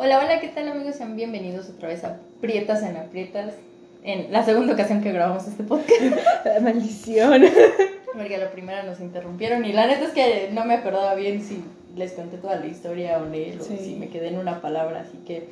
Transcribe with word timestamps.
Hola, 0.00 0.18
hola, 0.20 0.40
¿qué 0.40 0.48
tal 0.48 0.68
amigos? 0.68 0.94
Sean 0.96 1.16
bienvenidos 1.16 1.68
otra 1.68 1.88
vez 1.88 2.04
a 2.04 2.18
Prietas 2.40 2.82
en 2.84 2.96
Aprietas, 2.96 3.54
en 4.04 4.32
la 4.32 4.44
segunda 4.44 4.74
ocasión 4.74 5.02
que 5.02 5.12
grabamos 5.12 5.46
este 5.48 5.64
podcast. 5.64 6.00
Maldición. 6.62 7.42
Porque 8.14 8.38
la 8.38 8.50
primera 8.50 8.82
nos 8.84 9.00
interrumpieron 9.00 9.64
y 9.64 9.72
la 9.72 9.86
neta 9.86 10.04
es 10.04 10.10
que 10.12 10.50
no 10.52 10.64
me 10.64 10.74
acordaba 10.74 11.14
bien 11.14 11.42
si 11.42 11.62
les 11.96 12.12
conté 12.12 12.36
toda 12.36 12.56
la 12.56 12.66
historia 12.66 13.18
o 13.18 13.26
leí, 13.26 13.56
o 13.60 13.62
Sí. 13.64 13.76
si 13.76 13.94
me 13.96 14.08
quedé 14.08 14.28
en 14.28 14.38
una 14.38 14.60
palabra, 14.60 15.00
así 15.00 15.18
que 15.26 15.48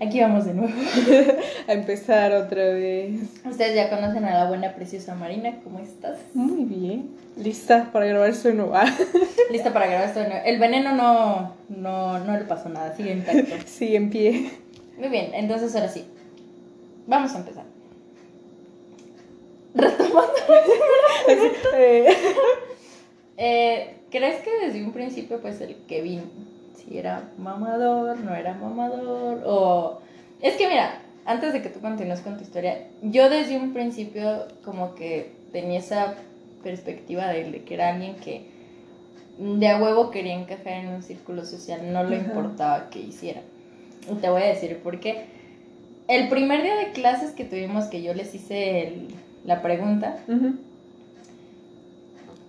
aquí 0.00 0.20
vamos 0.20 0.44
de 0.44 0.54
nuevo. 0.54 0.72
A 1.68 1.72
empezar 1.72 2.32
otra 2.32 2.64
vez. 2.70 3.20
Ustedes 3.44 3.74
ya 3.74 3.88
conocen 3.90 4.24
a 4.24 4.34
la 4.38 4.48
buena, 4.48 4.74
preciosa 4.74 5.14
Marina, 5.14 5.60
¿cómo 5.64 5.78
estás? 5.78 6.18
Muy 6.34 6.64
bien. 6.64 7.10
Lista 7.36 7.90
para 7.92 8.06
grabar 8.06 8.30
esto 8.30 8.48
de 8.48 8.54
nuevo. 8.54 8.74
¿Lista 9.50 9.72
para 9.72 9.86
grabar 9.86 10.08
esto 10.08 10.20
de 10.20 10.28
nuevo? 10.28 10.42
El 10.44 10.58
veneno 10.58 10.92
no, 10.94 11.54
no, 11.68 12.18
no 12.18 12.36
le 12.36 12.44
pasó 12.44 12.68
nada, 12.68 12.94
sigue 12.96 13.12
intacto. 13.12 13.54
Sí, 13.66 13.96
en 13.96 14.10
pie. 14.10 14.50
Muy 14.98 15.08
bien, 15.08 15.30
entonces 15.34 15.74
ahora 15.74 15.88
sí. 15.88 16.04
Vamos 17.06 17.34
a 17.34 17.38
empezar. 17.38 17.64
Retomando. 19.74 20.32
Eh, 21.76 22.16
Eh, 23.36 23.96
¿Crees 24.10 24.42
que 24.42 24.50
desde 24.66 24.84
un 24.84 24.92
principio, 24.92 25.40
pues 25.40 25.60
el 25.60 25.74
Kevin, 25.88 26.22
si 26.88 26.98
era 26.98 27.30
mamador, 27.38 28.18
no 28.20 28.34
era 28.34 28.54
mamador? 28.54 29.42
O. 29.46 29.98
Es 30.40 30.54
que 30.56 30.68
mira, 30.68 31.00
antes 31.24 31.52
de 31.52 31.62
que 31.62 31.68
tú 31.70 31.80
continúes 31.80 32.20
con 32.20 32.36
tu 32.36 32.42
historia, 32.42 32.86
yo 33.02 33.30
desde 33.30 33.56
un 33.56 33.72
principio, 33.72 34.46
como 34.64 34.94
que 34.94 35.32
tenía 35.52 35.78
esa 35.78 36.14
perspectiva 36.62 37.28
de, 37.28 37.62
que 37.64 37.74
era 37.74 37.90
alguien 37.94 38.16
que 38.16 38.46
de 39.38 39.68
a 39.68 39.78
huevo 39.82 40.10
quería 40.10 40.34
encajar 40.34 40.74
en 40.84 40.88
un 40.88 41.02
círculo 41.02 41.44
social, 41.44 41.92
no 41.92 42.04
le 42.04 42.16
importaba 42.16 42.88
qué 42.90 43.00
hiciera. 43.00 43.40
Y 44.10 44.14
te 44.16 44.28
voy 44.30 44.42
a 44.42 44.46
decir 44.46 44.78
por 44.78 45.00
qué. 45.00 45.24
El 46.06 46.28
primer 46.28 46.62
día 46.62 46.76
de 46.76 46.92
clases 46.92 47.32
que 47.32 47.44
tuvimos, 47.44 47.86
que 47.86 48.02
yo 48.02 48.12
les 48.14 48.34
hice 48.34 48.86
el- 48.88 49.08
la 49.44 49.62
pregunta, 49.62 50.18
ujú. 50.28 50.54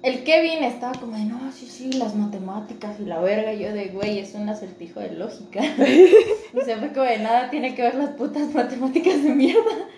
El 0.06 0.23
Kevin 0.23 0.64
estaba 0.64 0.94
como 0.94 1.17
de, 1.17 1.25
no, 1.25 1.52
sí, 1.52 1.66
sí, 1.66 1.92
las 1.94 2.16
matemáticas 2.16 3.00
y 3.00 3.06
la 3.06 3.20
verga. 3.20 3.53
Y 3.53 3.64
yo 3.64 3.73
de, 3.73 3.88
güey, 3.88 4.20
es 4.20 4.36
un 4.36 4.47
acertijo 4.47 5.00
de 5.00 5.12
lógica. 5.12 5.62
o 6.53 6.62
sea, 6.64 6.78
fue 6.78 6.89
como 6.89 7.06
de, 7.06 7.17
nada 7.17 7.50
tiene 7.50 7.73
que 7.73 7.81
ver 7.81 7.95
las 7.95 8.12
putas 8.12 8.53
matemáticas 8.53 9.23
de 9.23 9.30
mierda. 9.31 9.89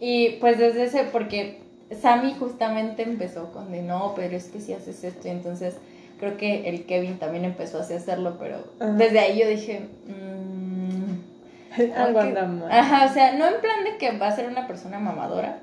Y 0.00 0.36
pues 0.40 0.58
desde 0.58 0.84
ese, 0.84 1.04
porque 1.04 1.60
Sammy 2.00 2.34
justamente 2.38 3.02
empezó 3.02 3.52
con 3.52 3.70
de, 3.70 3.82
no, 3.82 4.14
pero 4.16 4.34
es 4.34 4.46
que 4.46 4.60
si 4.60 4.72
haces 4.72 5.04
esto. 5.04 5.28
Y 5.28 5.32
entonces 5.32 5.76
creo 6.18 6.38
que 6.38 6.66
el 6.70 6.86
Kevin 6.86 7.18
también 7.18 7.44
empezó 7.44 7.80
así 7.80 7.92
a 7.92 7.98
hacerlo, 7.98 8.36
pero 8.38 8.64
Ajá. 8.80 8.92
desde 8.92 9.18
ahí 9.18 9.38
yo 9.38 9.46
dije, 9.46 9.88
mmm, 10.06 11.92
Algo 11.94 12.20
anda 12.20 12.46
mal. 12.46 12.72
Ajá, 12.72 13.10
o 13.10 13.12
sea, 13.12 13.34
no 13.34 13.44
en 13.46 13.60
plan 13.60 13.84
de 13.84 13.98
que 13.98 14.16
va 14.16 14.28
a 14.28 14.36
ser 14.36 14.48
una 14.48 14.66
persona 14.66 14.98
mamadora, 14.98 15.58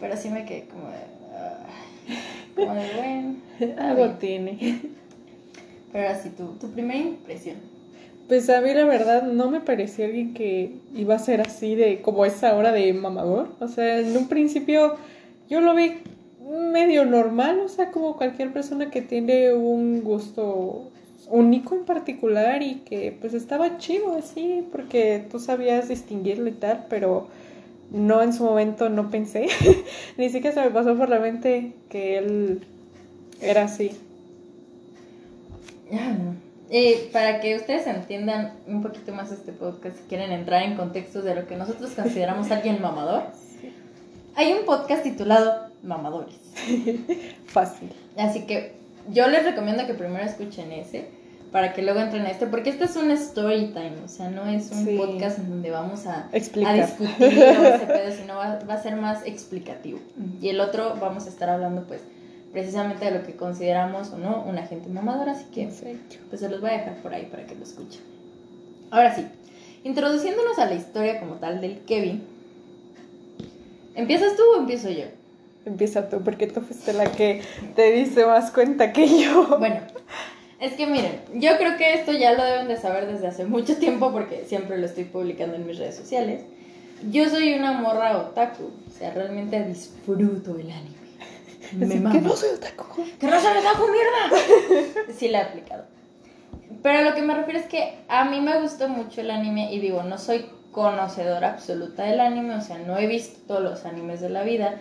pero 0.00 0.18
sí 0.18 0.28
me 0.28 0.44
quedé 0.44 0.66
como 0.66 0.88
de. 0.88 1.12
Bueno. 2.54 3.36
Algo 3.78 4.10
tiene. 4.16 4.80
Pero 5.92 6.08
así, 6.08 6.30
tu, 6.30 6.46
tu 6.58 6.70
primera 6.70 7.00
impresión. 7.00 7.56
Pues 8.28 8.48
a 8.48 8.60
mí 8.60 8.72
la 8.72 8.84
verdad 8.84 9.24
no 9.24 9.50
me 9.50 9.60
parecía 9.60 10.06
alguien 10.06 10.32
que 10.32 10.72
iba 10.94 11.14
a 11.14 11.18
ser 11.18 11.40
así 11.40 11.74
de 11.74 12.00
como 12.00 12.24
esa 12.24 12.56
hora 12.56 12.72
de 12.72 12.92
mamador. 12.92 13.48
O 13.60 13.68
sea, 13.68 13.98
en 13.98 14.16
un 14.16 14.28
principio 14.28 14.96
yo 15.50 15.60
lo 15.60 15.74
vi 15.74 15.96
medio 16.72 17.04
normal, 17.04 17.60
o 17.60 17.68
sea, 17.68 17.90
como 17.90 18.16
cualquier 18.16 18.52
persona 18.52 18.90
que 18.90 19.02
tiene 19.02 19.52
un 19.52 20.02
gusto 20.02 20.90
único 21.28 21.74
en 21.74 21.84
particular 21.84 22.62
y 22.62 22.76
que 22.76 23.16
pues 23.20 23.32
estaba 23.32 23.78
chido 23.78 24.14
así 24.16 24.66
porque 24.70 25.24
tú 25.30 25.38
sabías 25.38 25.88
distinguirlo 25.88 26.48
y 26.48 26.52
tal, 26.52 26.86
pero 26.88 27.28
no 27.92 28.22
en 28.22 28.32
su 28.32 28.44
momento 28.44 28.88
no 28.88 29.10
pensé, 29.10 29.48
ni 30.16 30.30
siquiera 30.30 30.54
se 30.54 30.62
me 30.62 30.70
pasó 30.70 30.96
por 30.96 31.08
la 31.08 31.18
mente 31.18 31.72
que 31.90 32.18
él 32.18 32.66
era 33.40 33.64
así. 33.64 33.92
Ah. 35.92 36.16
Y 36.70 36.94
para 37.12 37.40
que 37.40 37.54
ustedes 37.56 37.86
entiendan 37.86 38.54
un 38.66 38.82
poquito 38.82 39.12
más 39.12 39.30
este 39.30 39.52
podcast, 39.52 39.94
si 39.96 40.02
quieren 40.04 40.32
entrar 40.32 40.62
en 40.62 40.74
contextos 40.74 41.22
de 41.22 41.34
lo 41.34 41.46
que 41.46 41.56
nosotros 41.56 41.90
consideramos 41.90 42.50
alguien 42.50 42.80
mamador, 42.80 43.24
hay 44.34 44.52
un 44.54 44.64
podcast 44.64 45.02
titulado 45.02 45.70
Mamadores. 45.82 46.34
Fácil. 47.46 47.92
Así 48.16 48.46
que 48.46 48.72
yo 49.10 49.28
les 49.28 49.44
recomiendo 49.44 49.86
que 49.86 49.92
primero 49.92 50.24
escuchen 50.24 50.72
ese 50.72 51.08
para 51.52 51.74
que 51.74 51.82
luego 51.82 52.00
entren 52.00 52.24
a 52.24 52.30
este, 52.30 52.46
porque 52.46 52.70
este 52.70 52.84
es 52.84 52.96
un 52.96 53.10
story 53.10 53.68
time, 53.74 53.92
o 54.04 54.08
sea, 54.08 54.30
no 54.30 54.46
es 54.48 54.70
un 54.72 54.84
Sí. 54.86 54.96
podcast 54.96 55.38
en 55.38 55.50
donde 55.50 55.70
vamos 55.70 56.06
a, 56.06 56.26
a 56.28 56.32
discutir 56.32 56.66
ese 56.68 57.86
pedo, 57.86 58.10
sino 58.18 58.36
va, 58.36 58.58
va 58.68 58.74
a 58.74 58.82
ser 58.82 58.96
más 58.96 59.24
explicativo. 59.26 59.98
Y 60.40 60.48
el 60.48 60.60
otro 60.60 60.96
vamos 61.00 61.26
a 61.26 61.28
estar 61.28 61.50
hablando, 61.50 61.84
pues, 61.86 62.00
precisamente 62.52 63.04
de 63.04 63.10
lo 63.18 63.22
que 63.24 63.34
consideramos 63.36 64.10
o 64.12 64.18
no 64.18 64.42
un 64.42 64.56
agente 64.58 64.88
mamador, 64.88 65.28
así 65.28 65.44
que 65.52 65.68
pues 66.28 66.40
se 66.40 66.48
los 66.48 66.60
voy 66.60 66.70
a 66.70 66.74
dejar 66.78 66.96
por 66.96 67.12
ahí 67.14 67.26
para 67.26 67.44
que 67.46 67.54
lo 67.54 67.62
escuchen. 67.64 68.00
Ahora 68.90 69.14
sí, 69.14 69.26
introduciéndonos 69.84 70.58
a 70.58 70.66
la 70.66 70.74
historia 70.74 71.20
como 71.20 71.34
tal 71.36 71.60
del 71.60 71.78
Kevin. 71.80 72.22
¿Empiezas 73.94 74.36
tú 74.36 74.42
o 74.56 74.60
empiezo 74.60 74.88
yo? 74.90 75.04
Empieza 75.64 76.08
tú, 76.08 76.20
porque 76.22 76.46
tú 76.46 76.60
fuiste 76.60 76.92
la 76.92 77.10
que 77.12 77.42
te 77.76 77.92
diste 77.92 78.26
más 78.26 78.50
cuenta 78.50 78.92
que 78.92 79.06
yo. 79.06 79.58
Bueno, 79.58 79.80
es 80.62 80.74
que 80.74 80.86
miren, 80.86 81.20
yo 81.34 81.58
creo 81.58 81.76
que 81.76 81.94
esto 81.94 82.12
ya 82.12 82.34
lo 82.34 82.44
deben 82.44 82.68
de 82.68 82.76
saber 82.76 83.06
desde 83.06 83.26
hace 83.26 83.44
mucho 83.44 83.76
tiempo 83.78 84.12
porque 84.12 84.44
siempre 84.46 84.78
lo 84.78 84.86
estoy 84.86 85.04
publicando 85.04 85.56
en 85.56 85.66
mis 85.66 85.76
redes 85.76 85.96
sociales. 85.96 86.42
Yo 87.10 87.28
soy 87.28 87.54
una 87.54 87.72
morra 87.72 88.16
otaku, 88.16 88.70
o 88.86 88.90
sea, 88.96 89.10
realmente 89.12 89.60
disfruto 89.64 90.52
el 90.56 90.70
anime. 90.70 91.02
Me 91.72 91.86
Así 91.86 91.98
mama. 91.98 92.12
que 92.14 92.20
no 92.20 92.36
soy 92.36 92.50
otaku. 92.50 93.04
¡Que 93.18 93.26
no 93.26 93.32
da 93.32 93.72
con 93.76 93.90
mierda! 93.90 95.04
Sí, 95.18 95.28
la 95.28 95.40
he 95.40 95.42
aplicado. 95.42 95.84
Pero 96.80 97.02
lo 97.02 97.14
que 97.16 97.22
me 97.22 97.34
refiero 97.34 97.58
es 97.58 97.66
que 97.66 97.98
a 98.06 98.24
mí 98.24 98.40
me 98.40 98.60
gustó 98.60 98.88
mucho 98.88 99.20
el 99.20 99.32
anime 99.32 99.72
y 99.74 99.80
digo, 99.80 100.04
no 100.04 100.16
soy 100.16 100.46
conocedora 100.70 101.54
absoluta 101.54 102.04
del 102.04 102.20
anime, 102.20 102.54
o 102.54 102.60
sea, 102.60 102.78
no 102.78 102.96
he 102.98 103.08
visto 103.08 103.40
todos 103.48 103.62
los 103.62 103.84
animes 103.84 104.20
de 104.20 104.30
la 104.30 104.44
vida. 104.44 104.76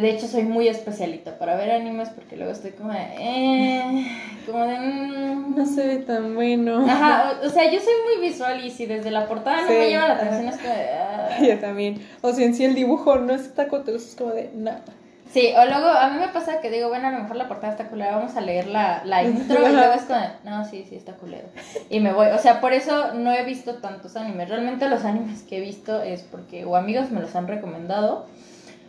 De 0.00 0.10
hecho 0.10 0.26
soy 0.26 0.44
muy 0.44 0.68
especialita 0.68 1.38
para 1.38 1.54
ver 1.56 1.70
animes 1.70 2.08
porque 2.08 2.36
luego 2.36 2.52
estoy 2.52 2.70
como 2.70 2.92
de... 2.92 3.00
Eh, 3.18 4.06
como 4.46 4.64
de... 4.64 4.78
mm. 4.78 5.54
No 5.56 5.66
se 5.66 5.86
ve 5.86 5.96
tan 5.98 6.34
bueno. 6.34 6.84
Ajá, 6.88 7.34
o, 7.42 7.46
o 7.46 7.50
sea, 7.50 7.70
yo 7.70 7.78
soy 7.78 7.92
muy 8.06 8.26
visual 8.26 8.64
y 8.64 8.70
si 8.70 8.86
desde 8.86 9.10
la 9.10 9.26
portada 9.26 9.62
no 9.62 9.68
me 9.68 9.90
llama 9.90 10.08
la 10.08 10.14
atención 10.14 10.48
es 10.48 10.56
como 10.56 10.74
de... 10.74 10.88
ah. 10.90 11.38
Yo 11.42 11.58
también. 11.58 12.06
O 12.22 12.32
sea, 12.32 12.46
en 12.46 12.54
sí 12.54 12.64
el 12.64 12.74
dibujo 12.74 13.16
no 13.18 13.34
está 13.34 13.68
cotoso, 13.68 13.96
es 13.98 14.16
como 14.16 14.32
de 14.32 14.50
nada. 14.54 14.82
Sí, 15.30 15.50
o 15.56 15.64
luego 15.64 15.86
a 15.86 16.10
mí 16.10 16.18
me 16.18 16.28
pasa 16.28 16.60
que 16.60 16.70
digo, 16.70 16.88
bueno, 16.88 17.08
a 17.08 17.10
lo 17.10 17.20
mejor 17.20 17.36
la 17.36 17.48
portada 17.48 17.72
está 17.72 17.88
culera, 17.88 18.16
vamos 18.16 18.36
a 18.36 18.42
leer 18.42 18.66
la, 18.66 19.02
la 19.06 19.22
intro 19.24 19.66
y 19.66 19.72
luego 19.72 19.94
es 19.94 20.02
como, 20.02 20.20
de, 20.20 20.28
no, 20.44 20.64
sí, 20.66 20.84
sí, 20.86 20.94
está 20.94 21.14
culero. 21.14 21.48
Y 21.88 22.00
me 22.00 22.12
voy, 22.12 22.26
o 22.28 22.38
sea, 22.38 22.60
por 22.60 22.74
eso 22.74 23.14
no 23.14 23.32
he 23.32 23.42
visto 23.44 23.76
tantos 23.76 24.16
animes. 24.16 24.50
Realmente 24.50 24.88
los 24.90 25.06
animes 25.06 25.42
que 25.42 25.56
he 25.56 25.60
visto 25.60 26.02
es 26.02 26.22
porque 26.22 26.66
o 26.66 26.76
amigos 26.76 27.10
me 27.10 27.20
los 27.20 27.34
han 27.34 27.48
recomendado 27.48 28.26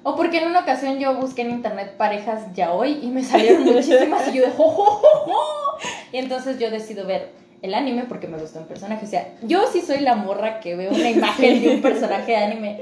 o 0.03 0.15
porque 0.15 0.39
en 0.39 0.47
una 0.49 0.59
ocasión 0.61 0.99
yo 0.99 1.15
busqué 1.15 1.41
en 1.43 1.51
internet 1.51 1.95
parejas 1.97 2.41
ya 2.53 2.73
hoy 2.73 2.99
y 3.01 3.07
me 3.07 3.23
salieron 3.23 3.63
muchísimas 3.65 4.27
y 4.27 4.37
yo 4.37 4.43
de 4.45 4.51
jo, 4.51 4.69
jo, 4.69 4.85
jo, 4.85 5.07
jo. 5.25 5.77
Y 6.11 6.17
entonces 6.17 6.59
yo 6.59 6.69
decido 6.69 7.05
ver 7.07 7.31
el 7.61 7.73
anime 7.73 8.03
porque 8.07 8.27
me 8.27 8.37
gustó 8.37 8.59
un 8.59 8.65
personaje. 8.67 9.05
O 9.05 9.09
sea, 9.09 9.33
yo 9.41 9.65
sí 9.71 9.81
soy 9.81 9.99
la 10.01 10.15
morra 10.15 10.59
que 10.59 10.75
veo 10.75 10.91
una 10.91 11.09
imagen 11.09 11.61
de 11.61 11.69
un 11.75 11.81
personaje 11.81 12.31
de 12.33 12.37
anime. 12.37 12.79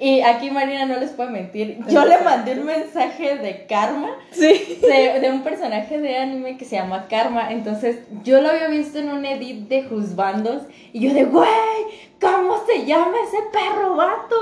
Y 0.00 0.20
aquí 0.20 0.50
Marina 0.52 0.86
no 0.86 0.96
les 1.00 1.10
puede 1.10 1.30
mentir. 1.30 1.80
Yo 1.88 2.04
le 2.04 2.18
mandé 2.18 2.52
un 2.52 2.66
mensaje 2.66 3.36
de 3.38 3.66
karma 3.66 4.10
Sí. 4.30 4.78
de, 4.80 5.18
de 5.18 5.28
un 5.30 5.42
personaje 5.42 5.98
de 5.98 6.18
anime 6.18 6.56
que 6.56 6.64
se 6.64 6.76
llama 6.76 7.08
Karma. 7.08 7.50
Entonces, 7.50 7.98
yo 8.22 8.40
lo 8.40 8.50
había 8.50 8.68
visto 8.68 9.00
en 9.00 9.08
un 9.08 9.24
edit 9.24 9.66
de 9.68 9.82
Juzbandos. 9.82 10.62
Y 10.92 11.00
yo 11.00 11.12
de, 11.14 11.24
güey, 11.24 11.48
¿cómo 12.20 12.58
se 12.64 12.84
llama 12.86 13.14
ese 13.26 13.38
perro 13.50 13.96
vato? 13.96 14.36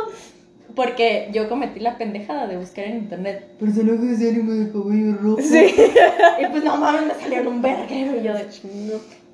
Porque 0.76 1.30
yo 1.32 1.48
cometí 1.48 1.80
la 1.80 1.98
pendejada 1.98 2.46
de 2.46 2.56
buscar 2.56 2.84
en 2.84 2.98
internet 2.98 3.48
personajes 3.58 4.20
de 4.20 4.28
anime 4.28 4.52
de 4.52 4.70
cabello 4.70 5.14
rojo. 5.14 5.40
Sí. 5.40 5.74
Y 6.40 6.46
pues 6.50 6.62
no 6.62 6.76
mames, 6.76 7.06
me 7.06 7.14
salieron 7.14 7.46
un 7.48 7.62
verguero. 7.62 8.20
Y 8.20 8.22
yo 8.22 8.34
de, 8.34 8.46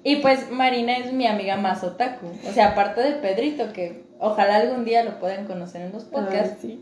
y 0.05 0.17
pues 0.17 0.51
Marina 0.51 0.97
es 0.97 1.13
mi 1.13 1.27
amiga 1.27 1.57
más 1.57 1.85
otaku. 1.85 2.27
O 2.49 2.53
sea, 2.53 2.69
aparte 2.69 3.01
de 3.03 3.13
Pedrito, 3.13 3.73
que 3.73 4.05
ojalá 4.19 4.57
algún 4.57 4.85
día 4.85 5.05
lo 5.05 5.21
puedan 5.21 5.47
conocer 5.47 5.83
en 5.83 5.93
los 5.93 6.05
podcasts. 6.05 6.59
Ay, 6.65 6.71
sí. 6.71 6.81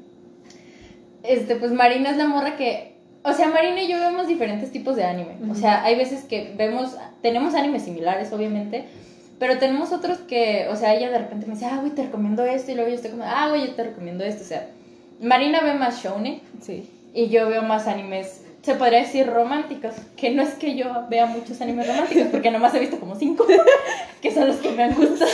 Este, 1.23 1.57
pues 1.57 1.73
Marina 1.73 2.11
es 2.11 2.17
la 2.17 2.27
morra 2.27 2.57
que. 2.57 2.95
O 3.23 3.33
sea, 3.35 3.49
Marina 3.49 3.83
y 3.83 3.89
yo 3.89 3.99
vemos 3.99 4.27
diferentes 4.27 4.73
tipos 4.73 4.97
de 4.97 5.05
anime. 5.05 5.37
O 5.51 5.55
sea, 5.55 5.85
hay 5.85 5.97
veces 5.97 6.25
que 6.25 6.55
vemos. 6.57 6.97
Tenemos 7.21 7.55
animes 7.55 7.83
similares, 7.83 8.33
obviamente. 8.33 8.87
Pero 9.41 9.59
tenemos 9.59 9.91
otros 9.91 10.19
que. 10.19 10.69
O 10.71 10.77
sea, 10.77 10.95
ella 10.95 11.11
de 11.11 11.19
repente 11.19 11.47
me 11.47 11.55
dice, 11.55 11.67
ah, 11.67 11.79
güey, 11.81 11.91
te 11.93 12.05
recomiendo 12.05 12.45
esto. 12.45 12.71
Y 12.71 12.75
luego 12.75 12.91
yo 12.91 12.95
estoy 12.95 13.11
como, 13.11 13.25
ah, 13.27 13.49
güey, 13.49 13.67
yo 13.67 13.75
te 13.75 13.83
recomiendo 13.83 14.23
esto. 14.23 14.43
O 14.43 14.47
sea, 14.47 14.69
Marina 15.21 15.61
ve 15.63 15.75
más 15.75 16.01
shounen 16.01 16.41
Sí. 16.61 16.89
y 17.13 17.29
yo 17.29 17.49
veo 17.49 17.63
más 17.63 17.89
animes 17.89 18.45
se 18.63 18.75
podría 18.75 19.01
decir 19.01 19.27
románticos, 19.27 19.95
que 20.17 20.31
no 20.31 20.43
es 20.43 20.51
que 20.51 20.77
yo 20.77 21.07
vea 21.09 21.27
muchos 21.27 21.61
animes 21.61 21.89
románticos, 21.89 22.29
porque 22.31 22.51
nomás 22.51 22.75
he 22.75 22.79
visto 22.79 23.01
como 23.01 23.15
cinco, 23.17 23.47
que 24.21 24.31
son 24.31 24.49
los 24.49 24.57
que 24.57 24.71
me 24.71 24.85
han 24.85 24.95
gustado. 24.95 25.31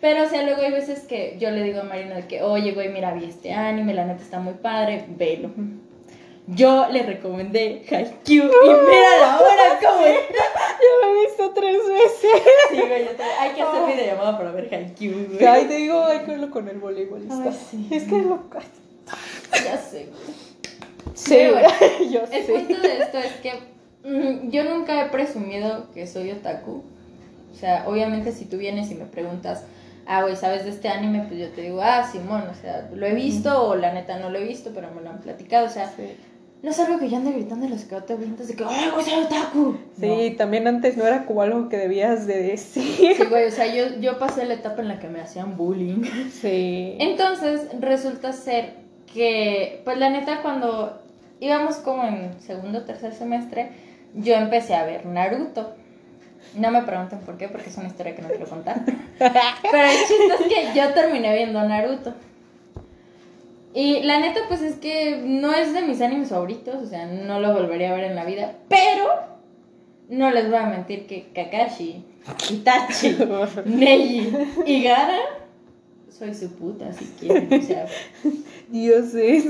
Pero, 0.00 0.24
o 0.24 0.28
sea, 0.28 0.42
luego 0.42 0.60
hay 0.62 0.70
veces 0.70 1.00
que 1.00 1.36
yo 1.40 1.50
le 1.50 1.62
digo 1.62 1.80
a 1.80 1.84
Marina 1.84 2.14
de 2.14 2.26
que, 2.26 2.42
oye, 2.42 2.72
güey, 2.72 2.90
mira, 2.90 3.14
vi 3.14 3.24
este 3.24 3.52
anime, 3.52 3.94
la 3.94 4.04
neta 4.04 4.22
está 4.22 4.38
muy 4.38 4.54
padre, 4.54 5.04
velo. 5.16 5.50
Yo 6.48 6.86
le 6.90 7.02
recomendé 7.02 7.84
Haikyuu 7.90 8.44
y 8.46 8.68
mira 8.68 9.18
la 9.20 9.36
hora 9.40 9.80
como 9.82 10.06
está. 10.06 10.34
Ya 10.34 11.06
lo 11.08 11.16
he 11.16 11.26
visto 11.26 11.50
tres 11.50 11.76
veces. 11.88 12.30
Sí, 12.70 12.76
güey, 12.86 13.04
yo 13.04 13.10
te- 13.12 13.22
hay 13.24 13.50
que 13.50 13.62
hacer 13.62 13.86
videollamada 13.86 14.38
para 14.38 14.52
ver 14.52 14.72
Haikyuu, 14.72 15.26
güey. 15.32 15.44
Ay, 15.44 15.64
te 15.64 15.74
digo, 15.74 16.04
hay 16.04 16.20
que 16.20 16.30
verlo 16.32 16.50
con 16.50 16.68
el 16.68 16.78
voleibolista. 16.78 17.42
Ay, 17.44 17.58
sí. 17.70 17.88
Es 17.90 18.04
que 18.04 18.18
es 18.20 18.24
lo 18.26 18.38
Ya 19.64 19.76
sé, 19.76 20.06
güey. 20.06 20.36
Sí, 21.14 21.36
bueno, 21.50 21.68
yo 22.12 22.20
El 22.30 22.44
sé. 22.44 22.52
punto 22.52 22.80
de 22.80 22.98
esto 22.98 23.18
es 23.18 23.32
que 23.42 23.52
mm, 24.08 24.50
yo 24.50 24.64
nunca 24.64 25.04
he 25.04 25.08
presumido 25.08 25.90
que 25.94 26.06
soy 26.06 26.30
otaku. 26.30 26.84
O 27.52 27.58
sea, 27.58 27.84
obviamente 27.88 28.30
si 28.32 28.44
tú 28.44 28.56
vienes 28.58 28.90
y 28.90 28.94
me 28.94 29.06
preguntas, 29.06 29.64
ah, 30.06 30.22
güey, 30.22 30.36
¿sabes 30.36 30.64
de 30.64 30.70
este 30.70 30.88
anime? 30.88 31.24
Pues 31.26 31.40
yo 31.40 31.48
te 31.48 31.62
digo, 31.62 31.80
ah, 31.82 32.06
Simón, 32.10 32.44
o 32.50 32.54
sea, 32.54 32.88
lo 32.92 33.04
he 33.06 33.14
visto 33.14 33.66
o 33.68 33.74
la 33.74 33.92
neta 33.92 34.18
no 34.18 34.30
lo 34.30 34.38
he 34.38 34.44
visto, 34.44 34.70
pero 34.74 34.90
me 34.92 35.00
lo 35.02 35.10
han 35.10 35.18
platicado. 35.20 35.66
O 35.66 35.70
sea, 35.70 35.88
Sí. 35.96 36.14
No 36.66 36.72
es 36.72 36.80
algo 36.80 36.98
que 36.98 37.08
yo 37.08 37.18
ande 37.18 37.30
gritando 37.30 37.64
en 37.64 37.70
los 37.70 37.84
caotes 37.84 38.18
de 38.18 38.56
que, 38.56 38.64
¡ay, 38.64 38.90
güey, 38.92 39.04
soy 39.04 39.22
otaku! 39.22 39.78
Sí, 40.00 40.34
también 40.36 40.66
antes 40.66 40.96
no 40.96 41.06
era 41.06 41.24
como 41.24 41.42
algo 41.42 41.68
que 41.68 41.76
debías 41.76 42.26
de 42.26 42.42
decir. 42.42 42.82
No. 43.08 43.24
Sí, 43.24 43.30
güey, 43.30 43.46
o 43.46 43.50
sea, 43.52 43.72
yo, 43.72 44.00
yo 44.00 44.18
pasé 44.18 44.44
la 44.46 44.54
etapa 44.54 44.82
en 44.82 44.88
la 44.88 44.98
que 44.98 45.06
me 45.06 45.20
hacían 45.20 45.56
bullying. 45.56 46.02
Sí. 46.32 46.96
Entonces, 46.98 47.68
resulta 47.78 48.32
ser 48.32 48.74
que, 49.14 49.80
pues 49.84 49.96
la 49.98 50.10
neta, 50.10 50.42
cuando 50.42 51.00
íbamos 51.38 51.76
como 51.76 52.02
en 52.02 52.32
segundo 52.40 52.78
o 52.78 52.82
tercer 52.82 53.14
semestre, 53.14 53.70
yo 54.16 54.34
empecé 54.34 54.74
a 54.74 54.84
ver 54.84 55.06
Naruto. 55.06 55.72
No 56.56 56.72
me 56.72 56.82
pregunten 56.82 57.20
por 57.20 57.38
qué, 57.38 57.46
porque 57.46 57.70
es 57.70 57.76
una 57.76 57.86
historia 57.86 58.16
que 58.16 58.22
no 58.22 58.28
quiero 58.28 58.46
contar. 58.46 58.80
Pero 59.18 59.84
el 59.84 59.98
chiste 59.98 60.34
es 60.40 60.72
que 60.72 60.76
yo 60.76 60.92
terminé 60.94 61.32
viendo 61.32 61.62
Naruto. 61.62 62.12
Y 63.76 64.02
la 64.04 64.18
neta, 64.20 64.40
pues 64.48 64.62
es 64.62 64.76
que 64.76 65.20
no 65.22 65.52
es 65.52 65.74
de 65.74 65.82
mis 65.82 66.00
animes 66.00 66.30
favoritos, 66.30 66.76
o 66.76 66.86
sea, 66.86 67.04
no 67.04 67.40
lo 67.40 67.52
volvería 67.52 67.92
a 67.92 67.94
ver 67.94 68.04
en 68.04 68.16
la 68.16 68.24
vida. 68.24 68.54
Pero 68.70 69.04
no 70.08 70.30
les 70.30 70.48
voy 70.48 70.58
a 70.58 70.66
mentir 70.66 71.06
que 71.06 71.26
Kakashi, 71.34 72.02
Itachi, 72.50 73.18
Neji 73.66 74.32
y 74.64 74.82
Gara, 74.82 75.18
soy 76.08 76.32
su 76.32 76.52
puta 76.52 76.90
si 76.94 77.04
quieren. 77.20 77.52
O 77.52 77.62
sea, 77.62 77.86
Dios 78.70 79.14
es. 79.14 79.44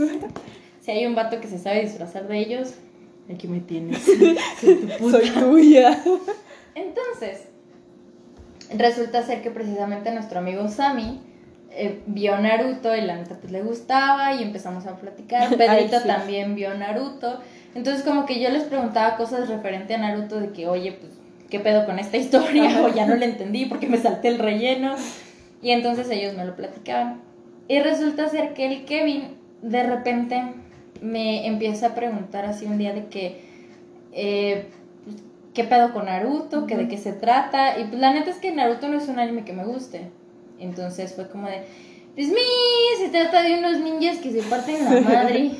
si 0.80 0.90
hay 0.90 1.06
un 1.06 1.14
vato 1.14 1.40
que 1.40 1.46
se 1.46 1.60
sabe 1.60 1.82
disfrazar 1.82 2.26
de 2.26 2.36
ellos, 2.36 2.74
aquí 3.32 3.46
me 3.46 3.60
tienes. 3.60 4.02
Soy 4.60 4.74
tu 4.74 4.88
puta. 4.98 5.20
Soy 5.20 5.30
tuya. 5.30 6.02
Entonces, 6.74 7.42
resulta 8.76 9.22
ser 9.22 9.40
que 9.42 9.52
precisamente 9.52 10.10
nuestro 10.10 10.40
amigo 10.40 10.66
Sammy 10.66 11.20
eh, 11.70 12.00
vio 12.06 12.38
Naruto 12.38 12.94
y 12.96 13.02
la 13.02 13.16
neta 13.16 13.36
pues 13.40 13.52
le 13.52 13.62
gustaba 13.62 14.34
y 14.34 14.42
empezamos 14.42 14.86
a 14.86 14.96
platicar. 14.96 15.48
Pedrito 15.56 15.96
Ay, 15.96 16.02
sí. 16.02 16.08
también 16.08 16.54
vio 16.54 16.74
Naruto. 16.74 17.40
Entonces 17.74 18.02
como 18.02 18.24
que 18.24 18.40
yo 18.40 18.48
les 18.50 18.64
preguntaba 18.64 19.16
cosas 19.16 19.48
referente 19.48 19.94
a 19.94 19.98
Naruto 19.98 20.40
de 20.40 20.50
que, 20.50 20.66
oye, 20.66 20.92
pues, 20.92 21.12
¿qué 21.50 21.60
pedo 21.60 21.84
con 21.84 21.98
esta 21.98 22.16
historia? 22.16 22.82
O 22.82 22.88
ya 22.88 23.06
no 23.06 23.14
le 23.14 23.26
entendí 23.26 23.66
porque 23.66 23.86
me 23.86 23.98
salté 23.98 24.28
el 24.28 24.38
relleno. 24.38 24.94
Y 25.62 25.70
entonces 25.70 26.08
ellos 26.10 26.34
me 26.34 26.44
lo 26.44 26.56
platicaban. 26.56 27.20
Y 27.68 27.80
resulta 27.80 28.28
ser 28.28 28.54
que 28.54 28.66
el 28.66 28.84
Kevin 28.84 29.36
de 29.62 29.82
repente 29.82 30.42
me 31.02 31.46
empieza 31.46 31.88
a 31.88 31.94
preguntar 31.94 32.44
así 32.44 32.66
un 32.66 32.78
día 32.78 32.92
de 32.92 33.06
que, 33.06 33.40
eh, 34.12 34.66
¿qué 35.52 35.64
pedo 35.64 35.92
con 35.92 36.06
Naruto? 36.06 36.66
¿Que 36.66 36.76
¿De 36.76 36.88
qué 36.88 36.96
se 36.96 37.12
trata? 37.12 37.78
Y 37.78 37.84
pues 37.84 38.00
la 38.00 38.12
neta 38.12 38.30
es 38.30 38.36
que 38.36 38.52
Naruto 38.52 38.88
no 38.88 38.98
es 38.98 39.08
un 39.08 39.18
anime 39.18 39.44
que 39.44 39.52
me 39.52 39.64
guste. 39.64 40.08
Entonces 40.58 41.14
fue 41.14 41.28
como 41.28 41.48
de, 41.48 41.62
pues 42.14 42.28
mi, 42.28 42.34
se 42.98 43.08
trata 43.10 43.42
de 43.42 43.58
unos 43.58 43.78
ninjas 43.78 44.18
que 44.18 44.32
se 44.32 44.42
parten 44.42 44.84
la 44.84 45.00
madre. 45.08 45.50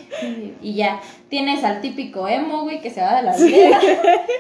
y 0.62 0.75
ya, 0.75 1.00
tienes 1.28 1.64
al 1.64 1.81
típico 1.81 2.28
emo, 2.28 2.62
güey, 2.62 2.81
que 2.81 2.90
se 2.90 3.02
va 3.02 3.16
de 3.16 3.22
la 3.22 3.32
aldea. 3.32 3.81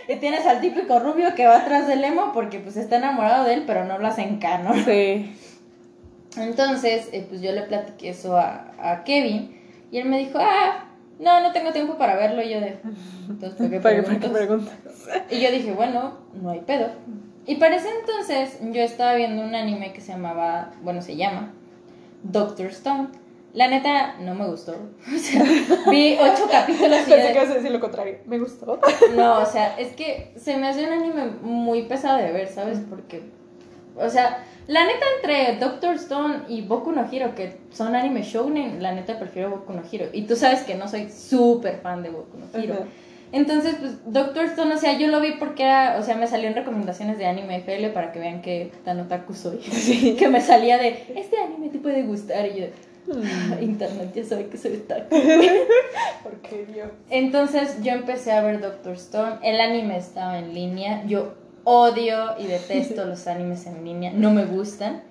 y 0.08 0.16
tienes 0.16 0.46
al 0.46 0.60
típico 0.60 0.98
rubio 0.98 1.34
que 1.34 1.46
va 1.46 1.58
atrás 1.58 1.86
del 1.86 2.02
emo 2.04 2.32
porque 2.32 2.58
pues 2.58 2.76
está 2.76 2.96
enamorado 2.96 3.44
de 3.44 3.54
él, 3.54 3.64
pero 3.66 3.84
no 3.84 3.98
lo 3.98 4.06
hacen 4.06 4.38
canon. 4.38 4.84
Sí. 4.84 5.34
Entonces, 6.38 7.08
eh, 7.12 7.24
pues 7.28 7.40
yo 7.40 7.52
le 7.52 7.62
platiqué 7.62 8.10
eso 8.10 8.36
a, 8.36 8.72
a 8.78 9.04
Kevin 9.04 9.56
y 9.90 9.98
él 9.98 10.08
me 10.08 10.18
dijo, 10.18 10.38
ah, 10.38 10.84
no, 11.18 11.40
no 11.40 11.52
tengo 11.52 11.72
tiempo 11.72 11.96
para 11.96 12.16
verlo. 12.16 12.42
Y 12.42 12.50
yo 12.50 12.60
de, 12.60 12.78
entonces, 13.28 13.58
¿por 13.58 13.70
qué 13.70 13.80
preguntas? 14.28 14.74
Y 15.30 15.40
yo 15.40 15.50
dije, 15.50 15.72
bueno, 15.72 16.18
no 16.40 16.50
hay 16.50 16.60
pedo. 16.60 16.88
Y 17.46 17.56
para 17.56 17.76
ese 17.76 17.88
entonces 18.00 18.58
yo 18.72 18.82
estaba 18.82 19.14
viendo 19.14 19.42
un 19.42 19.54
anime 19.54 19.92
que 19.92 20.00
se 20.00 20.12
llamaba, 20.12 20.72
bueno, 20.82 21.00
se 21.02 21.16
llama 21.16 21.52
Doctor 22.22 22.66
Stone. 22.66 23.08
La 23.52 23.68
neta, 23.68 24.16
no 24.20 24.34
me 24.34 24.46
gustó. 24.46 24.72
O 25.14 25.18
sea, 25.18 25.42
vi 25.90 26.18
ocho 26.20 26.46
capítulos 26.50 27.00
y 27.06 27.10
Pensé 27.10 27.16
de- 27.16 27.32
que 27.32 27.38
ibas 27.38 27.50
a 27.50 27.54
decir 27.54 27.70
lo 27.70 27.80
contrario. 27.80 28.18
Me 28.26 28.38
gustó. 28.38 28.78
no, 29.14 29.38
o 29.40 29.46
sea, 29.46 29.78
es 29.78 29.92
que 29.94 30.32
se 30.36 30.56
me 30.56 30.68
hace 30.68 30.84
un 30.84 30.92
anime 30.92 31.26
muy 31.42 31.82
pesado 31.84 32.18
de 32.18 32.32
ver, 32.32 32.48
¿sabes? 32.48 32.80
Porque, 32.90 33.22
o 33.96 34.10
sea, 34.10 34.44
la 34.66 34.84
neta 34.84 35.04
entre 35.22 35.56
Doctor 35.58 35.94
Stone 35.94 36.40
y 36.48 36.62
Boku 36.62 36.90
no 36.92 37.06
Hero, 37.10 37.34
que 37.34 37.56
son 37.70 37.94
anime 37.94 38.22
shounen, 38.22 38.82
la 38.82 38.92
neta 38.92 39.18
prefiero 39.18 39.48
Boku 39.50 39.72
no 39.72 39.82
Hero. 39.90 40.06
Y 40.12 40.22
tú 40.22 40.36
sabes 40.36 40.62
que 40.64 40.74
no 40.74 40.88
soy 40.88 41.08
súper 41.08 41.78
fan 41.80 42.02
de 42.02 42.10
Boku 42.10 42.36
no 42.36 42.46
Hero. 42.60 42.74
Ajá. 42.74 42.84
Entonces, 43.36 43.76
pues, 43.78 43.92
Doctor 44.06 44.46
Stone, 44.46 44.74
o 44.74 44.78
sea, 44.78 44.98
yo 44.98 45.08
lo 45.08 45.20
vi 45.20 45.32
porque 45.32 45.64
era, 45.64 45.98
o 46.00 46.02
sea, 46.02 46.16
me 46.16 46.26
salió 46.26 46.48
en 46.48 46.54
recomendaciones 46.54 47.18
de 47.18 47.26
anime 47.26 47.56
FL 47.58 47.90
para 47.90 48.10
que 48.10 48.18
vean 48.18 48.40
que 48.40 48.72
tan 48.84 48.98
otaku 48.98 49.34
soy. 49.34 49.58
Que 50.18 50.28
me 50.28 50.40
salía 50.40 50.78
de, 50.78 50.88
este 51.14 51.36
anime 51.38 51.68
te 51.68 51.78
puede 51.78 52.02
gustar. 52.04 52.46
Y 52.46 52.60
yo, 52.60 52.66
"Ah, 53.12 53.60
internet 53.60 54.10
ya 54.14 54.24
sabe 54.24 54.46
que 54.46 54.56
soy 54.56 54.76
otaku. 54.76 55.14
Porque 56.22 56.66
Dios. 56.72 56.88
Entonces 57.10 57.82
yo 57.82 57.92
empecé 57.92 58.32
a 58.32 58.40
ver 58.40 58.60
Doctor 58.60 58.94
Stone. 58.94 59.36
El 59.42 59.60
anime 59.60 59.98
estaba 59.98 60.38
en 60.38 60.54
línea. 60.54 61.04
Yo 61.06 61.34
odio 61.64 62.38
y 62.38 62.46
detesto 62.46 63.04
los 63.04 63.26
animes 63.26 63.66
en 63.66 63.84
línea. 63.84 64.12
No 64.14 64.30
me 64.30 64.46
gustan. 64.46 65.02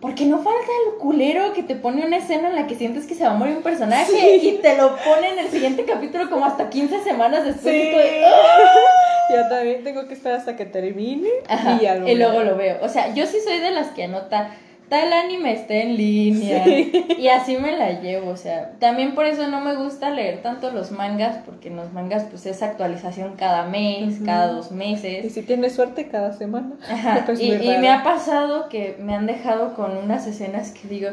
Porque 0.00 0.26
no 0.26 0.38
falta 0.38 0.70
el 0.86 0.98
culero 0.98 1.52
que 1.54 1.62
te 1.62 1.74
pone 1.74 2.06
una 2.06 2.18
escena 2.18 2.50
en 2.50 2.54
la 2.56 2.66
que 2.66 2.74
sientes 2.74 3.06
que 3.06 3.14
se 3.14 3.24
va 3.24 3.30
a 3.30 3.34
morir 3.34 3.56
un 3.56 3.62
personaje 3.62 4.12
Sí. 4.40 4.48
y 4.48 4.52
te 4.58 4.76
lo 4.76 4.94
pone 4.96 5.30
en 5.30 5.38
el 5.38 5.48
siguiente 5.48 5.84
capítulo 5.84 6.28
como 6.28 6.44
hasta 6.44 6.68
15 6.68 7.02
semanas 7.02 7.44
después. 7.44 7.74
Sí. 7.74 7.90
de, 7.90 8.24
Yo 9.34 9.48
también 9.48 9.82
tengo 9.82 10.06
que 10.06 10.14
esperar 10.14 10.38
hasta 10.38 10.54
que 10.54 10.66
termine. 10.66 11.28
Ajá, 11.48 11.78
y, 11.80 11.84
ya 11.84 11.96
lo 11.96 12.08
y 12.08 12.14
luego 12.14 12.42
lo 12.42 12.56
veo. 12.56 12.78
O 12.82 12.88
sea, 12.88 13.12
yo 13.14 13.26
sí 13.26 13.38
soy 13.44 13.58
de 13.58 13.70
las 13.72 13.88
que 13.88 14.04
anota, 14.04 14.50
tal 14.88 15.12
anime 15.12 15.52
está 15.52 15.74
en 15.74 15.96
línea. 15.96 16.64
Sí. 16.64 16.92
Y 17.18 17.28
así 17.28 17.56
me 17.56 17.76
la 17.76 18.00
llevo. 18.00 18.30
O 18.30 18.36
sea, 18.36 18.72
también 18.78 19.14
por 19.14 19.26
eso 19.26 19.48
no 19.48 19.60
me 19.60 19.74
gusta 19.76 20.10
leer 20.10 20.42
tanto 20.42 20.70
los 20.70 20.90
mangas, 20.92 21.38
porque 21.44 21.68
en 21.68 21.76
los 21.76 21.92
mangas 21.92 22.24
pues 22.30 22.46
es 22.46 22.62
actualización 22.62 23.34
cada 23.36 23.64
mes, 23.64 24.18
cada 24.24 24.48
dos 24.48 24.70
Y 24.70 24.74
meses. 24.74 25.32
si 25.32 25.42
tienes 25.42 25.74
suerte 25.74 26.08
cada 26.08 26.32
semana. 26.32 26.72
Ajá, 26.90 27.24
Es 27.32 27.40
y, 27.40 27.52
y 27.52 27.78
me 27.78 27.88
ha 27.88 28.02
pasado 28.04 28.68
que 28.68 28.96
me 29.00 29.14
han 29.14 29.26
dejado 29.26 29.74
con 29.74 29.96
unas 29.96 30.26
escenas 30.26 30.70
que 30.72 30.86
digo, 30.88 31.10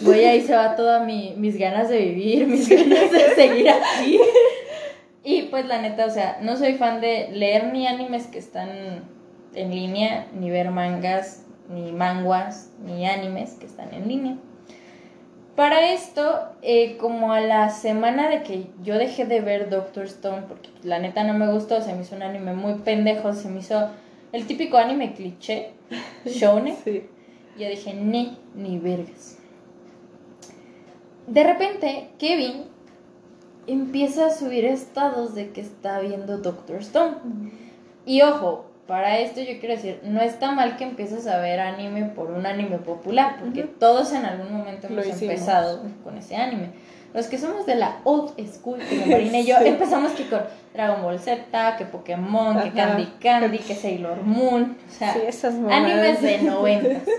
güey, 0.00 0.24
ahí 0.24 0.40
se 0.42 0.54
va 0.56 0.76
toda 0.76 1.04
mi, 1.04 1.34
mis 1.36 1.58
ganas 1.58 1.88
de 1.88 1.98
vivir, 1.98 2.46
mis 2.46 2.68
ganas 2.68 3.10
de 3.12 3.34
seguir 3.34 3.68
aquí. 3.98 4.18
Y 5.22 5.42
pues 5.42 5.66
la 5.66 5.82
neta, 5.82 6.06
o 6.06 6.10
sea, 6.10 6.38
no 6.40 6.56
soy 6.56 6.74
fan 6.74 7.00
de 7.02 7.28
leer 7.32 7.72
ni 7.72 7.86
animes 7.86 8.26
que 8.26 8.38
están 8.38 8.70
en 9.54 9.70
línea, 9.70 10.26
ni 10.32 10.50
ver 10.50 10.70
mangas, 10.70 11.44
ni 11.70 11.92
manguas, 11.92 12.70
ni 12.84 13.06
animes 13.06 13.52
que 13.54 13.66
están 13.66 13.94
en 13.94 14.08
línea. 14.08 14.36
Para 15.56 15.92
esto, 15.92 16.48
eh, 16.62 16.96
como 16.96 17.32
a 17.32 17.40
la 17.40 17.70
semana 17.70 18.28
de 18.28 18.42
que 18.42 18.66
yo 18.82 18.96
dejé 18.98 19.26
de 19.26 19.40
ver 19.40 19.68
Doctor 19.68 20.04
Stone, 20.06 20.42
porque 20.48 20.70
la 20.82 20.98
neta 20.98 21.22
no 21.24 21.34
me 21.34 21.52
gustó, 21.52 21.82
se 21.82 21.94
me 21.94 22.02
hizo 22.02 22.16
un 22.16 22.22
anime 22.22 22.54
muy 22.54 22.74
pendejo, 22.74 23.32
se 23.34 23.48
me 23.48 23.60
hizo 23.60 23.88
el 24.32 24.46
típico 24.46 24.78
anime 24.78 25.12
cliché, 25.12 25.72
shounen, 26.24 26.76
Sí. 26.82 27.04
yo 27.58 27.68
dije, 27.68 27.94
ni, 27.94 28.38
ni 28.54 28.78
vergas. 28.78 29.36
De 31.26 31.44
repente, 31.44 32.10
Kevin 32.18 32.64
empieza 33.66 34.26
a 34.26 34.30
subir 34.30 34.64
estados 34.64 35.34
de 35.34 35.50
que 35.50 35.60
está 35.60 36.00
viendo 36.00 36.38
Doctor 36.38 36.76
Stone. 36.78 37.16
Y 38.06 38.22
ojo, 38.22 38.64
para 38.90 39.18
esto 39.20 39.40
yo 39.40 39.60
quiero 39.60 39.76
decir, 39.76 40.00
no 40.02 40.20
está 40.20 40.50
mal 40.50 40.76
que 40.76 40.82
empieces 40.82 41.28
a 41.28 41.38
ver 41.38 41.60
anime 41.60 42.06
por 42.06 42.28
un 42.32 42.44
anime 42.44 42.78
popular, 42.78 43.36
porque 43.38 43.62
todos 43.62 44.12
en 44.12 44.24
algún 44.24 44.52
momento 44.52 44.88
hemos 44.88 45.06
empezado 45.06 45.80
con 46.02 46.18
ese 46.18 46.34
anime. 46.34 46.70
Los 47.14 47.26
que 47.28 47.38
somos 47.38 47.66
de 47.66 47.76
la 47.76 48.00
old 48.02 48.32
school, 48.52 48.80
como 48.88 49.06
Marina 49.12 49.38
y 49.38 49.46
yo, 49.46 49.56
Sí. 49.60 49.68
empezamos 49.68 50.10
que 50.12 50.26
con 50.28 50.40
Dragon 50.74 51.02
Ball 51.02 51.20
Z, 51.20 51.76
que 51.76 51.84
Pokémon, 51.84 52.60
que. 52.64 52.72
Candy 52.72 53.06
Candy, 53.20 53.58
que 53.58 53.76
Sailor 53.76 54.22
Moon, 54.24 54.76
o 54.88 54.92
sea, 54.92 55.12
Sí, 55.12 55.20
esas 55.24 55.54
animes 55.54 56.20
de 56.20 56.38
noventas. 56.42 57.02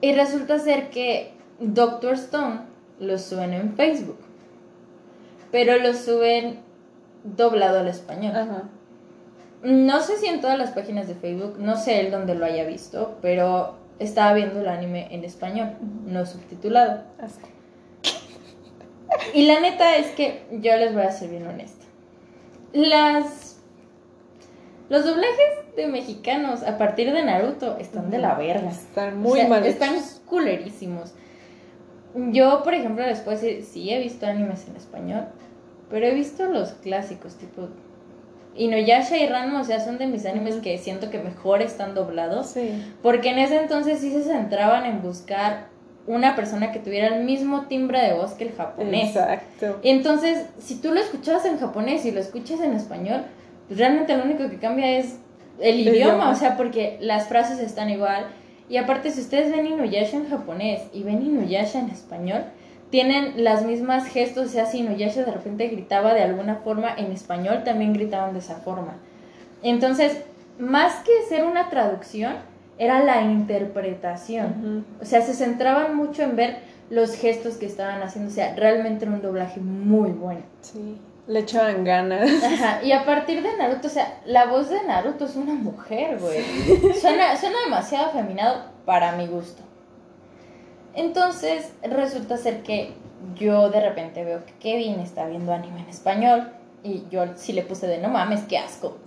Y 0.00 0.12
resulta 0.14 0.58
ser 0.58 0.90
que 0.90 1.32
Doctor 1.60 2.14
Stone 2.14 2.60
lo 2.98 3.18
suben 3.18 3.52
en 3.54 3.74
Facebook. 3.76 4.18
pero 5.52 5.76
lo 5.78 5.94
suben 5.94 6.58
doblado 7.24 7.80
al 7.80 7.88
español. 7.88 8.34
Ajá. 8.34 8.62
No 9.62 10.00
sé 10.00 10.16
si 10.18 10.26
en 10.26 10.40
todas 10.40 10.58
las 10.58 10.70
páginas 10.70 11.06
de 11.06 11.14
Facebook, 11.14 11.56
no 11.58 11.76
sé 11.76 12.00
él 12.00 12.10
dónde 12.10 12.34
lo 12.34 12.44
haya 12.44 12.64
visto, 12.64 13.16
pero 13.22 13.76
estaba 13.98 14.32
viendo 14.32 14.60
el 14.60 14.68
anime 14.68 15.08
en 15.10 15.24
español, 15.24 15.76
no 16.04 16.26
subtitulado. 16.26 17.02
Así. 17.20 17.40
Y 19.34 19.46
la 19.46 19.60
neta 19.60 19.96
es 19.96 20.08
que 20.12 20.44
yo 20.50 20.76
les 20.76 20.94
voy 20.94 21.02
a 21.02 21.12
ser 21.12 21.30
bien 21.30 21.46
honesta. 21.46 21.84
Las. 22.72 23.60
Los 24.88 25.04
doblajes 25.04 25.76
de 25.76 25.86
mexicanos 25.86 26.62
a 26.62 26.76
partir 26.76 27.12
de 27.12 27.22
Naruto 27.22 27.78
están 27.78 28.10
de 28.10 28.18
la 28.18 28.34
verga. 28.34 28.70
Están 28.70 29.14
O 29.14 29.16
muy 29.16 29.40
sea, 29.40 29.48
mal 29.48 29.64
Están 29.64 29.94
culerísimos. 30.26 31.14
Yo, 32.14 32.62
por 32.62 32.74
ejemplo, 32.74 33.06
les 33.06 33.20
puedo 33.20 33.38
decir, 33.38 33.64
sí 33.64 33.90
he 33.90 33.98
visto 33.98 34.26
animes 34.26 34.68
en 34.68 34.76
español, 34.76 35.28
pero 35.88 36.06
he 36.06 36.14
visto 36.14 36.46
los 36.46 36.72
clásicos, 36.72 37.36
tipo 37.36 37.68
Inuyasha 38.56 39.16
y 39.16 39.26
Ranma, 39.26 39.60
o 39.60 39.64
sea, 39.64 39.80
son 39.80 39.98
de 39.98 40.06
mis 40.06 40.26
animes 40.26 40.54
Ujú. 40.54 40.62
que 40.64 40.78
siento 40.78 41.10
que 41.10 41.18
mejor 41.18 41.62
están 41.62 41.94
doblados. 41.94 42.48
Sí. 42.48 42.70
Porque 43.02 43.30
en 43.30 43.38
ese 43.38 43.56
entonces 43.60 44.00
sí 44.00 44.10
se 44.12 44.22
centraban 44.24 44.84
en 44.84 45.02
buscar 45.02 45.68
una 46.06 46.34
persona 46.34 46.72
que 46.72 46.80
tuviera 46.80 47.16
el 47.16 47.24
mismo 47.24 47.62
timbre 47.66 48.00
de 48.02 48.12
voz 48.14 48.32
que 48.32 48.44
el 48.44 48.52
japonés. 48.54 49.10
Exacto. 49.16 49.78
Y 49.82 49.90
entonces, 49.90 50.46
si 50.58 50.80
tú 50.80 50.92
lo 50.92 51.00
escuchabas 51.00 51.44
en 51.46 51.58
japonés 51.58 52.04
y 52.04 52.10
lo 52.10 52.20
escuchas 52.20 52.60
en 52.60 52.72
español, 52.74 53.22
pues 53.68 53.78
realmente 53.78 54.16
lo 54.16 54.24
único 54.24 54.50
que 54.50 54.58
cambia 54.58 54.98
es 54.98 55.16
el 55.60 55.74
El 55.74 55.80
idioma, 55.80 55.96
idioma. 56.14 56.30
o 56.30 56.34
sea, 56.34 56.56
porque 56.56 56.98
las 57.00 57.28
frases 57.28 57.60
están 57.60 57.88
igual. 57.88 58.26
Y 58.68 58.78
aparte, 58.78 59.10
si 59.12 59.20
ustedes 59.20 59.54
ven 59.54 59.66
Inuyasha 59.66 60.16
en 60.16 60.28
japonés 60.28 60.82
y 60.92 61.02
ven 61.04 61.22
Inuyasha 61.22 61.78
en 61.78 61.90
español, 61.90 62.44
tienen 62.92 63.42
las 63.42 63.64
mismas 63.64 64.06
gestos, 64.06 64.48
o 64.48 64.50
sea, 64.50 64.66
si 64.66 64.80
Inuyasha 64.80 65.24
de 65.24 65.32
repente 65.32 65.66
gritaba 65.68 66.12
de 66.12 66.22
alguna 66.22 66.56
forma 66.56 66.94
en 66.94 67.10
español, 67.10 67.62
también 67.64 67.94
gritaban 67.94 68.34
de 68.34 68.40
esa 68.40 68.56
forma. 68.56 68.98
Entonces, 69.62 70.22
más 70.58 70.96
que 70.96 71.10
ser 71.26 71.44
una 71.44 71.70
traducción, 71.70 72.34
era 72.76 73.02
la 73.02 73.22
interpretación. 73.22 74.84
O 75.00 75.06
sea, 75.06 75.22
se 75.22 75.32
centraban 75.32 75.96
mucho 75.96 76.22
en 76.22 76.36
ver 76.36 76.58
los 76.90 77.14
gestos 77.14 77.56
que 77.56 77.64
estaban 77.64 78.02
haciendo. 78.02 78.30
O 78.30 78.34
sea, 78.34 78.54
realmente 78.56 79.06
era 79.06 79.14
un 79.14 79.22
doblaje 79.22 79.60
muy 79.60 80.10
bueno. 80.10 80.42
Sí. 80.60 80.98
Le 81.26 81.38
echaban 81.38 81.84
ganas. 81.84 82.30
Ajá. 82.44 82.82
Y 82.84 82.92
a 82.92 83.06
partir 83.06 83.42
de 83.42 83.56
Naruto, 83.56 83.86
o 83.86 83.90
sea, 83.90 84.20
la 84.26 84.44
voz 84.44 84.68
de 84.68 84.82
Naruto 84.82 85.24
es 85.24 85.36
una 85.36 85.54
mujer, 85.54 86.18
güey. 86.18 86.42
Suena, 87.00 87.34
suena 87.38 87.56
demasiado 87.64 88.08
afeminado 88.08 88.64
para 88.84 89.12
mi 89.12 89.26
gusto. 89.28 89.62
Entonces, 90.94 91.72
resulta 91.82 92.36
ser 92.36 92.62
que 92.62 92.92
yo 93.36 93.70
de 93.70 93.80
repente 93.80 94.24
veo 94.24 94.44
que 94.44 94.52
Kevin 94.54 95.00
está 95.00 95.26
viendo 95.26 95.52
anime 95.52 95.80
en 95.80 95.88
español. 95.88 96.52
Y 96.84 97.04
yo 97.10 97.24
sí 97.36 97.52
le 97.52 97.62
puse 97.62 97.86
de 97.86 97.98
no 97.98 98.08
mames, 98.08 98.42
qué 98.42 98.58
asco. 98.58 98.98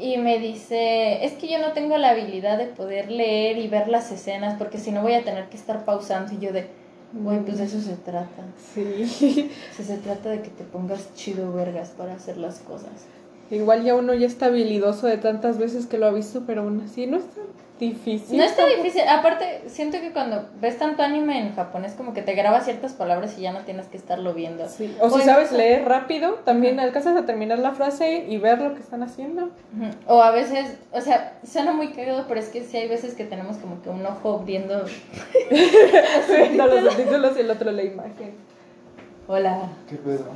Y 0.00 0.16
me 0.16 0.38
dice, 0.38 1.26
es 1.26 1.34
que 1.34 1.46
yo 1.46 1.58
no 1.58 1.72
tengo 1.72 1.98
la 1.98 2.10
habilidad 2.10 2.56
de 2.56 2.64
poder 2.64 3.10
leer 3.10 3.58
y 3.58 3.68
ver 3.68 3.86
las 3.88 4.10
escenas 4.10 4.54
porque 4.56 4.78
si 4.78 4.92
no 4.92 5.02
voy 5.02 5.12
a 5.12 5.24
tener 5.24 5.50
que 5.50 5.58
estar 5.58 5.84
pausando. 5.84 6.32
Y 6.32 6.38
yo 6.38 6.54
de, 6.54 6.68
güey, 7.12 7.40
pues 7.40 7.58
de 7.58 7.64
eso 7.64 7.82
se 7.82 7.96
trata. 7.96 8.44
Sí. 8.72 9.50
O 9.70 9.76
sea, 9.76 9.84
se 9.84 9.98
trata 9.98 10.30
de 10.30 10.40
que 10.40 10.48
te 10.48 10.64
pongas 10.64 11.12
chido 11.14 11.52
vergas 11.52 11.90
para 11.90 12.14
hacer 12.14 12.38
las 12.38 12.60
cosas. 12.60 12.92
Igual 13.50 13.82
ya 13.82 13.94
uno 13.96 14.14
ya 14.14 14.26
está 14.26 14.46
habilidoso 14.46 15.06
de 15.08 15.16
tantas 15.16 15.58
veces 15.58 15.86
que 15.86 15.98
lo 15.98 16.06
ha 16.06 16.10
visto, 16.12 16.44
pero 16.46 16.62
aún 16.62 16.82
así 16.84 17.06
no 17.08 17.16
es 17.16 17.24
tan 17.24 17.44
difícil. 17.80 18.36
No 18.38 18.44
está 18.44 18.64
difícil. 18.66 19.02
Aparte, 19.08 19.62
siento 19.66 19.98
que 20.00 20.12
cuando 20.12 20.44
ves 20.60 20.78
tanto 20.78 21.02
anime 21.02 21.40
en 21.40 21.54
japonés, 21.56 21.94
como 21.94 22.12
que 22.14 22.22
te 22.22 22.34
graba 22.34 22.60
ciertas 22.60 22.92
palabras 22.92 23.36
y 23.38 23.40
ya 23.42 23.52
no 23.52 23.60
tienes 23.60 23.86
que 23.86 23.96
estarlo 23.96 24.34
viendo. 24.34 24.68
Sí. 24.68 24.94
O 25.00 25.10
si 25.10 25.22
sabes 25.22 25.48
eso- 25.48 25.56
leer 25.56 25.84
rápido, 25.88 26.34
también 26.44 26.78
alcanzas 26.78 27.16
a 27.16 27.26
terminar 27.26 27.58
la 27.58 27.72
frase 27.72 28.26
y 28.28 28.38
ver 28.38 28.60
lo 28.60 28.74
que 28.74 28.80
están 28.82 29.02
haciendo. 29.02 29.48
O 30.06 30.22
a 30.22 30.30
veces, 30.30 30.76
o 30.92 31.00
sea, 31.00 31.36
suena 31.44 31.72
muy 31.72 31.88
cagado, 31.88 32.26
pero 32.28 32.38
es 32.38 32.50
que 32.50 32.62
sí 32.62 32.76
hay 32.76 32.86
veces 32.86 33.14
que 33.14 33.24
tenemos 33.24 33.56
como 33.56 33.82
que 33.82 33.88
un 33.88 34.06
ojo 34.06 34.40
viendo. 34.46 34.84
Viendo 36.28 36.66
los 36.66 36.92
subtítulos 36.92 37.36
y 37.36 37.40
el 37.40 37.50
otro 37.50 37.72
la 37.72 37.82
imagen. 37.82 38.34
Hola, 39.26 39.70
¿Qué 39.88 39.96
pedo? 39.96 40.26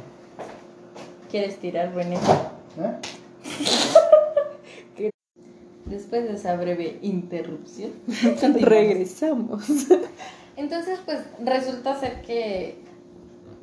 ¿quieres 1.31 1.59
tirar, 1.59 1.93
René? 1.95 2.17
¿Eh? 2.79 2.95
Después 5.87 6.25
de 6.25 6.35
esa 6.35 6.57
breve 6.57 6.99
interrupción. 7.03 7.93
Regresamos. 8.61 9.65
Entonces, 10.57 10.99
pues 11.05 11.19
resulta 11.45 11.99
ser 11.99 12.23
que, 12.23 12.79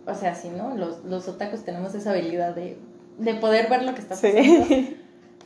o 0.05 0.13
sea, 0.13 0.35
sí, 0.35 0.49
¿no? 0.49 0.75
Los, 0.77 1.03
los 1.03 1.27
otakus 1.27 1.63
tenemos 1.63 1.95
esa 1.95 2.11
habilidad 2.11 2.53
de, 2.53 2.77
de 3.17 3.33
poder 3.35 3.69
ver 3.69 3.83
lo 3.83 3.95
que 3.95 4.01
está 4.01 4.15
pasando. 4.15 4.65
Sí. 4.65 4.97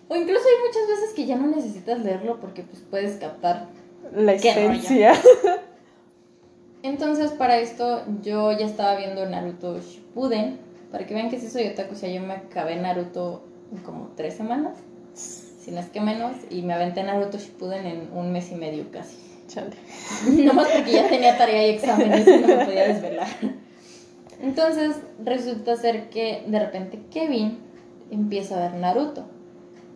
O 0.08 0.16
incluso 0.16 0.44
hay 0.46 0.68
muchas 0.68 0.88
veces 0.88 1.16
que 1.16 1.26
ya 1.26 1.38
no 1.38 1.48
necesitas 1.48 2.00
leerlo 2.04 2.40
porque 2.40 2.64
pues 2.64 2.84
puedes 2.90 3.18
captar. 3.18 3.68
La 4.14 4.34
esencia. 4.34 5.14
Entonces, 6.84 7.32
para 7.32 7.58
esto 7.58 8.04
yo 8.22 8.52
ya 8.52 8.66
estaba 8.66 8.98
viendo 8.98 9.26
Naruto 9.26 9.80
Shippuden. 9.80 10.60
Para 10.92 11.08
que 11.08 11.14
vean 11.14 11.30
que 11.30 11.40
sí 11.40 11.50
soy 11.50 11.68
otaku, 11.68 11.94
o 11.94 11.98
sea, 11.98 12.10
yo 12.10 12.22
me 12.22 12.34
acabé 12.34 12.76
Naruto 12.76 13.44
como 13.84 14.12
tres 14.16 14.36
semanas, 14.36 14.78
si 15.14 15.72
no 15.72 15.80
es 15.80 15.90
que 15.90 16.02
menos, 16.02 16.36
y 16.50 16.62
me 16.62 16.74
aventé 16.74 17.04
Naruto 17.04 17.38
Shippuden 17.38 17.86
en 17.86 18.10
un 18.14 18.32
mes 18.32 18.52
y 18.52 18.56
medio 18.56 18.92
casi. 18.92 19.18
Chale. 19.48 19.76
Nomás 20.44 20.68
porque 20.70 20.92
ya 20.92 21.08
tenía 21.08 21.38
tarea 21.38 21.68
y 21.68 21.76
exámenes 21.76 22.28
y 22.28 22.38
no 22.40 22.48
me 22.48 22.66
podía 22.66 22.88
desvelar. 22.88 23.28
Entonces, 24.42 24.98
resulta 25.24 25.76
ser 25.76 26.10
que 26.10 26.44
de 26.48 26.60
repente 26.60 27.00
Kevin 27.12 27.60
empieza 28.12 28.58
a 28.58 28.70
ver 28.70 28.80
Naruto. 28.80 29.26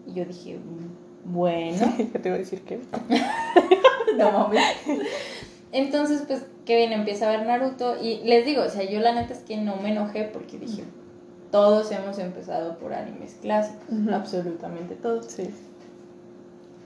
Y 0.07 0.13
yo 0.13 0.25
dije, 0.25 0.57
"Mm, 0.57 1.33
bueno, 1.33 1.93
¿Qué 1.97 2.19
te 2.19 2.29
iba 2.29 2.35
a 2.35 2.39
decir 2.39 2.61
que? 2.61 2.79
no 4.17 4.31
mames. 4.31 4.63
Entonces, 5.71 6.23
pues 6.27 6.45
Kevin 6.65 6.93
empieza 6.93 7.27
a 7.27 7.37
ver 7.37 7.45
Naruto 7.45 8.01
y 8.01 8.21
les 8.23 8.45
digo, 8.45 8.63
o 8.63 8.69
sea, 8.69 8.83
yo 8.83 8.99
la 8.99 9.13
neta 9.13 9.33
es 9.33 9.39
que 9.39 9.57
no 9.57 9.75
me 9.77 9.91
enojé 9.91 10.23
porque 10.23 10.57
dije, 10.57 10.83
todos 11.51 11.91
hemos 11.91 12.17
empezado 12.19 12.77
por 12.77 12.93
animes 12.93 13.37
clásicos, 13.41 13.87
absolutamente 14.13 14.95
todos. 14.95 15.25
Sí. 15.25 15.49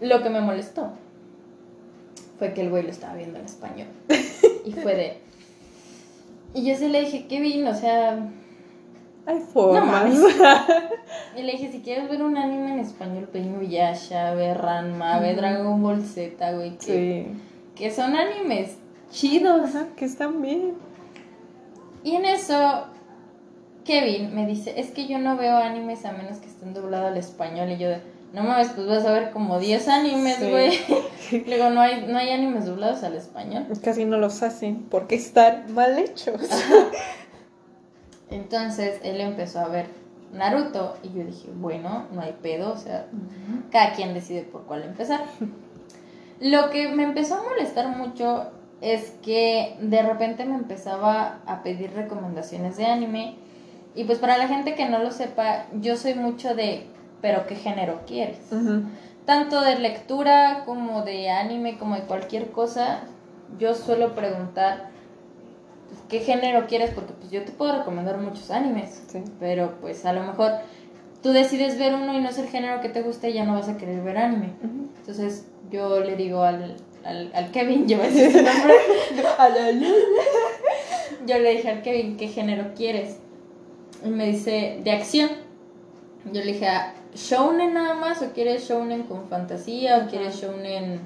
Lo 0.01 0.22
que 0.22 0.29
me 0.29 0.41
molestó 0.41 0.91
fue 2.38 2.53
que 2.53 2.62
el 2.62 2.70
güey 2.70 2.84
lo 2.84 2.89
estaba 2.89 3.15
viendo 3.15 3.39
en 3.39 3.46
español. 3.46 3.88
Y 4.65 4.72
fue 4.72 4.96
de... 4.96 5.17
Y 6.53 6.65
yo 6.65 6.77
sí 6.77 6.88
le 6.88 7.01
dije, 7.01 7.27
Kevin, 7.27 7.67
o 7.67 7.75
sea... 7.75 8.29
Hay 9.25 9.39
formas. 9.39 9.86
mames. 9.86 10.20
Y 11.36 11.41
le 11.41 11.53
dije, 11.53 11.70
si 11.72 11.82
quieres 11.82 12.10
ver 12.10 12.22
un 12.22 12.38
anime 12.38 12.74
en 12.74 12.79
español, 12.79 13.27
ve 13.34 13.39
Inuyasha, 13.39 14.34
ve 14.36 14.53
Ranma, 14.53 15.20
ve. 15.20 15.36
Dragon 15.36 15.82
Ball 15.82 16.01
Z, 16.01 16.53
güey. 16.53 16.77
Que, 16.77 17.27
sí. 17.27 17.41
que 17.75 17.91
son 17.91 18.15
animes 18.15 18.77
chidos. 19.12 19.75
Ajá, 19.75 19.88
que 19.98 20.05
están 20.05 20.41
bien. 20.41 20.75
Y 22.03 22.15
en 22.15 22.25
eso, 22.25 22.86
Kevin 23.86 24.34
me 24.34 24.46
dice, 24.46 24.80
es 24.80 24.92
que 24.92 25.08
yo 25.08 25.20
no 25.20 25.38
veo 25.38 25.58
animes 25.58 26.06
a 26.06 26.12
menos 26.13 26.38
que 26.38 26.48
estén 26.48 26.74
doblados 26.74 27.12
al 27.12 27.18
español. 27.18 27.70
Y 27.72 27.78
yo 27.78 27.90
de, 27.90 28.02
no 28.34 28.44
mames, 28.44 28.70
pues 28.70 28.88
vas 28.88 29.06
a 29.06 29.12
ver 29.12 29.32
como 29.32 29.60
10 29.60 29.88
animes, 29.88 30.40
güey. 30.40 30.80
Le 31.32 31.56
digo, 31.56 31.70
no 31.70 31.82
hay, 31.82 32.06
no 32.08 32.18
hay 32.18 32.30
animes 32.30 32.66
doblados 32.66 33.04
al 33.04 33.16
español. 33.16 33.68
Casi 33.84 34.06
no 34.06 34.18
los 34.18 34.42
hacen 34.44 34.84
porque 34.90 35.16
están 35.16 35.74
mal 35.74 35.98
hechos. 36.00 36.42
Entonces 38.32 39.00
él 39.04 39.22
empezó 39.22 39.60
a 39.60 39.68
ver 39.68 39.86
Naruto 40.34 40.98
y 41.04 41.10
yo 41.10 41.24
dije, 41.24 41.50
bueno, 41.54 42.08
no 42.12 42.22
hay 42.22 42.34
pedo, 42.42 42.74
o 42.74 42.78
sea, 42.78 43.06
cada 43.72 43.94
quien 43.94 44.16
decide 44.16 44.42
por 44.42 44.63
cuál 44.63 44.84
empezar. 44.84 45.22
Lo 46.40 46.72
que 46.72 46.90
me 46.90 47.04
empezó 47.04 47.36
a 47.36 47.44
molestar 47.44 47.96
mucho 47.96 48.48
es 48.82 49.12
que 49.22 49.78
de 49.80 50.02
repente 50.02 50.46
me 50.46 50.56
empezaba 50.56 51.42
a 51.46 51.62
pedir 51.62 51.94
recomendaciones 51.94 52.78
de 52.78 52.88
anime 52.88 53.38
y 53.96 54.04
pues 54.06 54.20
para 54.20 54.38
la 54.38 54.48
gente 54.48 54.76
que 54.76 54.88
no 54.90 55.00
lo 55.00 55.12
sepa, 55.12 55.66
yo 55.82 55.98
soy 55.98 56.16
mucho 56.16 56.56
de, 56.56 56.86
pero 57.22 57.46
¿qué 57.48 57.56
género 57.56 58.02
quieres? 58.08 58.38
Tanto 59.26 59.62
de 59.62 59.80
lectura 59.80 60.64
como 60.66 61.04
de 61.04 61.30
anime, 61.30 61.78
como 61.78 61.96
de 61.96 62.02
cualquier 62.02 62.52
cosa, 62.52 63.02
yo 63.60 63.74
suelo 63.76 64.16
preguntar 64.16 64.90
pues, 65.88 66.02
qué 66.10 66.20
género 66.20 66.66
quieres 66.68 66.92
porque 66.94 67.14
pues 67.14 67.32
yo 67.32 67.44
te 67.46 67.52
puedo 67.52 67.78
recomendar 67.78 68.18
muchos 68.18 68.52
animes, 68.52 69.04
Sí. 69.08 69.20
pero 69.40 69.76
pues 69.80 70.06
a 70.06 70.12
lo 70.14 70.24
mejor 70.24 70.52
tú 71.22 71.30
decides 71.32 71.78
ver 71.80 71.94
uno 71.94 72.14
y 72.18 72.22
no 72.22 72.30
es 72.30 72.38
el 72.38 72.48
género 72.50 72.82
que 72.82 72.90
te 72.90 73.02
gusta 73.02 73.30
y 73.30 73.34
ya 73.34 73.46
no 73.46 73.54
vas 73.54 73.70
a 73.70 73.78
querer 73.78 74.02
ver 74.02 74.18
anime. 74.18 74.50
Entonces 75.00 75.46
yo 75.72 76.02
le 76.02 76.18
digo 76.18 76.44
al, 76.44 76.76
al, 77.06 77.32
al 77.34 77.52
Kevin, 77.52 77.88
yo 77.88 78.00
su 78.04 78.42
nombre, 78.42 78.76
yo 81.26 81.40
le 81.40 81.52
dije 81.52 81.70
al 81.70 81.82
Kevin, 81.82 82.18
¿qué 82.18 82.28
género 82.28 82.74
quieres? 82.76 83.18
Y 84.04 84.10
me 84.10 84.28
dice, 84.28 84.80
de 84.84 84.92
acción. 84.92 85.30
Yo 86.26 86.42
le 86.42 86.54
dije, 86.54 86.68
"Ah, 86.68 86.94
¿shounen 87.16 87.74
nada 87.74 87.94
más 87.96 88.22
o 88.22 88.32
quieres 88.34 88.68
shounen 88.68 89.04
con 89.04 89.28
fantasía 89.28 89.98
o 90.00 90.10
quieres 90.10 90.40
shounen... 90.42 91.02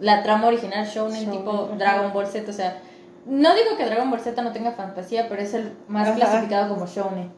La 0.00 0.22
trama 0.22 0.48
original 0.48 0.86
shounen 0.86 1.24
Shounen, 1.24 1.30
tipo 1.38 1.64
ajá. 1.64 1.76
Dragon 1.76 2.12
Ball 2.12 2.26
Z, 2.26 2.50
o 2.50 2.52
sea, 2.54 2.80
No 3.24 3.54
digo 3.54 3.76
que 3.78 3.84
Dragon 3.86 4.10
Ball 4.10 4.20
Z 4.20 4.42
no 4.42 4.52
tenga 4.52 4.72
fantasía, 4.72 5.28
pero 5.28 5.40
es 5.40 5.54
el 5.54 5.72
más 5.88 6.08
Ajá. 6.08 6.16
clasificado 6.16 6.74
como 6.74 6.86
shounen. 6.86 7.30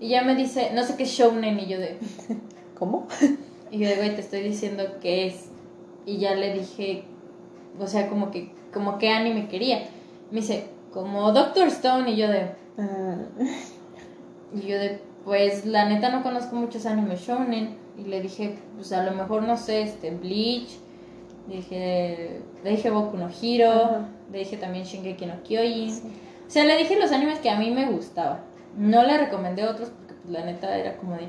Y 0.00 0.08
ya 0.08 0.22
me 0.22 0.34
dice, 0.34 0.72
no 0.74 0.82
sé 0.82 0.96
qué 0.96 1.04
es 1.04 1.10
shounen, 1.10 1.58
y 1.60 1.66
yo 1.66 1.78
de, 1.78 1.98
¿Cómo? 2.78 3.06
y 3.70 3.78
yo 3.78 3.88
de, 3.88 3.96
güey, 3.96 4.14
te 4.14 4.20
estoy 4.20 4.42
diciendo 4.42 4.84
qué 5.00 5.26
es. 5.28 5.48
Y 6.04 6.18
ya 6.18 6.34
le 6.34 6.52
dije, 6.52 7.04
o 7.78 7.86
sea, 7.86 8.08
como 8.08 8.30
que, 8.30 8.52
como 8.72 8.98
qué 8.98 9.10
anime 9.10 9.48
quería. 9.48 9.84
Me 10.30 10.40
dice, 10.40 10.66
como 10.92 11.32
Doctor 11.32 11.68
Stone, 11.68 12.10
y 12.10 12.16
yo 12.16 12.28
de, 12.28 12.50
Ah, 12.78 13.16
y 14.54 14.60
yo 14.60 14.78
de, 14.78 15.00
pues 15.24 15.64
la 15.64 15.88
neta 15.88 16.10
no 16.10 16.22
conozco 16.22 16.56
muchos 16.56 16.86
animes 16.86 17.20
shounen. 17.20 17.76
Y 17.96 18.04
le 18.04 18.20
dije, 18.20 18.58
pues 18.76 18.92
a 18.92 19.04
lo 19.04 19.12
mejor 19.12 19.42
no 19.42 19.56
sé, 19.56 19.82
este, 19.82 20.10
Bleach. 20.10 20.78
Dije, 21.46 22.40
le 22.62 22.70
dije 22.70 22.90
Boku 22.90 23.16
no. 23.16 23.26
Ajá. 23.26 24.08
Le 24.32 24.38
dije 24.38 24.56
también 24.56 24.84
Shingeki 24.84 25.26
no 25.26 25.42
Kyojin. 25.42 25.90
O 26.46 26.50
sea, 26.50 26.64
le 26.64 26.76
dije 26.76 26.98
los 26.98 27.12
animes 27.12 27.38
que 27.38 27.50
a 27.50 27.58
mí 27.58 27.70
me 27.70 27.86
gustaban. 27.86 28.40
No 28.76 29.04
le 29.04 29.18
recomendé 29.18 29.64
otros 29.66 29.90
porque 29.90 30.14
pues, 30.14 30.32
la 30.32 30.44
neta 30.44 30.76
era 30.76 30.96
como 30.96 31.14
de... 31.14 31.28